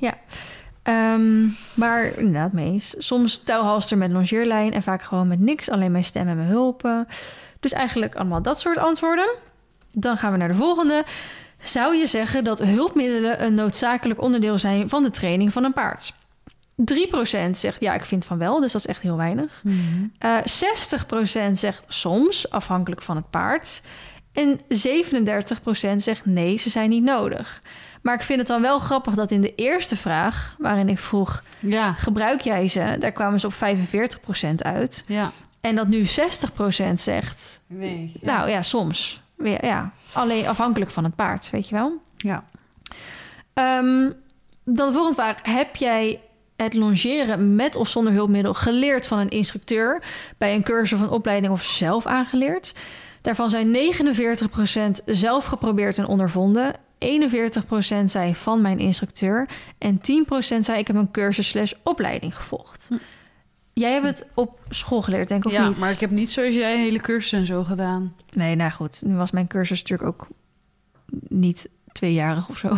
Ehm, 0.84 1.46
maar 1.74 2.18
inderdaad, 2.18 2.52
mee 2.52 2.70
eens. 2.72 2.94
Soms 2.98 3.38
touwhalster 3.38 3.98
met 3.98 4.10
longeerlijn 4.10 4.72
en 4.72 4.82
vaak 4.82 5.02
gewoon 5.02 5.28
met 5.28 5.40
niks. 5.40 5.70
Alleen 5.70 5.92
mijn 5.92 6.04
stem 6.04 6.28
en 6.28 6.36
mijn 6.36 6.48
hulpen. 6.48 7.06
Dus 7.64 7.72
eigenlijk 7.72 8.14
allemaal 8.14 8.42
dat 8.42 8.60
soort 8.60 8.78
antwoorden. 8.78 9.28
Dan 9.92 10.16
gaan 10.16 10.32
we 10.32 10.38
naar 10.38 10.48
de 10.48 10.54
volgende. 10.54 11.04
Zou 11.62 11.96
je 11.96 12.06
zeggen 12.06 12.44
dat 12.44 12.58
hulpmiddelen 12.58 13.44
een 13.44 13.54
noodzakelijk 13.54 14.22
onderdeel 14.22 14.58
zijn 14.58 14.88
van 14.88 15.02
de 15.02 15.10
training 15.10 15.52
van 15.52 15.64
een 15.64 15.72
paard? 15.72 16.12
3% 16.76 17.50
zegt 17.50 17.80
ja, 17.80 17.94
ik 17.94 18.04
vind 18.04 18.26
van 18.26 18.38
wel, 18.38 18.60
dus 18.60 18.72
dat 18.72 18.80
is 18.80 18.86
echt 18.86 19.02
heel 19.02 19.16
weinig. 19.16 19.60
Mhm. 19.62 19.76
Eh 20.18 20.38
60% 20.38 21.52
zegt 21.52 21.84
soms, 21.88 22.50
afhankelijk 22.50 23.02
van 23.02 23.16
het 23.16 23.30
paard. 23.30 23.82
En 24.32 24.60
37% 24.68 25.96
zegt 25.96 26.26
nee, 26.26 26.56
ze 26.56 26.70
zijn 26.70 26.88
niet 26.88 27.02
nodig. 27.02 27.62
Maar 28.02 28.14
ik 28.14 28.22
vind 28.22 28.38
het 28.38 28.48
dan 28.48 28.62
wel 28.62 28.78
grappig 28.78 29.14
dat 29.14 29.30
in 29.30 29.40
de 29.40 29.54
eerste 29.54 29.96
vraag, 29.96 30.56
waarin 30.58 30.88
ik 30.88 30.98
vroeg: 30.98 31.42
ja, 31.58 31.92
gebruik 31.92 32.40
jij 32.40 32.68
ze? 32.68 32.96
Daar 32.98 33.12
kwamen 33.12 33.40
ze 33.40 33.46
op 33.46 33.54
45% 33.54 34.54
uit. 34.62 35.04
ja. 35.06 35.32
En 35.64 35.74
dat 35.74 35.88
nu 35.88 36.04
60% 36.04 36.92
zegt: 36.94 37.60
Nee. 37.66 38.12
nou 38.20 38.48
ja, 38.48 38.62
soms. 38.62 39.22
Ja, 39.38 39.58
ja, 39.60 39.92
alleen 40.12 40.46
afhankelijk 40.46 40.90
van 40.90 41.04
het 41.04 41.14
paard, 41.14 41.50
weet 41.50 41.68
je 41.68 41.74
wel. 41.74 42.00
ja. 42.16 42.44
Ehm, 43.54 44.10
dan 44.64 44.86
de 44.86 44.92
volgende 44.92 45.14
vraag. 45.14 45.38
Heb 45.42 45.76
jij 45.76 46.20
het 46.56 46.74
longeren 46.74 47.54
met 47.54 47.76
of 47.76 47.88
zonder 47.88 48.12
hulpmiddel 48.12 48.54
geleerd 48.54 49.06
van 49.06 49.18
een 49.18 49.28
instructeur... 49.28 50.02
bij 50.38 50.54
een 50.54 50.62
cursus 50.62 50.98
of 50.98 51.04
een 51.04 51.12
opleiding 51.12 51.52
of 51.52 51.62
zelf 51.62 52.06
aangeleerd? 52.06 52.74
Daarvan 53.20 53.50
zijn 53.50 53.76
49% 54.98 55.04
zelf 55.04 55.44
geprobeerd 55.44 55.98
en 55.98 56.06
ondervonden... 56.06 56.74
41% 56.98 58.04
zei 58.04 58.34
van 58.34 58.60
mijn 58.60 58.78
instructeur... 58.78 59.48
en 59.78 59.98
10% 59.98 60.00
zei 60.58 60.78
ik 60.78 60.86
heb 60.86 60.96
een 60.96 61.10
cursus 61.10 61.48
slash 61.48 61.72
opleiding 61.82 62.36
gevolgd. 62.36 62.86
Hm. 62.88 62.96
Jij 63.74 63.92
hebt 63.92 64.06
het 64.06 64.26
op 64.34 64.60
school 64.68 65.02
geleerd, 65.02 65.28
denk 65.28 65.40
ik, 65.44 65.46
of 65.50 65.56
ja, 65.56 65.68
niet? 65.68 65.78
maar 65.78 65.90
ik 65.90 66.00
heb 66.00 66.10
niet 66.10 66.30
zoals 66.30 66.54
jij 66.54 66.78
hele 66.78 67.00
cursus 67.00 67.32
en 67.32 67.46
zo 67.46 67.64
gedaan. 67.64 68.14
Nee, 68.32 68.54
nou 68.54 68.70
goed. 68.70 69.02
Nu 69.04 69.14
was 69.14 69.30
mijn 69.30 69.46
cursus 69.46 69.82
natuurlijk 69.82 70.08
ook 70.08 70.28
niet 71.28 71.68
tweejarig 71.92 72.48
of 72.48 72.58
zo. 72.58 72.76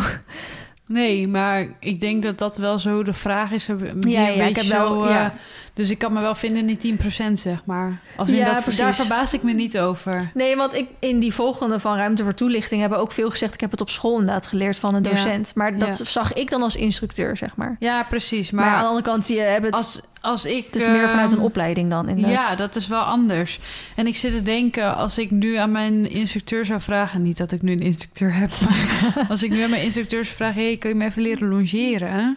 Nee, 0.86 1.28
maar 1.28 1.68
ik 1.80 2.00
denk 2.00 2.22
dat 2.22 2.38
dat 2.38 2.56
wel 2.56 2.78
zo 2.78 3.02
de 3.02 3.12
vraag 3.12 3.50
is. 3.50 3.66
die 3.66 4.10
Ja, 4.12 4.28
ik 4.28 4.56
heb 4.56 4.64
wel- 4.64 4.86
zo, 4.94 5.04
eh, 5.04 5.10
ja. 5.10 5.34
Dus 5.76 5.90
ik 5.90 5.98
kan 5.98 6.12
me 6.12 6.20
wel 6.20 6.34
vinden 6.34 6.68
in 6.68 6.76
die 6.76 6.98
10%, 6.98 7.32
zeg 7.32 7.62
maar. 7.64 8.00
Als 8.16 8.30
in 8.30 8.36
Ja, 8.36 8.52
dat, 8.52 8.62
precies. 8.62 8.80
daar 8.80 8.94
verbaas 8.94 9.34
ik 9.34 9.42
me 9.42 9.52
niet 9.52 9.78
over. 9.78 10.30
Nee, 10.34 10.56
want 10.56 10.74
ik 10.74 10.88
in 10.98 11.18
die 11.20 11.34
volgende 11.34 11.80
van 11.80 11.96
ruimte 11.96 12.22
voor 12.24 12.34
toelichting 12.34 12.80
hebben 12.80 12.98
ook 12.98 13.12
veel 13.12 13.30
gezegd. 13.30 13.54
Ik 13.54 13.60
heb 13.60 13.70
het 13.70 13.80
op 13.80 13.90
school 13.90 14.18
inderdaad 14.18 14.46
geleerd 14.46 14.76
van 14.78 14.94
een 14.94 15.02
Ja. 15.02 15.10
docent. 15.10 15.54
Maar 15.54 15.78
dat 15.78 15.98
Ja. 15.98 16.04
zag 16.04 16.32
ik 16.32 16.50
dan 16.50 16.62
als 16.62 16.76
instructeur, 16.76 17.36
zeg 17.36 17.56
maar. 17.56 17.76
Ja, 17.78 18.02
precies. 18.02 18.50
Maar, 18.50 18.64
Maar, 18.64 18.74
aan 18.74 18.80
de 18.80 18.86
andere 18.86 19.04
kant, 19.04 19.28
je 19.28 19.38
hebt 19.40 19.64
het, 19.64 19.74
als, 19.74 20.00
als 20.20 20.44
ik... 20.44 20.64
het 20.66 20.74
is 20.76 20.86
meer 20.88 21.08
vanuit 21.08 21.30
een 21.32 21.36
ehm, 21.38 21.46
opleiding 21.46 21.90
dan 21.90 22.08
inderdaad. 22.08 22.48
Ja, 22.50 22.56
dat 22.56 22.76
is 22.76 22.86
wel 22.86 23.02
anders. 23.02 23.58
En 23.96 24.06
ik 24.06 24.16
zit 24.16 24.32
te 24.32 24.42
denken, 24.42 24.96
als 24.96 25.18
ik 25.18 25.30
nu 25.30 25.56
aan 25.56 25.72
mijn 25.72 26.10
instructeur 26.10 26.64
zou 26.66 26.80
vragen... 26.80 27.22
niet 27.22 27.36
dat 27.36 27.52
ik 27.52 27.62
nu 27.62 27.72
een 27.72 27.78
instructeur 27.78 28.34
heb, 28.34 28.50
maar 28.68 29.26
als 29.28 29.42
ik 29.42 29.50
nu 29.50 29.62
aan 29.62 29.70
mijn 29.70 29.82
instructeur 29.82 30.24
zou 30.24 30.36
vragen... 30.36 30.62
hey, 30.62 30.76
kun 30.76 30.88
je 30.88 30.94
me 30.96 31.04
even 31.04 31.22
leren 31.22 31.48
longeren? 31.48 32.36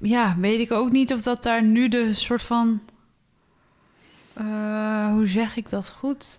Ja, 0.00 0.36
weet 0.40 0.60
ik 0.60 0.72
ook 0.72 0.92
niet 0.92 1.12
of 1.12 1.20
dat 1.22 1.42
daar 1.42 1.62
nu 1.62 1.88
de 1.88 2.14
soort 2.14 2.42
van... 2.42 2.80
eh, 4.34 5.06
hoe 5.12 5.26
zeg 5.26 5.56
ik 5.56 5.68
dat 5.70 5.88
goed? 5.88 6.38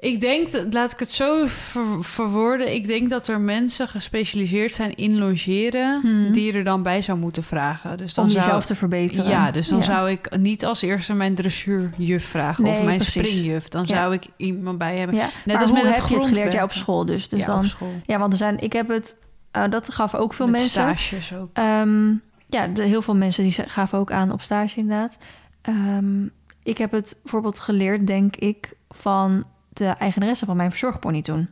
Ik 0.00 0.20
denk, 0.20 0.52
dat, 0.52 0.72
laat 0.74 0.92
ik 0.92 0.98
het 0.98 1.10
zo 1.10 1.44
ver- 1.46 2.04
verwoorden... 2.04 2.74
ik 2.74 2.86
denk 2.86 3.08
dat 3.08 3.28
er 3.28 3.40
mensen 3.40 3.88
gespecialiseerd 3.88 4.72
zijn 4.72 4.94
in 4.94 5.18
longeren... 5.18 6.00
Hmm. 6.00 6.32
die 6.32 6.52
er 6.52 6.64
dan 6.64 6.82
bij 6.82 7.02
zou 7.02 7.18
moeten 7.18 7.42
vragen. 7.42 7.96
Dus 7.96 8.14
dan 8.14 8.24
om 8.24 8.30
zou- 8.30 8.44
jezelf 8.44 8.66
te 8.66 8.74
verbeteren. 8.74 9.30
ja, 9.30 9.50
dus 9.50 9.68
dan 9.68 9.78
Ja. 9.78 9.84
zou 9.84 10.10
ik 10.10 10.36
niet 10.36 10.64
als 10.64 10.82
eerste 10.82 11.14
mijn 11.14 11.34
dressuurjuf 11.34 12.24
vragen 12.24 12.64
of 12.66 12.82
mijn 12.84 12.96
precies. 12.98 13.28
springjuf. 13.28 13.68
Dan 13.68 13.80
Ja. 13.86 13.86
zou 13.96 14.12
ik 14.14 14.22
iemand 14.36 14.78
bij 14.78 14.96
hebben. 14.96 15.16
Ja. 15.16 15.22
Net 15.22 15.32
maar 15.46 15.56
als 15.56 15.70
hoe 15.70 15.82
met 15.82 15.88
het 15.88 16.00
heb 16.00 16.08
je 16.08 16.14
het 16.14 16.26
geleerd? 16.26 16.52
Ja, 16.52 16.62
op 16.64 16.72
school 16.72 17.04
dus. 17.06 17.28
dus 17.28 17.40
ja, 17.40 17.46
dan, 17.46 17.70
ja, 18.06 18.18
want 18.18 18.32
er 18.32 18.38
zijn, 18.38 18.58
ik 18.58 18.72
heb 18.72 18.88
het, 18.88 19.16
eh, 19.50 19.64
dat 19.70 19.94
gaf 19.94 20.14
ook 20.14 20.34
veel 20.34 20.46
Met 20.48 20.60
mensen. 20.60 20.82
stages 20.82 21.34
ook. 21.34 21.50
Ehm, 21.52 22.08
ja, 22.46 22.66
de, 22.66 22.82
heel 22.82 23.02
veel 23.02 23.16
mensen 23.16 23.42
die 23.42 23.52
gaven 23.52 23.98
ook 23.98 24.12
aan 24.12 24.32
op 24.32 24.42
stage 24.42 24.78
inderdaad. 24.78 25.18
Ehm, 25.62 26.24
ik 26.62 26.78
heb 26.78 26.90
het 26.90 27.18
bijvoorbeeld 27.22 27.60
geleerd, 27.60 28.06
denk 28.06 28.36
ik, 28.36 28.76
van 28.88 29.44
de 29.68 29.86
eigenaresse 29.86 30.44
van 30.44 30.56
mijn 30.56 30.70
verzorgpony 30.70 31.22
toen. 31.22 31.48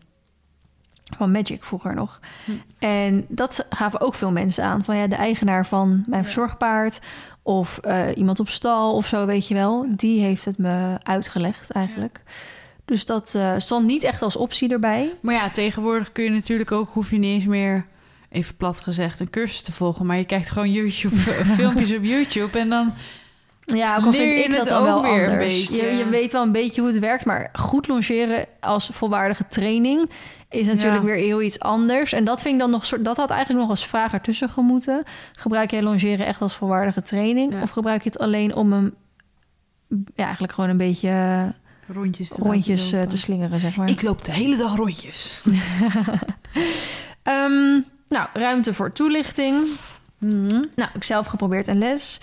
Van 1.16 1.30
Magic 1.30 1.64
vroeger 1.64 1.94
nog. 1.94 2.20
Hm. 2.44 2.52
En 2.78 3.24
dat 3.28 3.66
gaven 3.70 4.00
ook 4.00 4.14
veel 4.14 4.32
mensen 4.32 4.64
aan. 4.64 4.85
Van 4.85 4.96
ja, 4.96 5.06
de 5.06 5.14
eigenaar 5.14 5.66
van 5.66 6.04
mijn 6.06 6.22
verzorgpaard... 6.22 7.00
of 7.42 7.78
eh, 7.78 8.16
iemand 8.16 8.40
op 8.40 8.48
stal 8.48 8.94
of 8.94 9.06
zo, 9.06 9.26
weet 9.26 9.48
je 9.48 9.54
wel. 9.54 9.87
Die 9.96 10.20
heeft 10.20 10.44
het 10.44 10.59
me 10.59 10.96
uitgelegd 11.02 11.70
eigenlijk. 11.70 12.22
Dus 12.87 13.07
dat 13.07 13.35
eh, 13.35 13.53
stond 13.57 13.87
niet 13.87 14.03
echt 14.03 14.22
als 14.22 14.37
optie 14.37 14.68
erbij. 14.72 15.12
Maar 15.20 15.35
ja, 15.35 15.51
tegenwoordig 15.51 16.12
kun 16.12 16.25
je 16.25 16.31
natuurlijk 16.31 16.72
ook, 16.72 16.88
hoef 16.92 17.11
je 17.11 17.18
niet 17.18 17.35
eens 17.35 17.44
meer, 17.46 17.87
even 18.31 18.57
plat 18.57 18.81
gezegd, 18.81 19.20
een 19.20 19.31
cursus 19.31 19.62
te 19.62 19.72
volgen. 19.72 20.07
Maar 20.07 20.16
je 20.16 20.25
kijkt 20.25 20.51
gewoon 20.51 20.72
YouTube, 20.72 21.16
filmpjes 21.59 21.94
op 21.94 22.05
YouTube 22.05 22.59
en 22.59 22.68
dan... 22.68 22.92
Ja, 23.65 23.96
ook 23.96 24.04
al 24.04 24.13
vind 24.13 24.44
ik 24.44 24.56
dat 24.56 24.69
dan 24.69 24.79
ook 24.79 24.85
wel 24.85 25.02
weer 25.02 25.25
een 25.25 25.31
anders. 25.31 25.69
beetje. 25.69 25.87
Je, 25.87 25.96
je 25.96 26.08
weet 26.08 26.33
wel 26.33 26.42
een 26.42 26.52
beetje 26.52 26.81
hoe 26.81 26.90
het 26.90 26.98
werkt, 26.98 27.25
maar 27.25 27.48
goed 27.52 27.88
longeren 27.88 28.46
als 28.60 28.90
volwaardige 28.92 29.44
training 29.48 30.10
is 30.50 30.67
natuurlijk 30.67 31.02
Ja. 31.02 31.08
weer 31.10 31.15
heel 31.25 31.42
iets 31.42 31.60
anders. 31.60 32.13
En 32.13 32.25
dat 32.25 32.42
vind 32.42 32.54
ik 32.54 32.60
dan 32.60 32.71
nog 32.71 32.87
soort, 32.87 33.04
dat 33.04 33.17
had 33.17 33.31
eigenlijk 33.31 33.60
nog 33.60 33.71
als 33.71 33.87
vraag 33.87 34.13
ertussen 34.13 34.48
gemoeten. 34.48 35.02
Gebruik 35.33 35.71
jij 35.71 35.83
longeren 35.83 36.27
echt 36.27 36.40
als 36.40 36.54
volwaardige 36.54 37.02
training, 37.02 37.52
Ja. 37.52 37.63
of 37.63 37.71
gebruik 37.71 38.02
je 38.02 38.08
het 38.08 38.19
alleen 38.19 38.54
om 38.54 38.73
hem 38.73 38.94
ja, 40.15 40.25
eigenlijk 40.25 40.52
gewoon 40.52 40.71
een 40.71 40.77
beetje 40.77 41.08
eh, 41.08 41.42
Rondjes 41.88 42.28
te 42.28 42.40
rondjes 42.40 42.92
eh, 42.92 43.02
te 43.02 43.16
slingeren, 43.16 43.60
zeg 43.60 43.76
maar. 43.76 43.88
Ik 43.88 44.02
loop 44.02 44.24
de 44.24 44.32
hele 44.32 44.56
dag 44.56 44.76
rondjes. 44.76 45.42
Ehm, 47.22 47.80
nou, 48.08 48.28
ruimte 48.32 48.74
voor 48.74 48.92
toelichting. 48.92 49.66
Mhm. 50.18 50.64
Nou, 50.76 50.90
ik 50.94 51.04
zelf 51.04 51.26
geprobeerd 51.26 51.68
en 51.68 51.78
les. 51.78 52.20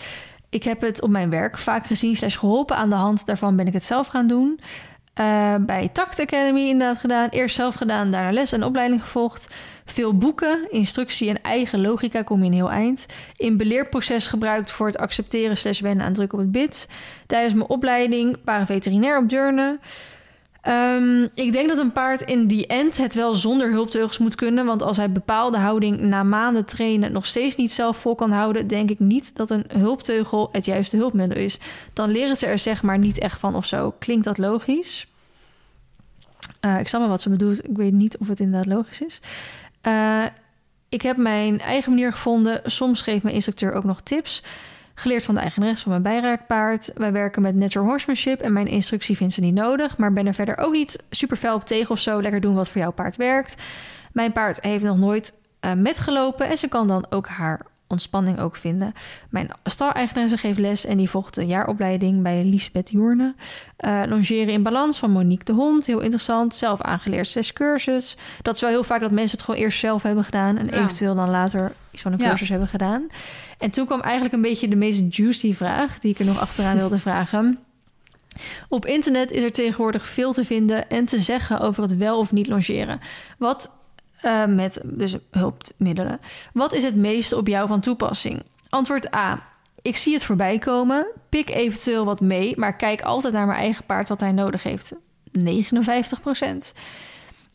Ik 0.49 0.64
heb 0.64 0.82
het 0.82 1.01
op 1.01 1.09
mijn 1.09 1.30
werk 1.30 1.57
vaak 1.57 1.86
gezien 1.86 2.16
slash 2.16 2.38
geholpen. 2.38 2.76
Aan 2.76 2.89
de 2.89 2.95
hand 2.95 3.26
daarvan 3.26 3.55
ben 3.55 3.68
ik 3.68 3.74
het 3.74 3.84
zelf 3.84 4.07
gaan 4.07 4.28
doen. 4.28 4.59
Eh, 5.14 5.55
bij 5.59 5.89
Tact 5.93 6.20
Academy 6.20 6.68
inderdaad 6.68 6.97
gedaan. 6.97 7.30
Eerst 7.30 7.55
zelf 7.55 7.76
gedaan, 7.76 8.11
daarna 8.11 8.32
les 8.32 8.51
en 8.51 8.64
opleiding 8.64 9.01
gevolgd. 9.01 9.55
Veel 9.86 10.18
boeken, 10.18 10.68
instructie 10.72 11.30
en 11.30 11.41
eigen 11.41 11.82
logica 11.82 12.22
kom 12.22 12.39
je 12.39 12.45
een 12.45 12.53
heel 12.53 12.72
eind. 12.72 13.05
In 13.36 13.57
beleerproces 13.57 14.28
gebruikt 14.28 14.72
voor 14.72 14.88
het 14.88 14.97
accepteren 14.97 15.57
slash 15.57 15.80
wennen 15.80 16.05
aan 16.05 16.14
druk 16.14 16.34
op 16.34 16.39
het 16.39 16.51
bit. 16.51 16.89
Tijdens 17.28 17.53
mijn 17.53 17.70
opleiding 17.70 18.43
paraveterinair 18.43 19.18
op 19.18 19.30
Deurne. 19.30 19.80
Ehm, 20.64 21.28
ik 21.34 21.51
denk 21.51 21.70
dat 21.70 21.78
een 21.78 21.91
paard 21.91 22.22
in 22.22 22.47
die 22.47 22.68
end 22.68 22.97
het 22.97 23.14
wel 23.14 23.34
zonder 23.36 23.72
hulpteugels 23.72 24.18
moet 24.18 24.36
kunnen. 24.36 24.66
Want 24.66 24.82
als 24.82 24.97
hij 24.97 25.11
bepaalde 25.11 25.57
houding 25.57 25.99
na 25.99 26.24
maanden 26.24 26.66
trainen 26.66 27.11
nog 27.11 27.26
steeds 27.26 27.55
niet 27.55 27.72
zelf 27.72 27.97
vol 27.97 28.16
kan 28.16 28.32
houden, 28.32 28.68
denk 28.68 28.89
ik 28.89 28.99
niet 28.99 29.36
dat 29.36 29.49
een 29.49 29.66
hulpteugel 29.78 30.49
het 30.51 30.66
juiste 30.66 30.97
hulpmiddel 30.97 31.38
is. 31.38 31.59
Dan 31.93 32.09
leren 32.09 32.38
ze 32.38 32.45
er 32.45 32.57
zeg 32.57 32.84
maar 32.84 32.97
niet 32.97 33.20
echt 33.20 33.39
van 33.39 33.55
of 33.55 33.66
zo. 33.66 33.95
Klinkt 33.99 34.26
dat 34.26 34.38
logisch? 34.38 35.07
Uh, 36.66 36.80
ik 36.80 36.88
snap 36.88 37.01
wel 37.01 37.09
wat 37.09 37.22
ze 37.22 37.30
bedoelt. 37.30 37.64
Ik 37.64 37.78
weet 37.78 37.93
niet 37.93 38.18
of 38.18 38.28
het 38.28 38.39
inderdaad 38.39 38.74
logisch 38.74 39.01
is. 39.01 39.22
Uh, 39.88 40.26
ik 40.89 41.01
heb 41.01 41.18
mijn 41.18 41.59
eigen 41.59 41.91
manier 41.91 42.11
gevonden. 42.11 42.61
Soms 42.66 43.01
geeft 43.01 43.24
mijn 43.24 43.36
instructeur 43.36 43.74
ook 43.74 43.84
nog 43.84 44.01
tips. 44.01 44.43
Geleerd 45.04 45.26
van 45.26 45.36
de 45.36 45.41
eigenares 45.41 45.82
van 45.82 45.91
mijn 45.91 46.04
bijraadpaard. 46.04 46.91
Wij 46.95 47.12
werken 47.12 47.41
met 47.41 47.56
natural 47.56 47.88
horsemanship 47.88 48.39
en 48.39 48.54
mijn 48.54 48.68
instructie 48.68 49.16
vindt 49.16 49.34
ze 49.34 49.41
niet 49.41 49.54
nodig. 49.54 49.97
Maar 49.97 50.14
ben 50.14 50.28
er 50.28 50.34
verder 50.34 50.58
ook 50.58 50.72
niet 50.72 51.04
super 51.10 51.38
fel 51.38 51.56
op 51.56 51.66
tegen 51.66 51.91
of 51.91 51.99
zo. 51.99 52.22
Lekker 52.22 52.41
doen 52.41 52.56
wat 52.56 52.70
voor 52.70 52.82
jouw 52.82 52.91
paard 52.91 53.16
werkt. 53.16 53.62
Mijn 54.14 54.32
paard 54.32 54.62
heeft 54.62 54.84
nog 54.84 54.97
nooit 54.97 55.34
uh, 55.62 55.74
metgelopen 55.74 56.49
en 56.49 56.58
ze 56.58 56.68
kan 56.68 56.88
dan 56.88 57.06
ook 57.10 57.28
haar 57.28 57.66
ontspanning 57.88 58.40
ook 58.40 58.56
vinden. 58.56 58.94
Mijn 59.30 59.50
stal-eigenaresse 59.64 60.38
geeft 60.38 60.60
les 60.60 60.86
en 60.86 60.98
die 60.98 61.10
volgt 61.10 61.38
een 61.38 61.48
jaaropleiding 61.48 62.22
bij 62.22 62.44
Lisbeth 62.44 62.90
Journe. 62.90 63.36
Uh, 63.80 64.02
longeren 64.08 64.54
in 64.54 64.64
balans 64.64 64.98
van 64.98 65.12
Monique 65.12 65.44
de 65.44 65.54
Hond, 65.54 65.86
heel 65.86 66.00
interessant. 66.00 66.56
Zelf 66.56 66.82
aangeleerd 66.82 67.28
zes 67.28 67.54
cursus. 67.54 68.18
Dat 68.42 68.56
is 68.56 68.62
wel 68.62 68.70
heel 68.70 68.84
vaak 68.84 69.02
dat 69.02 69.12
mensen 69.12 69.38
het 69.38 69.46
gewoon 69.46 69.62
eerst 69.62 69.80
zelf 69.80 70.04
hebben 70.04 70.24
gedaan... 70.24 70.58
en 70.58 70.70
eventueel 70.70 71.16
dan 71.16 71.30
later 71.30 71.74
iets 71.92 72.02
van 72.02 72.12
een 72.12 72.20
cursus 72.20 72.50
hebben 72.50 72.68
gedaan. 72.68 73.08
En 73.58 73.72
toen 73.72 73.86
kwam 73.86 74.02
eigenlijk 74.02 74.34
een 74.34 74.42
beetje 74.42 74.68
de 74.68 74.76
meest 74.76 75.16
juicy 75.16 75.54
vraag... 75.54 76.00
die 76.00 76.12
ik 76.12 76.20
er 76.20 76.26
nog 76.26 76.40
achteraan 76.40 76.78
wilde 76.78 77.00
vragen... 77.08 77.60
Op 78.70 78.86
internet 78.86 79.32
is 79.32 79.42
er 79.42 79.52
tegenwoordig 79.52 80.08
veel 80.08 80.34
te 80.34 80.46
vinden 80.46 80.90
en 80.90 81.06
te 81.06 81.20
zeggen 81.20 81.60
over 81.60 81.84
het 81.84 81.98
wel 81.98 82.20
of 82.20 82.32
niet 82.32 82.48
longeren. 82.48 83.00
Wat 83.38 83.72
uh, 84.26 84.46
met 84.46 84.82
dus 84.84 85.16
hulpmiddelen. 85.32 86.20
Wat 86.54 86.74
is 86.74 86.84
het 86.84 86.96
meeste 86.96 87.38
op 87.38 87.48
jou 87.48 87.68
van 87.68 87.80
toepassing? 87.80 88.44
Antwoord 88.70 89.16
A. 89.16 89.52
Ik 89.82 89.98
zie 89.98 90.14
het 90.14 90.24
voorbij 90.24 90.58
komen. 90.58 91.08
Pik 91.30 91.50
eventueel 91.50 92.06
wat 92.06 92.22
mee, 92.22 92.54
maar 92.58 92.76
kijk 92.76 93.02
altijd 93.02 93.34
naar 93.34 93.46
mijn 93.46 93.60
eigen 93.60 93.86
paard 93.86 94.10
wat 94.10 94.20
hij 94.20 94.32
nodig 94.32 94.64
heeft. 94.64 94.94
59% 95.40 96.74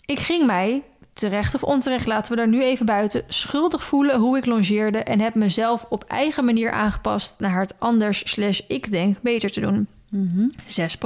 Ik 0.05 0.19
ging 0.19 0.47
mij, 0.47 0.83
terecht 1.13 1.55
of 1.55 1.63
onterecht, 1.63 2.07
laten 2.07 2.31
we 2.31 2.37
daar 2.37 2.49
nu 2.49 2.63
even 2.63 2.87
buiten, 2.87 3.23
schuldig 3.29 3.85
voelen 3.85 4.19
hoe 4.19 4.37
ik 4.37 4.47
longeerde 4.47 4.99
en 4.99 5.21
heb 5.21 5.35
mezelf 5.35 5.87
op 5.89 6.05
eigen 6.05 6.45
manier 6.45 6.71
aangepast 6.71 7.35
naar 7.39 7.61
het 7.61 7.75
anders 7.79 8.31
slash 8.31 8.61
ik 8.69 8.91
denk 8.91 9.21
beter 9.21 9.51
te 9.51 9.61
doen. 9.61 9.87
Mm 10.11 10.31
-hmm. 10.35 10.51
6 10.65 10.97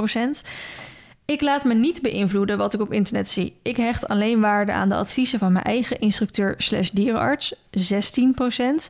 ik 1.25 1.41
laat 1.41 1.63
me 1.63 1.73
niet 1.73 2.01
beïnvloeden 2.01 2.57
wat 2.57 2.73
ik 2.73 2.81
op 2.81 2.93
internet 2.93 3.29
zie. 3.29 3.55
Ik 3.61 3.77
hecht 3.77 4.07
alleen 4.07 4.39
waarde 4.39 4.71
aan 4.71 4.89
de 4.89 4.95
adviezen 4.95 5.39
van 5.39 5.51
mijn 5.51 5.65
eigen 5.65 5.99
instructeur 5.99 6.55
slash 6.57 6.89
dierenarts, 6.89 7.55
16%. 7.55 8.89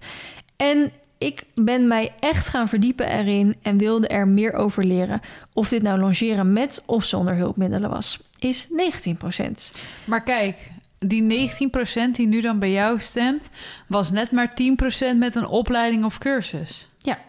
En 0.56 0.92
ik 1.18 1.44
ben 1.56 1.88
mij 1.88 2.12
echt 2.20 2.50
gaan 2.50 2.68
verdiepen 2.68 3.08
erin 3.08 3.56
en 3.62 3.78
wilde 3.78 4.08
er 4.08 4.28
meer 4.28 4.54
over 4.54 4.86
leren. 4.86 5.22
Of 5.54 5.70
dit 5.70 5.82
nou 5.82 6.00
longeren 6.00 6.54
met 6.54 6.84
of 6.86 7.04
zonder 7.04 7.36
hulpmiddelen 7.36 7.90
was, 7.90 8.20
is 8.40 8.68
19%. 8.68 8.72
Maar 10.06 10.24
kijk, 10.24 10.58
die 11.00 11.50
19% 12.08 12.12
die 12.12 12.28
nu 12.28 12.42
dan 12.42 12.60
bij 12.60 12.72
jou 12.72 13.00
stemt, 13.00 13.50
was 13.88 14.12
net 14.12 14.32
maar 14.32 14.54
10% 15.14 15.18
met 15.18 15.36
een 15.36 15.48
opleiding 15.48 16.06
of 16.06 16.18
cursus. 16.18 16.90
Ja, 16.98 17.20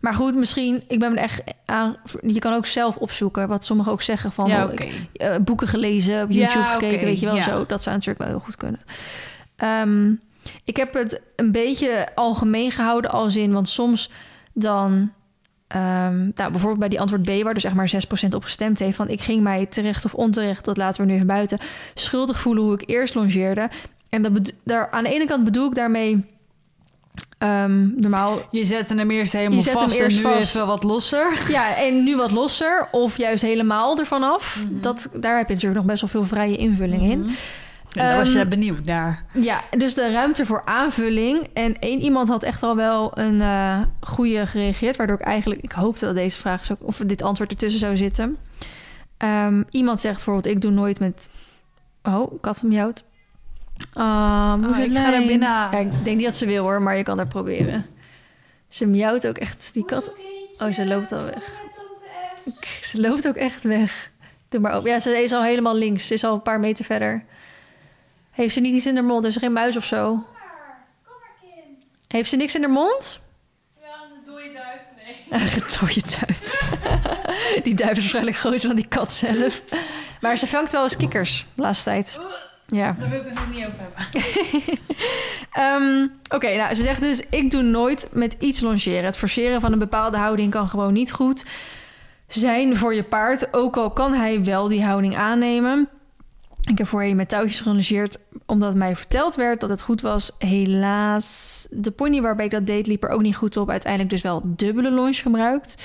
maar 0.00 0.14
goed, 0.14 0.34
misschien, 0.34 0.82
ik 0.88 0.98
ben 0.98 1.16
echt 1.16 1.42
aan. 1.64 1.96
Je 2.22 2.38
kan 2.38 2.52
ook 2.52 2.66
zelf 2.66 2.96
opzoeken, 2.96 3.48
wat 3.48 3.64
sommigen 3.64 3.92
ook 3.92 4.02
zeggen 4.02 4.32
van 4.32 4.48
ja, 4.48 4.64
okay. 4.64 5.08
uh, 5.12 5.36
boeken 5.44 5.68
gelezen, 5.68 6.22
op 6.22 6.30
YouTube 6.30 6.64
ja, 6.64 6.72
gekeken, 6.72 7.06
weet 7.06 7.20
je 7.20 7.26
wel 7.26 7.40
zo. 7.40 7.66
Dat 7.66 7.82
zou 7.82 7.96
natuurlijk 7.96 8.24
wel 8.24 8.28
heel 8.28 8.44
goed 8.44 8.56
kunnen. 8.56 8.80
Um, 9.64 10.20
ik 10.64 10.76
heb 10.76 10.94
het 10.94 11.20
een 11.36 11.52
beetje 11.52 12.08
algemeen 12.14 12.70
gehouden 12.70 13.10
als 13.10 13.36
in, 13.36 13.52
want 13.52 13.68
soms 13.68 14.10
dan. 14.52 15.12
Um, 15.76 16.32
nou, 16.34 16.50
bijvoorbeeld 16.50 16.78
bij 16.78 16.88
die 16.88 17.00
antwoord 17.00 17.22
B, 17.22 17.42
waar 17.42 17.54
dus 17.54 17.64
echt 17.64 17.74
maar 17.74 17.92
6% 18.26 18.28
op 18.34 18.42
gestemd 18.42 18.78
heeft, 18.78 18.96
van 18.96 19.08
ik 19.08 19.20
ging 19.20 19.42
mij 19.42 19.66
terecht 19.66 20.04
of 20.04 20.14
onterecht, 20.14 20.64
dat 20.64 20.76
laten 20.76 21.00
we 21.00 21.06
nu 21.06 21.14
even 21.14 21.26
buiten, 21.26 21.58
schuldig 21.94 22.40
voelen 22.40 22.62
hoe 22.62 22.74
ik 22.74 22.82
eerst 22.86 23.14
longeerde. 23.14 23.70
En 24.08 24.22
dat 24.22 24.52
daar, 24.64 24.90
aan 24.90 25.04
de 25.04 25.14
ene 25.14 25.26
kant 25.26 25.44
bedoel 25.44 25.66
ik 25.66 25.74
daarmee 25.74 26.26
Um, 27.42 27.92
normaal. 27.96 28.42
Je 28.50 28.64
zet 28.64 28.88
hem 28.88 29.10
eerst 29.10 29.32
helemaal 29.32 29.56
je 29.56 29.62
zet 29.62 29.72
vast 29.72 29.92
hem 29.94 30.02
eerst 30.02 30.16
en 30.18 30.24
nu 30.24 30.34
vast. 30.34 30.54
even 30.54 30.66
wat 30.66 30.82
losser. 30.82 31.46
Ja, 31.48 31.76
en 31.76 32.04
nu 32.04 32.16
wat 32.16 32.30
losser. 32.30 32.88
Of 32.90 33.16
juist 33.16 33.42
helemaal 33.42 33.98
ervan 33.98 34.22
af. 34.22 34.56
Mm 34.56 34.68
-hmm. 34.68 34.80
dat, 34.80 35.08
daar 35.14 35.36
heb 35.36 35.48
je 35.48 35.54
natuurlijk 35.54 35.80
nog 35.80 35.90
best 35.90 36.00
wel 36.00 36.10
veel 36.10 36.24
vrije 36.24 36.56
invulling 36.56 37.02
in. 37.02 37.18
Mm 37.18 37.24
-hmm. 37.24 37.34
En 37.92 38.04
daar 38.04 38.16
was 38.16 38.32
je 38.32 38.38
um, 38.40 38.48
benieuwd 38.48 38.84
naar. 38.84 39.24
Ja, 39.32 39.60
dus 39.78 39.94
de 39.94 40.12
ruimte 40.12 40.46
voor 40.46 40.62
aanvulling. 40.64 41.48
En 41.52 41.78
één 41.78 42.00
iemand 42.00 42.28
had 42.28 42.42
echt 42.42 42.62
al 42.62 42.76
wel 42.76 43.18
een 43.18 43.40
uh, 43.40 43.80
goede 44.00 44.46
gereageerd. 44.46 44.96
Waardoor 44.96 45.18
ik 45.18 45.26
eigenlijk... 45.26 45.60
Ik 45.60 45.72
hoopte 45.72 46.04
dat 46.04 46.14
deze 46.14 46.40
vraag... 46.40 46.64
Zou, 46.64 46.78
of 46.82 46.96
dit 47.06 47.22
antwoord 47.22 47.50
ertussen 47.50 47.80
zou 47.80 47.96
zitten. 47.96 48.36
Um, 49.18 49.64
iemand 49.70 50.00
zegt 50.00 50.14
bijvoorbeeld... 50.14 50.54
Ik 50.54 50.60
doe 50.60 50.70
nooit 50.70 51.00
met... 51.00 51.30
Oh, 52.02 52.40
kat 52.40 52.62
miauwt. 52.62 53.04
Uh, 53.96 54.54
oh, 54.66 54.78
ik 54.78 54.92
ga 54.92 55.14
er 55.14 55.26
binnen. 55.26 55.48
Ja, 55.48 55.72
ik 55.72 56.04
denk 56.04 56.16
niet 56.16 56.26
dat 56.26 56.36
ze 56.36 56.46
wil 56.46 56.62
hoor, 56.62 56.82
maar 56.82 56.96
je 56.96 57.02
kan 57.02 57.18
er 57.18 57.26
proberen. 57.26 57.86
Ze 58.68 58.86
miauwt 58.86 59.26
ook 59.26 59.38
echt, 59.38 59.70
die 59.72 59.84
kat. 59.84 60.12
Oh, 60.58 60.72
ze 60.72 60.86
loopt 60.86 61.12
al 61.12 61.24
weg. 61.24 61.52
Ze 62.82 63.00
loopt 63.00 63.28
ook 63.28 63.36
echt 63.36 63.62
weg. 63.62 64.10
Doe 64.48 64.60
maar 64.60 64.76
op. 64.76 64.86
Ja, 64.86 65.00
ze 65.00 65.22
is 65.22 65.32
al 65.32 65.42
helemaal 65.42 65.74
links. 65.74 66.06
Ze 66.06 66.14
is 66.14 66.24
al 66.24 66.34
een 66.34 66.42
paar 66.42 66.60
meter 66.60 66.84
verder. 66.84 67.24
Heeft 68.30 68.54
ze 68.54 68.60
niet 68.60 68.74
iets 68.74 68.86
in 68.86 68.94
haar 68.94 69.04
mond? 69.04 69.24
Is 69.24 69.34
er 69.34 69.40
geen 69.40 69.52
muis 69.52 69.76
of 69.76 69.84
zo? 69.84 70.06
Kom 70.06 70.24
maar, 70.32 70.86
kom 71.04 71.14
maar 71.20 71.34
kind. 71.40 71.86
Heeft 72.08 72.28
ze 72.28 72.36
niks 72.36 72.54
in 72.54 72.60
haar 72.60 72.70
mond? 72.70 73.20
Ja, 73.80 73.86
een 73.86 74.24
dode 74.24 74.52
duif, 74.52 74.80
nee. 74.96 75.40
een 75.54 75.62
dode 75.80 76.02
duif. 76.18 76.68
die 77.64 77.74
duif 77.74 77.90
is 77.90 77.98
waarschijnlijk 77.98 78.36
groter 78.36 78.66
dan 78.66 78.76
die 78.76 78.88
kat 78.88 79.12
zelf. 79.12 79.62
Maar 80.20 80.36
ze 80.36 80.46
vangt 80.46 80.72
wel 80.72 80.82
eens 80.82 80.96
kikkers 80.96 81.46
de 81.54 81.62
laatste 81.62 81.84
tijd. 81.84 82.18
Ja. 82.70 82.96
Daar 82.98 83.08
wil 83.10 83.20
ik 83.20 83.24
het 83.24 83.34
nog 83.34 83.50
niet 83.54 83.66
over 83.66 83.78
hebben. 83.78 84.78
um, 85.82 86.12
Oké, 86.34 86.56
nou, 86.56 86.74
ze 86.74 86.82
zegt 86.82 87.00
dus... 87.00 87.22
ik 87.30 87.50
doe 87.50 87.62
nooit 87.62 88.08
met 88.12 88.36
iets 88.38 88.60
longeren. 88.60 89.04
Het 89.04 89.16
forceren 89.16 89.60
van 89.60 89.72
een 89.72 89.78
bepaalde 89.78 90.16
houding 90.16 90.50
kan 90.50 90.68
gewoon 90.68 90.92
niet 90.92 91.12
goed 91.12 91.44
zijn 92.28 92.76
voor 92.76 92.94
je 92.94 93.04
paard. 93.04 93.54
Ook 93.54 93.76
al 93.76 93.90
kan 93.90 94.12
hij 94.14 94.44
wel 94.44 94.68
die 94.68 94.84
houding 94.84 95.16
aannemen. 95.16 95.88
Ik 96.70 96.78
heb 96.78 96.86
voorheen 96.86 97.16
met 97.16 97.28
touwtjes 97.28 97.60
gelongeerd... 97.60 98.18
omdat 98.46 98.74
mij 98.74 98.96
verteld 98.96 99.34
werd 99.34 99.60
dat 99.60 99.70
het 99.70 99.82
goed 99.82 100.00
was. 100.00 100.32
Helaas, 100.38 101.66
de 101.70 101.90
pony 101.90 102.20
waarbij 102.20 102.44
ik 102.44 102.50
dat 102.50 102.66
deed 102.66 102.86
liep 102.86 103.02
er 103.02 103.10
ook 103.10 103.22
niet 103.22 103.36
goed 103.36 103.56
op. 103.56 103.70
Uiteindelijk 103.70 104.10
dus 104.10 104.22
wel 104.22 104.42
dubbele 104.46 104.90
longe 104.90 105.12
gebruikt... 105.12 105.82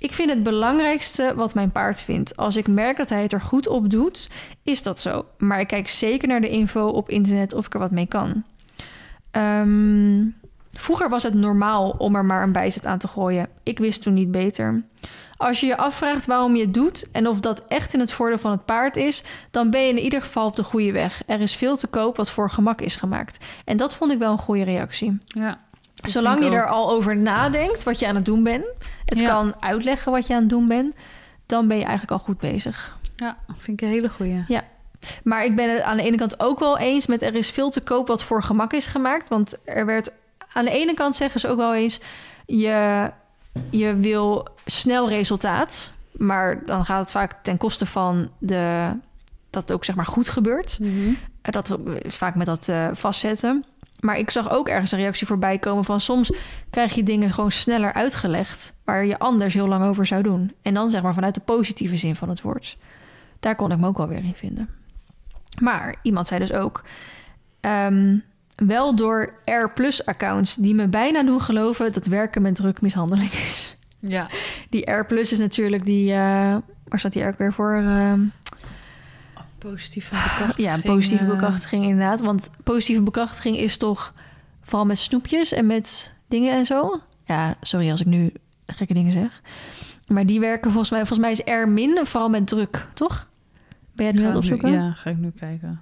Ik 0.00 0.14
vind 0.14 0.30
het 0.30 0.42
belangrijkste 0.42 1.32
wat 1.36 1.54
mijn 1.54 1.72
paard 1.72 2.00
vindt. 2.00 2.36
Als 2.36 2.56
ik 2.56 2.68
merk 2.68 2.96
dat 2.96 3.08
hij 3.08 3.22
het 3.22 3.32
er 3.32 3.40
goed 3.40 3.66
op 3.68 3.90
doet, 3.90 4.30
is 4.62 4.82
dat 4.82 5.00
zo. 5.00 5.24
Maar 5.38 5.60
ik 5.60 5.66
kijk 5.66 5.88
zeker 5.88 6.28
naar 6.28 6.40
de 6.40 6.48
info 6.48 6.86
op 6.86 7.08
internet 7.08 7.54
of 7.54 7.66
ik 7.66 7.74
er 7.74 7.80
wat 7.80 7.90
mee 7.90 8.06
kan. 8.06 8.44
Um, 9.32 10.36
vroeger 10.72 11.08
was 11.08 11.22
het 11.22 11.34
normaal 11.34 11.90
om 11.98 12.14
er 12.14 12.24
maar 12.24 12.42
een 12.42 12.52
bijzet 12.52 12.86
aan 12.86 12.98
te 12.98 13.08
gooien. 13.08 13.48
Ik 13.62 13.78
wist 13.78 14.02
toen 14.02 14.14
niet 14.14 14.30
beter. 14.30 14.82
Als 15.36 15.60
je 15.60 15.66
je 15.66 15.76
afvraagt 15.76 16.26
waarom 16.26 16.56
je 16.56 16.62
het 16.62 16.74
doet 16.74 17.10
en 17.12 17.28
of 17.28 17.40
dat 17.40 17.64
echt 17.68 17.94
in 17.94 18.00
het 18.00 18.12
voordeel 18.12 18.38
van 18.38 18.50
het 18.50 18.64
paard 18.64 18.96
is, 18.96 19.24
dan 19.50 19.70
ben 19.70 19.80
je 19.80 19.88
in 19.88 19.98
ieder 19.98 20.22
geval 20.22 20.46
op 20.46 20.56
de 20.56 20.64
goede 20.64 20.92
weg. 20.92 21.22
Er 21.26 21.40
is 21.40 21.56
veel 21.56 21.76
te 21.76 21.86
koop 21.86 22.16
wat 22.16 22.30
voor 22.30 22.50
gemak 22.50 22.80
is 22.80 22.96
gemaakt. 22.96 23.44
En 23.64 23.76
dat 23.76 23.94
vond 23.94 24.12
ik 24.12 24.18
wel 24.18 24.32
een 24.32 24.38
goede 24.38 24.64
reactie. 24.64 25.18
Ja. 25.24 25.58
Zolang 26.02 26.44
je 26.44 26.50
er 26.50 26.66
al 26.66 26.90
over 26.90 27.16
nadenkt 27.16 27.84
wat 27.84 27.98
je 27.98 28.06
aan 28.06 28.14
het 28.14 28.24
doen 28.24 28.42
bent, 28.42 28.64
het 29.04 29.22
kan 29.22 29.54
uitleggen 29.60 30.12
wat 30.12 30.26
je 30.26 30.34
aan 30.34 30.40
het 30.40 30.48
doen 30.48 30.68
bent, 30.68 30.94
dan 31.46 31.68
ben 31.68 31.76
je 31.76 31.82
eigenlijk 31.82 32.12
al 32.12 32.18
goed 32.18 32.38
bezig. 32.38 32.98
Ja, 33.16 33.36
vind 33.58 33.80
ik 33.80 33.86
een 33.86 33.92
hele 33.92 34.08
goede. 34.08 34.44
Ja. 34.48 34.64
Maar 35.22 35.44
ik 35.44 35.56
ben 35.56 35.70
het 35.70 35.80
aan 35.80 35.96
de 35.96 36.02
ene 36.02 36.16
kant 36.16 36.40
ook 36.40 36.58
wel 36.58 36.78
eens 36.78 37.06
met 37.06 37.22
er 37.22 37.34
is 37.34 37.50
veel 37.50 37.70
te 37.70 37.80
koop 37.80 38.06
wat 38.06 38.22
voor 38.22 38.42
gemak 38.42 38.72
is 38.72 38.86
gemaakt. 38.86 39.28
Want 39.28 39.56
er 39.64 39.86
werd 39.86 40.10
aan 40.52 40.64
de 40.64 40.70
ene 40.70 40.94
kant 40.94 41.16
zeggen 41.16 41.40
ze 41.40 41.48
ook 41.48 41.56
wel 41.56 41.74
eens: 41.74 42.00
je, 42.46 43.10
je 43.70 43.96
wil 43.96 44.48
snel 44.64 45.08
resultaat. 45.08 45.92
Maar 46.12 46.64
dan 46.66 46.84
gaat 46.84 47.00
het 47.00 47.10
vaak 47.10 47.42
ten 47.42 47.56
koste 47.56 47.86
van 47.86 48.30
de, 48.38 48.90
dat 49.50 49.62
het 49.62 49.72
ook 49.72 49.84
zeg 49.84 49.94
maar 49.94 50.06
goed 50.06 50.28
gebeurt. 50.28 50.78
Mm 50.80 50.86
-hmm. 50.86 51.18
Dat 51.42 51.78
vaak 52.06 52.34
met 52.34 52.46
dat 52.46 52.68
uh, 52.68 52.88
vastzetten. 52.92 53.64
Maar 54.00 54.18
ik 54.18 54.30
zag 54.30 54.50
ook 54.50 54.68
ergens 54.68 54.92
een 54.92 54.98
reactie 54.98 55.26
voorbij 55.26 55.58
komen 55.58 55.84
van 55.84 56.00
soms 56.00 56.32
krijg 56.70 56.94
je 56.94 57.02
dingen 57.02 57.30
gewoon 57.30 57.50
sneller 57.50 57.92
uitgelegd 57.92 58.74
waar 58.84 59.06
je 59.06 59.18
anders 59.18 59.54
heel 59.54 59.68
lang 59.68 59.84
over 59.84 60.06
zou 60.06 60.22
doen. 60.22 60.52
En 60.62 60.74
dan 60.74 60.90
zeg 60.90 61.02
maar 61.02 61.14
vanuit 61.14 61.34
de 61.34 61.40
positieve 61.40 61.96
zin 61.96 62.16
van 62.16 62.28
het 62.28 62.40
woord. 62.40 62.76
Daar 63.40 63.56
kon 63.56 63.72
ik 63.72 63.78
me 63.78 63.86
ook 63.86 63.96
wel 63.96 64.08
weer 64.08 64.24
in 64.24 64.34
vinden. 64.34 64.68
Maar 65.60 65.96
iemand 66.02 66.26
zei 66.26 66.40
dus 66.40 66.52
ook... 66.52 66.84
ehm, 67.60 68.16
wel 68.56 68.94
door 68.96 69.34
R-plus-accounts 69.44 70.54
die 70.54 70.74
me 70.74 70.88
bijna 70.88 71.22
doen 71.22 71.40
geloven... 71.40 71.92
dat 71.92 72.06
werken 72.06 72.42
met 72.42 72.54
druk 72.54 72.80
mishandeling 72.80 73.30
is. 73.30 73.76
Ja. 73.98 74.26
Die 74.70 74.90
R-plus 74.90 75.32
is 75.32 75.38
natuurlijk 75.38 75.84
die... 75.84 76.12
eh, 76.12 76.56
waar 76.88 76.98
staat 76.98 77.12
die 77.12 77.22
R 77.22 77.34
weer 77.38 77.52
voor? 77.52 77.74
Ehm, 77.74 78.20
Positieve 79.60 80.14
bekrachtiging. 80.14 80.66
ja, 80.66 80.90
positieve 80.92 81.24
eh, 81.24 81.30
bekrachtiging 81.30 81.84
inderdaad. 81.84 82.20
Want 82.20 82.50
positieve 82.64 83.02
bekrachtiging 83.02 83.56
is 83.56 83.76
toch 83.76 84.14
vooral 84.62 84.86
met 84.86 84.98
snoepjes 84.98 85.52
en 85.52 85.66
met 85.66 86.12
dingen 86.28 86.52
en 86.52 86.64
zo. 86.64 87.00
Ja, 87.24 87.54
sorry 87.60 87.90
als 87.90 88.00
ik 88.00 88.06
nu 88.06 88.32
gekke 88.66 88.94
dingen 88.94 89.12
zeg. 89.12 89.40
Maar 90.06 90.26
die 90.26 90.40
werken 90.40 90.70
volgens 90.70 90.90
mij... 90.90 91.06
Volgens 91.06 91.18
mij 91.18 91.30
is 91.32 91.62
R 91.64 91.68
min 91.68 91.98
vooral 92.02 92.28
met 92.28 92.46
druk, 92.46 92.86
toch? 92.94 93.28
Ben 93.92 94.04
jij 94.04 94.06
het 94.06 94.14
nu 94.14 94.20
aan 94.20 94.24
het 94.26 94.32
nu- 94.32 94.38
opzoeken? 94.38 94.72
Ja, 94.72 94.92
ga 94.92 95.10
ik 95.10 95.16
nu 95.16 95.30
kijken. 95.30 95.80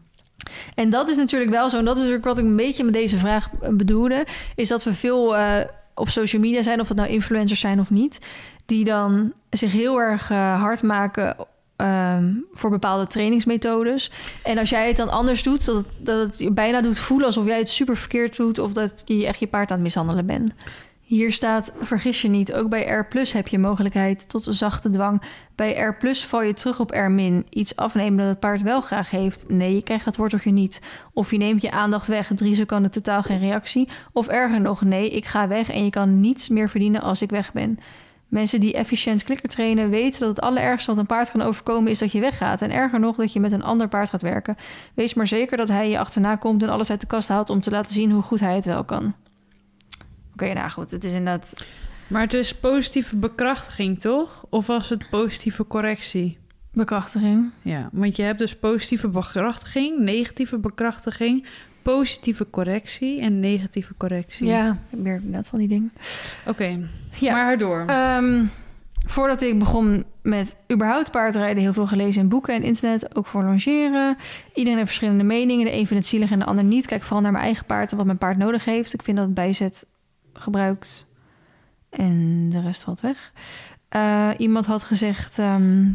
En 0.74 0.90
dat 0.90 1.08
is 1.08 1.16
natuurlijk 1.16 1.50
wel 1.50 1.70
zo. 1.70 1.78
En 1.78 1.84
dat 1.84 1.94
is 1.94 2.00
natuurlijk 2.00 2.26
wat 2.26 2.38
ik 2.38 2.44
een 2.44 2.56
beetje 2.56 2.84
met 2.84 2.92
deze 2.94 3.18
vraag 3.18 3.50
bedoelde. 3.70 4.26
Is 4.54 4.68
dat 4.68 4.84
we 4.84 4.94
veel 4.94 5.36
eh, 5.36 5.64
op 5.94 6.08
social 6.08 6.42
media 6.42 6.62
zijn, 6.62 6.80
of 6.80 6.88
het 6.88 6.96
nou 6.96 7.08
influencers 7.08 7.60
zijn 7.60 7.80
of 7.80 7.90
niet. 7.90 8.20
Die 8.66 8.84
dan 8.84 9.32
zich 9.50 9.72
heel 9.72 10.00
erg 10.00 10.30
eh, 10.30 10.60
hard 10.60 10.82
maken 10.82 11.36
ehm, 11.78 12.34
voor 12.52 12.70
bepaalde 12.70 13.06
trainingsmethodes. 13.06 14.10
En 14.42 14.58
als 14.58 14.70
jij 14.70 14.86
het 14.86 14.96
dan 14.96 15.08
anders 15.08 15.42
doet, 15.42 15.64
dat 15.64 15.76
het, 15.76 15.86
dat 15.98 16.38
je 16.38 16.50
bijna 16.50 16.80
doet 16.80 16.98
voelen 16.98 17.26
alsof 17.26 17.46
jij 17.46 17.58
het 17.58 17.68
super 17.68 17.96
verkeerd 17.96 18.36
doet. 18.36 18.58
Of 18.58 18.72
dat 18.72 19.02
je 19.04 19.26
echt 19.26 19.38
je 19.38 19.46
paard 19.46 19.70
aan 19.70 19.76
het 19.76 19.84
mishandelen 19.84 20.26
bent. 20.26 20.52
Hier 21.08 21.32
staat, 21.32 21.72
vergis 21.80 22.22
je 22.22 22.28
niet, 22.28 22.52
ook 22.52 22.68
bij 22.68 22.86
R 22.86 23.06
heb 23.32 23.48
je 23.48 23.58
mogelijkheid 23.58 24.28
tot 24.28 24.46
zachte 24.50 24.90
dwang. 24.90 25.22
Bij 25.54 25.78
R 25.78 26.14
val 26.14 26.42
je 26.42 26.52
terug 26.54 26.80
op 26.80 26.90
R. 26.90 27.20
Iets 27.50 27.76
afnemen 27.76 28.18
dat 28.18 28.26
het 28.26 28.40
paard 28.40 28.62
wel 28.62 28.80
graag 28.80 29.10
heeft. 29.10 29.48
Nee, 29.48 29.74
je 29.74 29.82
krijgt 29.82 30.04
dat 30.04 30.16
worteltje 30.16 30.50
niet. 30.50 30.82
Of 31.12 31.30
je 31.30 31.36
neemt 31.36 31.62
je 31.62 31.70
aandacht 31.70 32.06
weg, 32.06 32.30
drie 32.34 32.54
seconden 32.54 32.90
totaal 32.90 33.22
geen 33.22 33.38
reactie. 33.38 33.88
Of 34.12 34.26
erger 34.26 34.60
nog, 34.60 34.82
nee, 34.82 35.10
ik 35.10 35.24
ga 35.24 35.48
weg 35.48 35.70
en 35.70 35.84
je 35.84 35.90
kan 35.90 36.20
niets 36.20 36.48
meer 36.48 36.68
verdienen 36.68 37.00
als 37.00 37.22
ik 37.22 37.30
weg 37.30 37.52
ben. 37.52 37.78
Mensen 38.28 38.60
die 38.60 38.74
efficiënt 38.74 39.24
klikker 39.24 39.48
trainen 39.48 39.90
weten 39.90 40.20
dat 40.20 40.28
het 40.28 40.40
allerergste 40.40 40.90
wat 40.90 41.00
een 41.00 41.06
paard 41.06 41.30
kan 41.30 41.42
overkomen 41.42 41.90
is 41.90 41.98
dat 41.98 42.12
je 42.12 42.20
weggaat. 42.20 42.62
En 42.62 42.70
erger 42.70 43.00
nog 43.00 43.16
dat 43.16 43.32
je 43.32 43.40
met 43.40 43.52
een 43.52 43.62
ander 43.62 43.88
paard 43.88 44.10
gaat 44.10 44.22
werken. 44.22 44.56
Wees 44.94 45.14
maar 45.14 45.26
zeker 45.26 45.56
dat 45.56 45.68
hij 45.68 45.90
je 45.90 45.98
achterna 45.98 46.36
komt 46.36 46.62
en 46.62 46.68
alles 46.68 46.90
uit 46.90 47.00
de 47.00 47.06
kast 47.06 47.28
haalt 47.28 47.50
om 47.50 47.60
te 47.60 47.70
laten 47.70 47.94
zien 47.94 48.10
hoe 48.10 48.22
goed 48.22 48.40
hij 48.40 48.54
het 48.54 48.64
wel 48.64 48.84
kan. 48.84 49.14
Oké, 50.32 50.52
nou 50.52 50.70
goed, 50.70 50.90
het 50.90 51.04
is 51.04 51.12
inderdaad 51.12 51.64
Maar 52.06 52.22
het 52.22 52.34
is 52.34 52.54
positieve 52.54 53.16
bekrachtiging, 53.16 54.00
toch? 54.00 54.44
Of 54.48 54.66
was 54.66 54.88
het 54.88 55.10
positieve 55.10 55.66
correctie? 55.66 56.38
bekrachtiging. 56.78 57.50
Ja, 57.62 57.88
want 57.92 58.16
je 58.16 58.22
hebt 58.22 58.38
dus 58.38 58.56
positieve 58.56 59.08
bekrachtiging, 59.08 59.98
negatieve 59.98 60.58
bekrachtiging, 60.58 61.46
positieve 61.94 62.50
correctie 62.50 63.20
en 63.20 63.40
negatieve 63.40 63.94
correctie. 63.96 64.46
Ja, 64.46 64.78
meer 64.90 65.14
inderdaad 65.14 65.48
van 65.48 65.58
die 65.58 65.68
dingen. 65.68 65.92
Oké, 66.46 66.88
Ja. 67.12 67.32
maar 67.32 67.58
door. 67.58 67.84
Ehm, 67.86 68.44
voordat 69.06 69.42
ik 69.42 69.58
begon 69.58 70.04
met 70.22 70.56
überhaupt 70.72 71.10
paardrijden, 71.10 71.62
heel 71.62 71.72
veel 71.72 71.86
gelezen 71.86 72.22
in 72.22 72.28
boeken 72.28 72.54
en 72.54 72.62
internet, 72.62 73.16
ook 73.16 73.26
voor 73.26 73.42
longeren. 73.44 74.16
Iedereen 74.54 74.78
heeft 74.78 74.88
verschillende 74.88 75.24
meningen. 75.24 75.64
De 75.64 75.70
een 75.72 75.86
vindt 75.86 75.94
het 75.94 76.06
zielig 76.06 76.30
en 76.30 76.38
de 76.38 76.44
ander 76.44 76.64
niet. 76.64 76.86
Kijk 76.86 77.02
vooral 77.02 77.20
naar 77.20 77.32
mijn 77.32 77.44
eigen 77.44 77.64
paard 77.64 77.90
en 77.90 77.96
wat 77.96 78.06
mijn 78.06 78.18
paard 78.18 78.36
nodig 78.36 78.64
heeft. 78.64 78.94
Ik 78.94 79.02
vind 79.02 79.16
dat 79.16 79.26
het 79.26 79.34
bijzet 79.34 79.86
gebruikt 80.32 81.06
en 81.90 82.48
de 82.50 82.60
rest 82.60 82.82
valt 82.82 83.00
weg. 83.00 83.32
Eh, 83.88 84.30
iemand 84.38 84.66
had 84.66 84.82
gezegd, 84.82 85.38
ehm, 85.38 85.86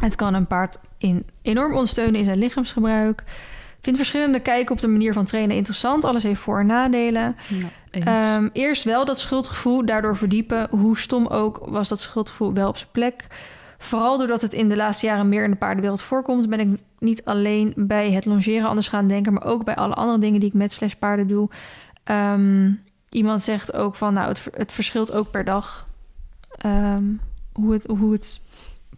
het 0.00 0.14
kan 0.14 0.34
een 0.34 0.46
paard 0.46 0.78
in, 0.98 1.26
enorm 1.42 1.72
ondersteunen 1.72 2.14
in 2.14 2.24
zijn 2.24 2.38
lichaamsgebruik. 2.38 3.24
Vindt 3.80 3.98
verschillende 3.98 4.40
kijken 4.40 4.74
op 4.74 4.80
de 4.80 4.88
manier 4.88 5.12
van 5.12 5.24
trainen 5.24 5.56
interessant. 5.56 6.04
Alles 6.04 6.22
heeft 6.22 6.40
voor- 6.40 6.60
en 6.60 6.66
nadelen. 6.66 7.36
Ehm, 7.90 8.48
eerst 8.52 8.84
wel 8.84 9.04
dat 9.04 9.18
schuldgevoel, 9.18 9.86
daardoor 9.86 10.16
verdiepen. 10.16 10.68
Hoe 10.70 10.98
stom 10.98 11.26
ook, 11.26 11.58
was 11.66 11.88
dat 11.88 12.00
schuldgevoel 12.00 12.52
wel 12.52 12.68
op 12.68 12.76
zijn 12.76 12.90
plek. 12.92 13.26
Vooral 13.78 14.18
doordat 14.18 14.40
het 14.40 14.52
in 14.52 14.68
de 14.68 14.76
laatste 14.76 15.06
jaren 15.06 15.28
meer 15.28 15.44
in 15.44 15.50
de 15.50 15.56
paardenwereld 15.56 16.02
voorkomt... 16.02 16.48
ben 16.48 16.60
ik 16.60 16.80
niet 16.98 17.24
alleen 17.24 17.72
bij 17.76 18.12
het 18.12 18.24
longeren 18.24 18.68
anders 18.68 18.88
gaan 18.88 19.08
denken... 19.08 19.32
maar 19.32 19.44
ook 19.44 19.64
bij 19.64 19.74
alle 19.74 19.94
andere 19.94 20.18
dingen 20.18 20.40
die 20.40 20.48
ik 20.48 20.54
met 20.54 20.72
slash 20.72 20.92
paarden 20.94 21.26
doe. 21.26 21.48
Ehm, 22.04 22.72
iemand 23.10 23.42
zegt 23.42 23.72
ook 23.72 23.94
van, 23.94 24.14
nou, 24.14 24.28
het, 24.28 24.48
het 24.52 24.72
verschilt 24.72 25.12
ook 25.12 25.30
per 25.30 25.44
dag... 25.44 25.86
ehm, 26.58 27.04
hoe, 27.52 27.72
het, 27.72 27.86
hoe 27.86 28.12
het 28.12 28.40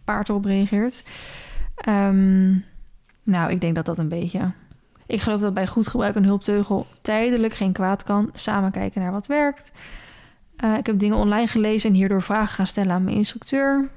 paard 0.03 0.29
erop 0.29 0.45
reageert. 0.45 1.03
Nou, 3.23 3.51
ik 3.51 3.61
denk 3.61 3.75
dat 3.75 3.85
dat 3.85 3.97
een 3.97 4.09
beetje... 4.09 4.51
Ik 5.11 5.21
geloof 5.21 5.41
dat 5.41 5.53
bij 5.53 5.67
goed 5.67 5.87
gebruik 5.87 6.15
een 6.15 6.25
hulpteugel 6.25 6.85
tijdelijk 7.01 7.53
geen 7.53 7.71
kwaad 7.71 8.03
kan. 8.03 8.29
Samen 8.33 8.71
kijken 8.71 9.01
naar 9.01 9.11
wat 9.11 9.27
werkt. 9.27 9.71
Eh, 10.55 10.77
ik 10.77 10.85
heb 10.85 10.99
dingen 10.99 11.17
online 11.17 11.47
gelezen 11.47 11.89
en 11.89 11.95
hierdoor 11.95 12.21
vragen 12.21 12.55
gaan 12.55 12.67
stellen 12.67 12.91
aan 12.91 13.03
mijn 13.03 13.15
instructeur. 13.15 13.89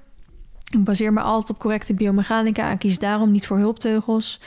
Ik 0.70 0.84
baseer 0.84 1.12
me 1.12 1.20
altijd 1.20 1.50
op 1.50 1.58
correcte 1.58 1.94
biomechanica 1.94 2.70
en 2.70 2.78
kies 2.78 2.98
daarom 2.98 3.30
niet 3.30 3.46
voor 3.46 3.58
hulpteugels. 3.58 4.40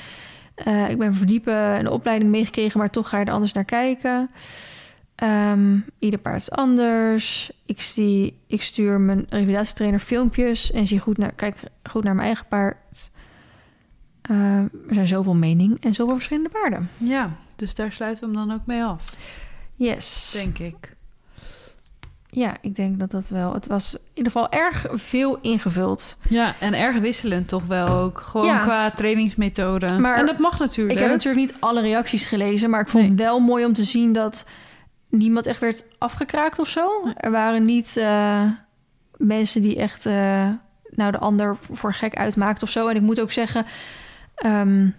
Eh, 0.55 0.89
ik 0.89 0.97
ben 0.97 1.13
verdiepen 1.13 1.80
een 1.80 1.89
opleiding 1.89 2.32
meegekregen, 2.32 2.80
maar 2.80 2.89
toch 2.89 3.09
ga 3.09 3.20
je 3.20 3.26
er 3.26 3.34
anders 3.34 3.53
naar 3.53 3.65
kijken. 3.65 4.30
Ehm, 5.15 5.80
ieder 5.99 6.20
paard 6.20 6.41
is 6.41 6.51
anders. 6.51 7.51
Ik, 7.65 7.93
ik 8.47 8.61
stuur 8.61 8.99
mijn 8.99 9.26
revalidatietrainer 9.30 9.99
filmpjes 9.99 10.72
en 10.72 10.88
zie 10.88 10.99
goed 10.99 11.18
naar, 11.18 11.32
kijk 11.32 11.57
goed 11.84 12.03
naar 12.03 12.15
mijn 12.15 12.28
eigen 12.28 12.47
paard. 12.47 13.09
Eh, 14.28 14.57
er 14.59 14.69
zijn 14.93 15.07
zoveel 15.07 15.36
meningen 15.36 15.78
en 15.80 15.93
zoveel 15.93 16.15
verschillende 16.15 16.49
paarden. 16.49 16.89
ja, 16.97 17.32
dus 17.55 17.75
daar 17.75 17.91
sluiten 17.91 18.30
we 18.30 18.38
hem 18.38 18.47
dan 18.47 18.55
ook 18.57 18.65
mee 18.65 18.84
af, 18.84 19.03
Yes. 19.75 20.32
denk 20.43 20.57
ik. 20.59 20.95
Ja, 22.30 22.55
ik 22.61 22.75
denk 22.75 22.99
dat 22.99 23.11
dat 23.11 23.30
wel. 23.30 23.53
Het 23.53 23.67
was 23.67 23.93
in 23.93 23.99
ieder 24.13 24.32
geval 24.32 24.51
erg 24.51 24.86
veel 24.91 25.38
ingevuld. 25.41 26.17
Ja, 26.30 26.53
en 26.59 26.73
erg 26.73 26.99
wisselend 26.99 27.47
toch 27.47 27.65
wel 27.65 27.88
ook. 27.88 28.19
Gewoon 28.21 28.45
Ja. 28.45 28.59
qua 28.61 28.91
trainingsmethode. 28.91 29.99
Maar 29.99 30.17
en 30.17 30.25
dat 30.25 30.38
mag 30.38 30.59
natuurlijk. 30.59 30.95
Ik 30.99 31.03
heb 31.05 31.13
natuurlijk 31.13 31.45
niet 31.51 31.61
alle 31.61 31.82
reacties 31.82 32.25
gelezen, 32.25 32.69
maar 32.69 32.82
ik 32.82 32.88
vond 32.88 33.07
het 33.07 33.19
wel 33.19 33.39
mooi 33.39 33.65
om 33.65 33.73
te 33.73 33.84
zien 33.84 34.13
dat 34.13 34.45
niemand 35.09 35.45
echt 35.45 35.59
werd 35.59 35.84
afgekraakt 35.97 36.59
of 36.59 36.67
zo. 36.67 36.89
Er 37.15 37.32
waren 37.32 37.63
niet 37.65 37.97
eh, 37.97 38.43
mensen 39.17 39.61
die 39.61 39.75
echt 39.75 40.05
eh, 40.05 40.49
nou 40.89 41.11
de 41.11 41.17
ander 41.19 41.57
voor 41.71 41.93
gek 41.93 42.15
uitmaakten 42.15 42.63
of 42.63 42.69
zo. 42.73 42.88
En 42.88 42.95
ik 42.95 43.01
moet 43.01 43.19
ook 43.21 43.32
zeggen, 43.32 43.65
ehm, 44.38 44.89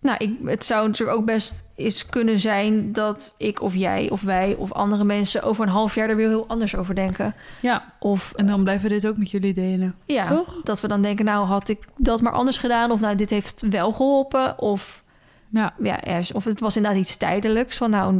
nou, 0.00 0.16
ik, 0.18 0.38
het 0.44 0.64
zou 0.64 0.86
natuurlijk 0.86 1.18
ook 1.18 1.24
best 1.24 1.64
eens 1.76 2.06
kunnen 2.06 2.38
zijn 2.38 2.92
dat 2.92 3.34
ik 3.38 3.62
of 3.62 3.74
jij 3.74 4.10
of 4.10 4.22
wij 4.22 4.54
of 4.58 4.72
andere 4.72 5.04
mensen 5.04 5.42
over 5.42 5.64
een 5.64 5.72
half 5.72 5.94
jaar 5.94 6.08
er 6.08 6.16
weer 6.16 6.28
heel 6.28 6.48
anders 6.48 6.76
over 6.76 6.94
denken. 6.94 7.34
Ja, 7.60 7.92
Of 7.98 8.32
en 8.36 8.46
dan 8.46 8.62
blijven 8.62 8.88
we 8.88 8.94
dit 8.94 9.06
ook 9.06 9.16
met 9.16 9.30
jullie 9.30 9.54
delen. 9.54 9.94
Ja, 10.04 10.26
Toch? 10.28 10.62
dat 10.62 10.80
we 10.80 10.88
dan 10.88 11.02
denken, 11.02 11.24
nou 11.24 11.46
had 11.46 11.68
ik 11.68 11.78
dat 11.96 12.20
maar 12.20 12.32
anders 12.32 12.58
gedaan. 12.58 12.90
Of 12.90 13.00
nou, 13.00 13.16
dit 13.16 13.30
heeft 13.30 13.62
wel 13.70 13.92
geholpen. 13.92 14.58
Of, 14.58 15.02
Ja, 15.48 15.74
ja, 15.82 16.20
of 16.32 16.44
het 16.44 16.60
was 16.60 16.76
inderdaad 16.76 17.00
iets 17.00 17.16
tijdelijks. 17.16 17.76
Van 17.76 17.90
nou, 17.90 18.14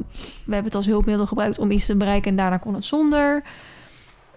we 0.44 0.52
hebben 0.54 0.64
het 0.64 0.74
als 0.74 0.86
hulpmiddel 0.86 1.26
gebruikt 1.26 1.58
om 1.58 1.70
iets 1.70 1.86
te 1.86 1.96
bereiken. 1.96 2.30
En 2.30 2.36
daarna 2.36 2.56
kon 2.56 2.74
het 2.74 2.84
zonder. 2.84 3.42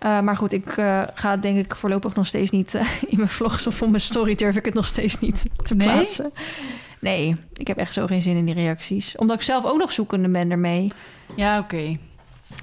Eh, 0.04 0.20
maar 0.22 0.38
goed, 0.38 0.52
ik 0.54 0.78
eh, 0.78 1.02
ga 1.14 1.38
denk 1.38 1.58
ik 1.58 1.76
voorlopig 1.76 2.16
nog 2.16 2.28
steeds 2.28 2.52
niet... 2.52 2.74
eh, 2.74 2.88
in 3.14 3.18
mijn 3.18 3.30
vlogs 3.30 3.68
of 3.68 3.82
op 3.82 3.90
mijn 3.90 4.02
story 4.02 4.36
durf 4.36 4.56
ik 4.56 4.66
het 4.66 4.74
nog 4.74 4.88
steeds 4.88 5.20
niet 5.20 5.46
te 5.56 5.76
Nee? 5.76 5.88
plaatsen. 5.88 6.32
Nee, 7.00 7.36
ik 7.54 7.68
heb 7.68 7.78
echt 7.78 7.94
zo 7.94 8.06
geen 8.06 8.22
zin 8.22 8.36
in 8.36 8.46
die 8.46 8.54
reacties. 8.54 9.16
Omdat 9.18 9.36
ik 9.36 9.42
zelf 9.42 9.66
ook 9.66 9.78
nog 9.78 9.92
zoekende 9.92 10.30
ben 10.30 10.52
ermee. 10.52 10.92
ja 11.36 11.60
oké. 11.60 11.98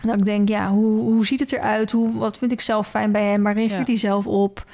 Dat 0.03 0.19
ik 0.21 0.25
denk, 0.25 0.49
ja, 0.49 0.71
hoe, 0.71 1.01
hoe 1.01 1.27
ziet 1.27 1.41
het 1.41 1.53
eruit? 1.53 1.91
Hoe, 1.91 2.19
wat 2.19 2.39
vind 2.39 2.53
ik 2.53 2.61
zelf 2.61 2.89
fijn 2.89 3.13
bij 3.13 3.25
hem? 3.25 3.43
Waar 3.43 3.55
reageert 3.55 3.79
Ja. 3.87 3.93
hij 3.93 3.97
zelf 3.97 4.27
op? 4.27 4.65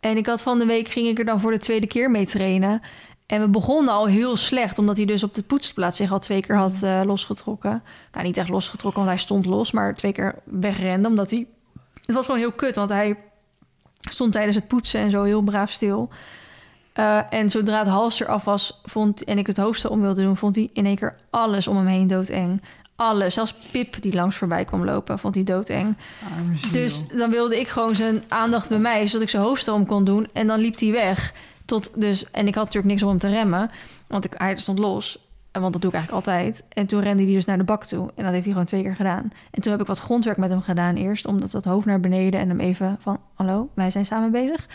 En 0.00 0.16
ik 0.16 0.26
had 0.26 0.42
van 0.42 0.58
de 0.58 0.66
week, 0.66 0.88
ging 0.88 1.06
ik 1.08 1.18
er 1.18 1.24
dan 1.24 1.40
voor 1.40 1.50
de 1.52 1.58
tweede 1.58 1.86
keer 1.86 2.10
mee 2.10 2.26
trainen. 2.26 2.80
En 3.26 3.40
we 3.40 3.48
begonnen 3.48 3.94
al 3.94 4.06
heel 4.06 4.36
slecht, 4.36 4.78
omdat 4.78 4.96
hij 4.96 5.06
dus 5.06 5.22
op 5.24 5.34
de 5.34 5.42
poetsplaats 5.42 5.96
zich 5.96 6.12
al 6.12 6.18
twee 6.18 6.40
keer 6.42 6.56
had 6.56 6.82
eh, 6.82 7.00
losgetrokken. 7.04 7.82
Nou, 8.12 8.26
niet 8.26 8.36
echt 8.36 8.48
losgetrokken, 8.48 9.00
want 9.02 9.12
hij 9.14 9.22
stond 9.24 9.46
los, 9.46 9.70
maar 9.70 9.94
twee 9.94 10.12
keer 10.12 10.34
wegrende, 10.44 11.08
omdat 11.08 11.30
hij... 11.30 11.46
Het 12.06 12.14
was 12.14 12.24
gewoon 12.24 12.40
heel 12.40 12.52
kut, 12.52 12.76
want 12.76 12.90
hij 12.90 13.16
stond 13.98 14.32
tijdens 14.32 14.56
het 14.56 14.68
poetsen 14.68 15.00
en 15.00 15.10
zo 15.10 15.22
heel 15.22 15.42
braaf 15.42 15.70
stil. 15.70 16.08
Eh, 16.92 17.18
en 17.30 17.50
zodra 17.50 17.78
het 17.78 17.88
halster 17.88 18.26
af 18.26 18.44
was 18.44 18.80
vond, 18.82 19.24
en 19.24 19.38
ik 19.38 19.46
het 19.46 19.56
hoofdstel 19.56 19.90
om 19.90 20.00
wilde 20.00 20.22
doen, 20.22 20.36
vond 20.36 20.54
hij 20.54 20.70
in 20.72 20.86
één 20.86 20.96
keer 20.96 21.16
alles 21.30 21.68
om 21.68 21.76
hem 21.76 21.86
heen 21.86 22.06
doodeng. 22.06 22.62
Alles, 22.96 23.34
zelfs 23.34 23.54
Pip 23.72 24.02
die 24.02 24.14
langs 24.14 24.36
voorbij 24.36 24.64
kwam 24.64 24.84
lopen, 24.84 25.18
vond 25.18 25.34
hij 25.34 25.44
doodeng. 25.44 25.96
Dus 26.72 27.08
dan 27.08 27.30
wilde 27.30 27.60
ik 27.60 27.68
gewoon 27.68 27.94
zijn 27.94 28.22
aandacht 28.28 28.68
bij 28.68 28.78
mij, 28.78 29.06
zodat 29.06 29.22
ik 29.22 29.28
zijn 29.28 29.42
hoofdstel 29.42 29.74
om 29.74 29.86
kon 29.86 30.04
doen. 30.04 30.28
En 30.32 30.46
dan 30.46 30.58
liep 30.58 30.78
hij 30.78 30.90
weg. 30.90 31.32
Tot 31.64 31.90
dus, 31.94 32.30
en 32.30 32.46
ik 32.46 32.54
had 32.54 32.64
natuurlijk 32.64 32.92
niks 32.92 33.02
om 33.02 33.08
hem 33.08 33.18
te 33.18 33.28
remmen, 33.28 33.70
want 34.06 34.24
ik, 34.24 34.34
hij 34.36 34.56
stond 34.56 34.78
los. 34.78 35.25
Want 35.60 35.72
dat 35.72 35.82
doe 35.82 35.90
ik 35.90 35.96
eigenlijk 35.96 36.26
altijd. 36.26 36.64
En 36.68 36.86
toen 36.86 37.00
rende 37.00 37.22
hij 37.22 37.32
dus 37.32 37.44
naar 37.44 37.58
de 37.58 37.64
bak 37.64 37.84
toe. 37.84 38.10
En 38.14 38.22
dat 38.24 38.32
heeft 38.32 38.44
hij 38.44 38.52
gewoon 38.52 38.64
twee 38.66 38.82
keer 38.82 38.96
gedaan. 38.96 39.32
En 39.50 39.62
toen 39.62 39.72
heb 39.72 39.80
ik 39.80 39.86
wat 39.86 39.98
grondwerk 39.98 40.36
met 40.36 40.50
hem 40.50 40.60
gedaan 40.62 40.94
eerst. 40.94 41.26
Omdat 41.26 41.50
dat 41.50 41.64
hoofd 41.64 41.86
naar 41.86 42.00
beneden 42.00 42.40
en 42.40 42.48
hem 42.48 42.60
even 42.60 42.96
van... 43.00 43.18
Hallo, 43.34 43.68
wij 43.74 43.90
zijn 43.90 44.06
samen 44.06 44.30
bezig. 44.30 44.68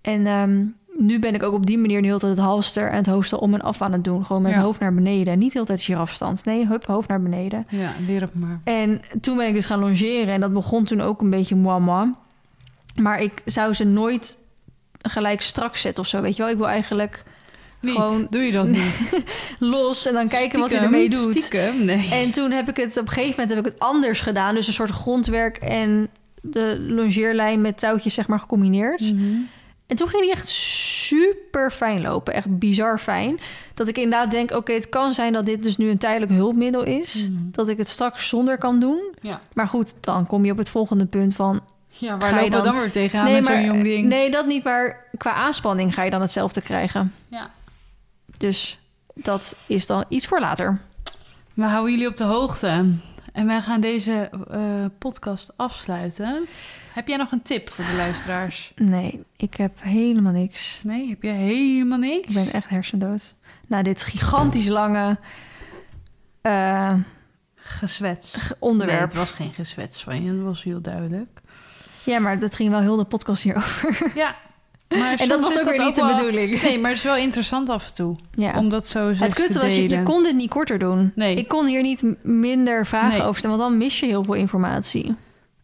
En 0.00 0.26
ehm, 0.26 0.64
nu 0.98 1.18
ben 1.18 1.34
ik 1.34 1.42
ook 1.42 1.54
op 1.54 1.66
die 1.66 1.78
manier 1.78 2.00
de 2.00 2.06
hele 2.06 2.18
tijd 2.18 2.36
het 2.36 2.44
halster 2.44 2.88
en 2.90 2.96
het 2.96 3.06
hoofdstel 3.06 3.38
om 3.38 3.54
en 3.54 3.60
af 3.60 3.82
aan 3.82 3.92
het 3.92 4.04
doen. 4.04 4.24
Gewoon 4.26 4.42
met 4.42 4.50
Ja. 4.50 4.56
het 4.56 4.66
hoofd 4.66 4.80
naar 4.80 4.94
beneden. 4.94 5.38
Niet 5.38 5.48
de 5.48 5.54
hele 5.54 5.66
tijd 5.66 5.82
girafstand. 5.82 6.44
Nee, 6.44 6.66
hup, 6.66 6.86
hoofd 6.86 7.08
naar 7.08 7.22
beneden. 7.22 7.66
Ja, 7.68 7.92
leer 8.06 8.20
het 8.20 8.34
maar. 8.34 8.60
En 8.64 9.00
toen 9.20 9.36
ben 9.36 9.46
ik 9.48 9.54
dus 9.54 9.66
gaan 9.66 9.78
longeren. 9.78 10.34
En 10.34 10.40
dat 10.40 10.52
begon 10.52 10.84
toen 10.84 11.00
ook 11.00 11.20
een 11.20 11.30
beetje 11.30 11.56
moi. 11.56 12.12
Maar 12.94 13.18
ik 13.20 13.42
zou 13.44 13.72
ze 13.72 13.84
nooit 13.84 14.38
gelijk 15.02 15.40
strak 15.40 15.76
zetten 15.76 16.02
of 16.02 16.08
zo. 16.08 16.20
Weet 16.20 16.36
je 16.36 16.42
wel, 16.42 16.50
ik 16.52 16.56
wil 16.58 16.68
eigenlijk 16.68 17.22
Niet. 17.80 17.94
Gewoon- 17.94 18.26
Doe 18.30 18.42
je 18.42 18.52
dat 18.52 18.66
niet? 18.76 19.24
los 19.58 20.06
en 20.06 20.12
dan 20.14 20.28
kijken 20.28 20.60
wat 20.60 20.72
hij 20.72 20.82
ermee 20.82 21.08
doet. 21.10 21.38
Stiekem, 21.38 21.84
nee. 21.84 22.08
En 22.12 22.30
toen 22.30 22.50
heb 22.50 22.68
ik 22.68 22.76
het 22.76 22.96
op 22.96 23.06
een 23.06 23.12
gegeven 23.12 23.30
moment 23.30 23.48
heb 23.50 23.58
ik 23.66 23.72
het 23.72 23.80
anders 23.80 24.20
gedaan. 24.20 24.54
Dus 24.54 24.66
een 24.66 24.72
soort 24.72 24.90
grondwerk 24.90 25.56
en 25.56 26.08
de 26.42 26.84
longeerlijn 26.88 27.60
met 27.60 27.78
touwtjes 27.78 28.14
zeg 28.14 28.26
maar 28.26 28.38
gecombineerd. 28.38 29.12
Mhm. 29.14 29.24
En 29.86 29.96
toen 29.96 30.08
ging 30.08 30.22
die 30.22 30.30
echt 30.32 30.48
super 30.48 31.70
fijn 31.70 32.00
lopen. 32.02 32.34
Echt 32.34 32.58
bizar 32.58 32.98
fijn. 32.98 33.40
Dat 33.74 33.88
ik 33.88 33.96
inderdaad 33.96 34.30
denk, 34.30 34.50
oké, 34.50 34.72
het 34.72 34.88
kan 34.88 35.12
zijn 35.12 35.32
dat 35.32 35.46
dit 35.46 35.62
dus 35.62 35.76
nu 35.76 35.88
een 35.90 35.98
tijdelijk 35.98 36.32
hulpmiddel 36.32 36.84
is. 36.84 37.28
Mhm. 37.28 37.38
Dat 37.50 37.68
ik 37.68 37.78
het 37.78 37.88
straks 37.88 38.28
zonder 38.28 38.58
kan 38.58 38.80
doen. 38.80 39.00
Ja. 39.20 39.40
Maar 39.52 39.68
goed, 39.68 39.94
dan 40.00 40.26
kom 40.26 40.44
je 40.44 40.52
op 40.52 40.58
het 40.58 40.70
volgende 40.70 41.06
punt 41.06 41.34
van... 41.34 41.60
Ja, 41.88 42.16
waar 42.18 42.28
je 42.28 42.34
lopen 42.34 42.50
we 42.50 42.50
dan- 42.56 42.64
dan 42.64 42.78
weer 42.82 42.90
tegenaan 42.90 43.32
met 43.32 43.46
zo'n 43.46 43.64
jong 43.64 43.82
ding? 43.82 44.06
nee, 44.06 44.30
dat 44.30 44.46
niet. 44.46 44.64
Maar 44.64 45.04
qua 45.18 45.32
aanspanning 45.32 45.94
ga 45.94 46.02
je 46.02 46.10
dan 46.10 46.20
hetzelfde 46.20 46.60
krijgen. 46.60 47.14
Ja. 47.28 47.50
Dus 48.40 48.78
dat 49.14 49.56
is 49.66 49.86
dan 49.86 50.04
iets 50.08 50.26
voor 50.26 50.40
later. 50.40 50.80
We 51.54 51.64
houden 51.64 51.90
jullie 51.90 52.08
op 52.08 52.16
de 52.16 52.24
hoogte. 52.24 52.94
En 53.32 53.46
wij 53.46 53.62
gaan 53.62 53.80
deze 53.80 54.30
eh, 54.50 54.60
podcast 54.98 55.52
afsluiten. 55.56 56.46
Heb 56.92 57.08
jij 57.08 57.16
nog 57.16 57.32
een 57.32 57.42
tip 57.42 57.68
voor 57.68 57.84
de 57.84 57.96
luisteraars? 57.96 58.72
Nee, 58.76 59.24
ik 59.36 59.54
heb 59.54 59.72
helemaal 59.80 60.32
niks. 60.32 60.80
Nee, 60.84 61.08
heb 61.08 61.22
je 61.22 61.28
helemaal 61.28 61.98
niks? 61.98 62.28
Ik 62.28 62.34
ben 62.34 62.52
echt 62.52 62.68
hersendood. 62.68 63.34
Na 63.66 63.82
dit 63.82 64.02
gigantisch 64.02 64.68
lange 64.68 65.18
eh, 66.40 66.94
Gezwets. 67.54 68.34
Nee, 68.34 68.56
onderwerp. 68.58 69.00
het 69.00 69.14
was 69.14 69.30
geen 69.30 69.52
gezwets 69.52 70.02
van 70.02 70.22
je. 70.22 70.36
Dat 70.36 70.44
was 70.44 70.62
heel 70.62 70.80
duidelijk. 70.80 71.40
Ja, 72.04 72.18
maar 72.18 72.38
dat 72.38 72.56
ging 72.56 72.70
wel 72.70 72.80
heel 72.80 72.96
de 72.96 73.04
podcast 73.04 73.42
hierover. 73.42 74.10
Ja. 74.14 74.36
Maar 74.98 75.14
En 75.18 75.28
dat 75.28 75.40
was 75.40 75.58
ook 75.58 75.76
weer 75.76 75.84
niet 75.84 75.94
de 75.94 76.00
wel- 76.02 76.16
bedoeling. 76.16 76.62
Nee, 76.62 76.78
maar 76.78 76.90
het 76.90 76.98
is 76.98 77.04
wel 77.04 77.16
interessant 77.16 77.68
af 77.68 77.86
en 77.88 77.94
toe. 77.94 78.16
Ja. 78.30 78.58
Om 78.58 78.68
dat 78.68 78.86
zo 78.86 79.08
Het 79.14 79.34
kutte 79.34 79.52
te 79.52 79.58
was, 79.60 79.76
je, 79.76 80.02
kon 80.02 80.22
dit 80.22 80.34
niet 80.34 80.50
korter 80.50 80.78
doen. 80.78 81.12
Nee. 81.14 81.36
Ik 81.36 81.48
kon 81.48 81.66
hier 81.66 81.82
niet 81.82 82.02
minder 82.22 82.86
vragen 82.86 83.18
Nee. 83.18 83.22
over 83.22 83.38
stellen, 83.38 83.56
want 83.58 83.68
dan 83.70 83.78
mis 83.78 84.00
je 84.00 84.06
heel 84.06 84.24
veel 84.24 84.34
informatie. 84.34 85.14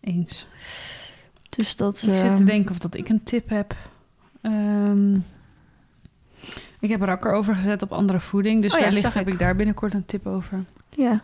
Eens. 0.00 0.46
Dus 1.48 1.76
dat... 1.76 2.04
Ik 2.08 2.14
zit 2.14 2.36
te 2.36 2.44
denken 2.44 2.70
of 2.70 2.78
dat 2.78 2.94
ik 2.96 3.08
een 3.08 3.22
tip 3.22 3.48
heb. 3.48 3.74
Ehm, 4.42 5.14
ik 6.80 6.88
heb 6.90 7.02
rakker 7.02 7.32
overgezet 7.32 7.82
op 7.82 7.92
andere 7.92 8.20
voeding. 8.20 8.62
Dus 8.62 8.74
Oh 8.74 8.80
wellicht 8.80 9.14
heb 9.14 9.26
ik. 9.26 9.32
ik 9.32 9.38
daar 9.38 9.56
binnenkort 9.56 9.94
een 9.94 10.06
tip 10.06 10.26
over. 10.26 10.64
Ja, 10.90 11.22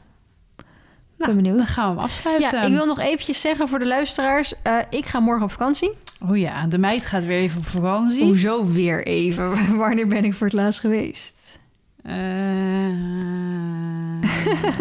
ben 1.26 1.36
benieuwd. 1.36 1.56
Dan 1.56 1.66
gaan 1.66 1.84
we 1.94 1.94
hem 1.94 2.04
afsluiten. 2.10 2.58
Ja, 2.60 2.64
ik 2.66 2.72
wil 2.72 2.86
nog 2.86 2.98
eventjes 3.00 3.40
zeggen 3.40 3.68
voor 3.68 3.78
de 3.78 3.86
luisteraars. 3.86 4.52
eh, 4.62 4.76
ik 4.90 5.06
ga 5.06 5.20
morgen 5.20 5.44
op 5.44 5.50
vakantie. 5.50 5.90
Oh 6.28 6.36
ja, 6.38 6.66
de 6.66 6.78
meid 6.78 7.06
gaat 7.06 7.24
weer 7.24 7.38
even 7.38 7.58
op 7.58 7.66
vakantie. 7.66 8.24
Hoezo 8.24 8.66
weer 8.72 9.06
even? 9.06 9.76
Wanneer 9.76 10.06
ben 10.06 10.24
ik 10.24 10.34
voor 10.34 10.46
het 10.46 10.56
laatst 10.56 10.80
geweest? 10.80 11.60
Eh, 12.02 12.14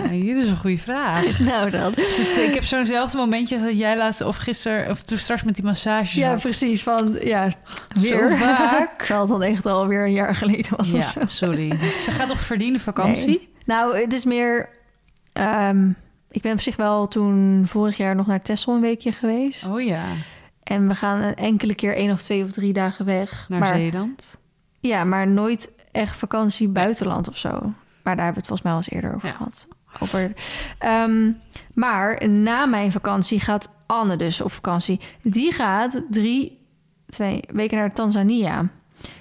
hier 0.09 0.37
is 0.39 0.47
een 0.47 0.57
goede 0.57 0.77
vraag. 0.77 1.39
nou 1.51 1.69
dan. 1.69 1.91
Dus 1.95 2.37
ik 2.37 2.53
heb 2.53 2.63
zo'nzelfde 2.63 3.17
momentje 3.17 3.59
dat 3.59 3.77
jij 3.77 3.97
laatst 3.97 4.21
of 4.21 4.35
gisteren 4.37 4.89
of 4.89 5.03
toen 5.03 5.17
straks 5.17 5.43
met 5.43 5.55
die 5.55 5.63
massage 5.63 6.19
Ja, 6.19 6.35
precies. 6.35 6.83
Van, 6.83 7.17
ja, 7.21 7.49
weer. 7.99 8.29
Zo 8.29 8.35
vaak. 8.35 8.97
Terwijl 9.03 9.19
het 9.19 9.29
dan 9.29 9.43
echt 9.43 9.65
alweer 9.65 10.05
een 10.05 10.11
jaar 10.13 10.35
geleden 10.35 10.77
was 10.77 10.93
of 10.93 11.13
Ja, 11.13 11.25
zo. 11.25 11.45
sorry. 11.45 11.71
Ze 11.99 12.11
gaat 12.11 12.31
op 12.31 12.39
verdiende 12.39 12.79
vakantie. 12.79 13.27
Nee. 13.27 13.49
Nou, 13.65 13.97
het 13.99 14.13
is 14.13 14.25
meer... 14.25 14.69
ehm, 15.33 15.89
ik 16.31 16.41
ben 16.41 16.51
op 16.53 16.59
zich 16.61 16.75
wel 16.75 17.07
toen 17.07 17.63
vorig 17.67 17.97
jaar 17.97 18.15
nog 18.15 18.27
naar 18.27 18.41
Texel 18.41 18.73
een 18.73 18.81
weekje 18.81 19.11
geweest. 19.11 19.69
Oh 19.69 19.81
ja, 19.81 20.03
En 20.63 20.87
we 20.87 20.95
gaan 20.95 21.21
een 21.21 21.35
enkele 21.35 21.75
keer 21.75 21.95
één 21.95 22.11
of 22.11 22.21
twee 22.21 22.43
of 22.43 22.51
drie 22.51 22.73
dagen 22.73 23.05
weg. 23.05 23.45
naar 23.49 23.59
maar, 23.59 23.67
Zeeland. 23.67 24.37
Ja, 24.79 25.03
maar 25.03 25.27
nooit 25.27 25.71
echt 25.91 26.17
vakantie 26.17 26.67
buitenland 26.67 27.29
of 27.29 27.37
zo. 27.37 27.49
Maar 28.03 28.15
daar 28.15 28.25
hebben 28.25 28.43
we 28.43 28.47
het 28.47 28.47
volgens 28.47 28.61
mij 28.61 28.71
al 28.71 28.77
eens 28.77 28.89
eerder 28.89 29.15
over 29.15 29.27
Ja. 29.27 29.33
gehad. 29.35 29.67
Over, 29.99 30.31
Ehm, 30.77 31.31
maar 31.73 32.29
na 32.29 32.65
mijn 32.65 32.91
vakantie 32.91 33.39
gaat 33.39 33.69
Anne 33.85 34.15
dus 34.15 34.41
op 34.41 34.51
vakantie. 34.51 34.99
Die 35.21 35.53
gaat 35.53 36.01
drie, 36.09 36.59
twee 37.09 37.39
weken 37.53 37.77
naar 37.77 37.93
Tanzania. 37.93 38.65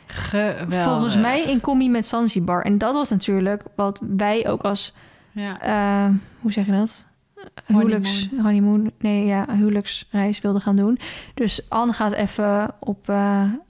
Geweldig. 0.06 0.82
Volgens 0.82 1.16
mij 1.16 1.42
in 1.42 1.60
combi 1.60 1.90
met 1.90 2.06
Zanzibar. 2.06 2.64
En 2.64 2.78
dat 2.78 2.94
was 2.94 3.10
natuurlijk 3.10 3.62
wat 3.76 4.00
wij 4.16 4.48
ook 4.48 4.62
als... 4.62 4.94
Ja. 5.40 5.60
eh, 5.60 6.14
hoe 6.40 6.52
zeg 6.52 6.66
je 6.66 6.72
dat? 6.72 7.04
Huwelijks, 7.66 8.28
honeymoon. 8.42 8.92
Nee, 8.98 9.24
ja, 9.24 9.46
huwelijksreis 9.56 10.40
wilde 10.40 10.60
gaan 10.60 10.76
doen. 10.76 10.98
Dus 11.34 11.68
Anne 11.68 11.92
gaat 11.92 12.12
even 12.12 12.74
op 12.78 13.10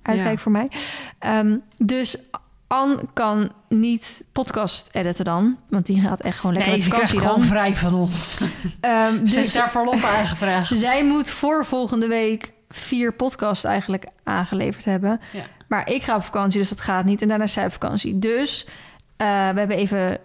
uitkijk 0.02 0.36
Ja. 0.36 0.36
voor 0.36 0.52
mij. 0.52 0.68
Ehm, 1.18 1.56
dus 1.76 2.16
Anne 2.66 2.98
kan 3.12 3.52
niet 3.68 4.24
podcast 4.32 4.88
editen 4.92 5.24
dan. 5.24 5.56
Want 5.68 5.86
die 5.86 6.00
gaat 6.00 6.20
echt 6.20 6.38
gewoon 6.38 6.52
lekker 6.54 6.70
Nee, 6.72 6.80
met 6.80 6.88
ze 6.90 6.94
krijgt 6.94 7.10
vakantie 7.12 7.38
gewoon 7.38 7.48
vrij 7.48 7.74
van 7.76 7.94
ons. 7.94 8.38
Ehm, 8.80 9.18
Dus 9.20 9.32
dus 9.32 9.52
daar 9.52 9.70
verlof 9.70 10.04
aangevraagd. 10.04 10.76
zij 10.88 11.04
moet 11.04 11.30
voor 11.30 11.64
volgende 11.64 12.06
week 12.06 12.52
vier 12.68 13.12
podcasts 13.14 13.64
eigenlijk 13.64 14.06
aangeleverd 14.24 14.84
hebben. 14.84 15.20
Ja. 15.32 15.42
Maar 15.68 15.90
ik 15.90 16.02
ga 16.02 16.16
op 16.16 16.22
vakantie, 16.24 16.60
dus 16.60 16.68
dat 16.68 16.80
gaat 16.80 17.04
niet. 17.04 17.22
En 17.22 17.28
daarna 17.28 17.44
is 17.44 17.52
zij 17.52 17.64
op 17.66 17.72
vakantie. 17.72 18.18
Dus 18.18 18.66
eh, 19.16 19.26
we 19.26 19.58
hebben 19.58 19.76
even 19.76 20.18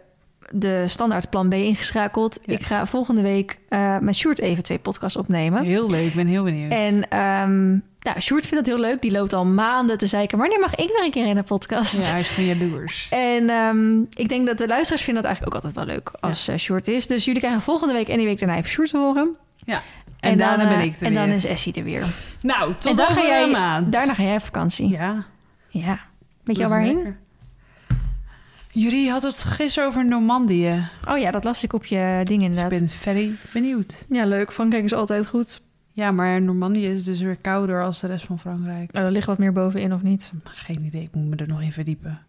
de 0.53 0.87
standaard 0.87 1.29
plan 1.29 1.49
B 1.49 1.53
ingeschakeld. 1.53 2.39
Ja. 2.45 2.53
Ik 2.53 2.61
ga 2.61 2.85
volgende 2.85 3.21
week 3.21 3.59
eh, 3.69 3.97
met 3.97 4.15
Sjoerd 4.15 4.39
even 4.39 4.63
twee 4.63 4.79
podcasts 4.79 5.17
opnemen. 5.17 5.63
Heel 5.63 5.89
leuk, 5.89 6.07
ik 6.07 6.13
ben 6.13 6.27
heel 6.27 6.43
benieuwd. 6.43 6.71
En 6.71 7.09
ehm 7.09 7.77
nou, 8.05 8.19
Sjoerd 8.19 8.47
vindt 8.47 8.65
dat 8.65 8.75
heel 8.75 8.83
leuk. 8.83 9.01
Die 9.01 9.11
loopt 9.11 9.33
al 9.33 9.45
maanden 9.45 9.97
te 9.97 10.07
zeiken. 10.07 10.37
Wanneer 10.37 10.59
mag 10.59 10.75
ik 10.75 10.87
weer 10.87 11.03
een 11.03 11.11
keer 11.11 11.25
in 11.25 11.35
de 11.35 11.43
podcast? 11.43 11.97
Ja, 11.97 12.03
hij 12.03 12.19
is 12.19 12.27
gewoon 12.27 12.57
jaloers. 12.57 13.07
En 13.35 13.49
ehm, 13.49 13.99
ik 14.13 14.29
denk 14.29 14.47
dat 14.47 14.57
de 14.57 14.67
luisteraars 14.67 15.03
vinden 15.03 15.23
dat 15.23 15.31
eigenlijk 15.31 15.55
ook 15.55 15.63
altijd 15.63 15.85
wel 15.85 15.95
leuk 15.95 16.11
als 16.19 16.47
eh 16.47 16.55
Sjoerd 16.55 16.87
is. 16.87 17.07
Dus 17.07 17.25
jullie 17.25 17.41
krijgen 17.41 17.61
volgende 17.61 17.93
week 17.93 18.07
en 18.07 18.17
die 18.17 18.25
week 18.25 18.39
daarna 18.39 18.55
even 18.55 18.69
Sjoerd 18.69 18.89
te 18.89 18.97
horen. 18.97 19.35
Ja. 19.63 19.81
En, 20.19 20.37
daarna 20.37 20.63
dan, 20.63 20.67
ben 20.67 20.77
eh, 20.79 20.85
ik 20.85 20.99
er 20.99 21.05
En 21.05 21.13
dan 21.13 21.29
is 21.29 21.45
Essie 21.45 21.73
er 21.73 21.83
weer. 21.83 22.03
Nou, 22.41 22.69
en 22.71 22.77
tot 22.77 22.97
dan 22.97 23.05
over 23.09 23.21
ga 23.21 23.27
jij, 23.27 23.43
een 23.43 23.51
maand. 23.51 23.91
daarna 23.91 24.13
ga 24.13 24.23
jij 24.23 24.35
op 24.35 24.43
vakantie. 24.43 24.89
Ja. 24.89 25.25
Ja. 25.69 25.99
Weet 26.43 26.57
je 26.57 26.63
al 26.63 26.69
waarheen? 26.69 26.95
lekker. 26.95 27.17
Jullie 28.75 29.09
hadden 29.09 29.31
het 29.31 29.43
gisteren 29.43 29.87
over 29.89 30.05
Normandië. 30.05 30.89
Oh 31.09 31.17
ja, 31.17 31.31
dat 31.31 31.43
las 31.43 31.63
ik 31.63 31.73
op 31.73 31.85
je 31.85 32.21
ding 32.23 32.41
Ik 32.41 32.47
inderdaad. 32.49 32.79
ben 32.79 32.89
very 32.89 33.31
benieuwd. 33.53 34.05
Ja, 34.09 34.25
leuk. 34.25 34.51
Frankrijk 34.51 34.83
is 34.83 34.93
altijd 34.93 35.27
goed. 35.27 35.61
Ja, 35.93 36.11
maar 36.11 36.41
Normandië 36.41 36.87
is 36.87 37.03
dus 37.03 37.19
weer 37.19 37.35
kouder 37.35 37.83
als 37.83 37.99
de 37.99 38.07
rest 38.07 38.25
van 38.25 38.39
Frankrijk. 38.39 38.95
Oh, 38.95 39.01
er 39.01 39.11
ligt 39.11 39.25
wat 39.25 39.37
meer 39.37 39.53
bovenin 39.53 39.93
of 39.93 40.01
niet? 40.01 40.31
Geen 40.43 40.83
idee, 40.83 41.01
ik 41.01 41.13
moet 41.13 41.27
me 41.29 41.35
er 41.35 41.47
nog 41.47 41.61
in 41.61 41.71
verdiepen. 41.73 42.19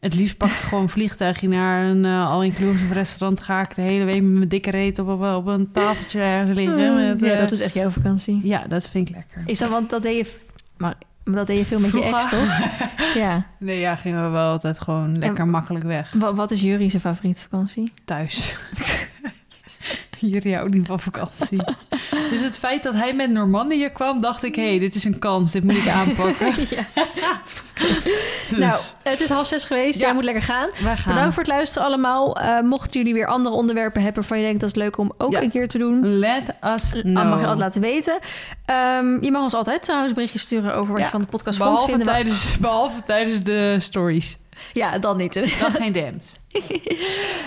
Het 0.00 0.14
liefst 0.14 0.36
pak 0.36 0.48
ik 0.48 0.54
gewoon 0.54 0.82
een 0.82 0.88
vliegtuigje 0.88 1.48
naar 1.48 1.84
een 1.84 2.04
eh, 2.04 2.30
all-inclusive 2.30 2.94
restaurant. 2.94 3.40
Ga 3.40 3.60
ik 3.60 3.74
de 3.74 3.82
hele 3.82 4.04
week 4.04 4.22
met 4.22 4.32
mijn 4.32 4.48
dikke 4.48 4.70
reet 4.70 4.98
op, 4.98 5.08
op, 5.08 5.22
op 5.22 5.46
een 5.46 5.70
tafeltje 5.70 6.20
ergens 6.20 6.56
liggen. 6.56 6.94
Met, 6.94 7.20
ja, 7.20 7.32
eh, 7.32 7.38
dat 7.38 7.50
is 7.50 7.60
echt 7.60 7.74
jouw 7.74 7.90
vakantie. 7.90 8.40
ja, 8.42 8.66
dat 8.66 8.88
vind 8.88 9.08
ik 9.08 9.14
lekker. 9.14 9.42
Is 9.46 9.58
dat, 9.58 9.68
want 9.70 9.90
dat 9.90 10.02
deed 10.02 10.26
je... 10.26 10.36
Maar 10.76 10.94
maar 11.24 11.34
dat 11.34 11.46
deed 11.46 11.58
je 11.58 11.64
veel 11.64 11.80
met 11.80 11.92
je 11.92 12.02
ex, 12.04 12.28
toch? 12.28 12.58
ja. 13.22 13.46
Nee, 13.58 13.78
ja, 13.80 13.96
gingen 13.96 14.24
we 14.24 14.28
wel 14.30 14.50
altijd 14.50 14.80
gewoon 14.80 15.18
lekker 15.18 15.46
makkelijk 15.46 15.84
weg. 15.84 16.12
Wa- 16.12 16.34
Wat 16.34 16.50
is 16.50 16.60
zijn 16.90 17.02
favoriete 17.02 17.42
vakantie? 17.42 17.92
Thuis. 18.04 18.56
Jullie 20.18 20.54
houden 20.54 20.78
niet 20.78 20.86
van 20.86 21.00
vakantie. 21.00 21.60
dus 22.30 22.40
het 22.40 22.58
feit 22.58 22.82
dat 22.82 22.94
hij 22.94 23.14
met 23.14 23.30
Normandië 23.30 23.88
kwam, 23.88 24.20
dacht 24.20 24.42
ik... 24.42 24.54
hé, 24.54 24.68
hey, 24.68 24.78
dit 24.78 24.94
is 24.94 25.04
een 25.04 25.18
kans, 25.18 25.50
dit 25.52 25.64
moet 25.64 25.76
ik 25.76 25.88
aanpakken. 26.00 26.46
ja. 26.70 27.40
Dus, 27.80 28.50
Nou, 28.58 28.80
het 29.02 29.20
is 29.20 29.28
half 29.28 29.46
zes 29.46 29.64
geweest. 29.64 29.98
Ja. 30.00 30.04
Jij 30.06 30.14
moet 30.14 30.24
lekker 30.24 30.42
gaan. 30.42 30.68
Bedankt 31.06 31.34
voor 31.34 31.42
het 31.42 31.52
luisteren 31.52 31.86
allemaal. 31.86 32.40
Eh, 32.40 32.60
mochten 32.60 32.98
jullie 33.00 33.14
weer 33.14 33.26
andere 33.26 33.54
onderwerpen 33.54 34.02
hebben 34.02 34.20
waarvan 34.20 34.38
je 34.38 34.44
denkt 34.44 34.60
dat 34.60 34.68
is 34.70 34.74
leuk 34.76 34.98
om 34.98 35.12
ook 35.18 35.32
Ja. 35.32 35.42
een 35.42 35.50
keer 35.50 35.68
te 35.68 35.78
doen... 35.78 36.06
Let 36.18 36.42
us 36.48 36.54
Ah, 36.60 37.00
know. 37.00 37.14
mag 37.14 37.24
je 37.38 37.46
altijd 37.46 37.58
laten 37.58 37.80
weten. 37.80 38.18
Ehm, 38.64 39.24
je 39.24 39.30
mag 39.30 39.42
ons 39.42 39.54
altijd 39.54 39.82
trouwens 39.82 40.12
berichtjes 40.14 40.42
sturen 40.42 40.74
over 40.74 40.92
wat 40.94 41.02
je 41.02 41.08
van 41.08 41.20
de 41.20 41.26
podcast 41.26 41.58
vond. 41.58 41.70
Behalve 41.70 41.98
tijdens, 41.98 42.58
behalve 42.58 43.02
tijdens 43.02 43.42
de 43.42 43.76
stories. 43.80 44.36
Ja, 44.72 44.98
dan 44.98 45.16
niet. 45.16 45.34
Dan 45.34 45.72
geen 45.72 45.92
DM's. 45.92 46.32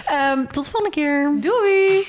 Ehm, 0.06 0.46
tot 0.46 0.66
de 0.66 0.72
volgende 0.72 0.90
keer. 0.90 1.32
Doei! 1.40 2.08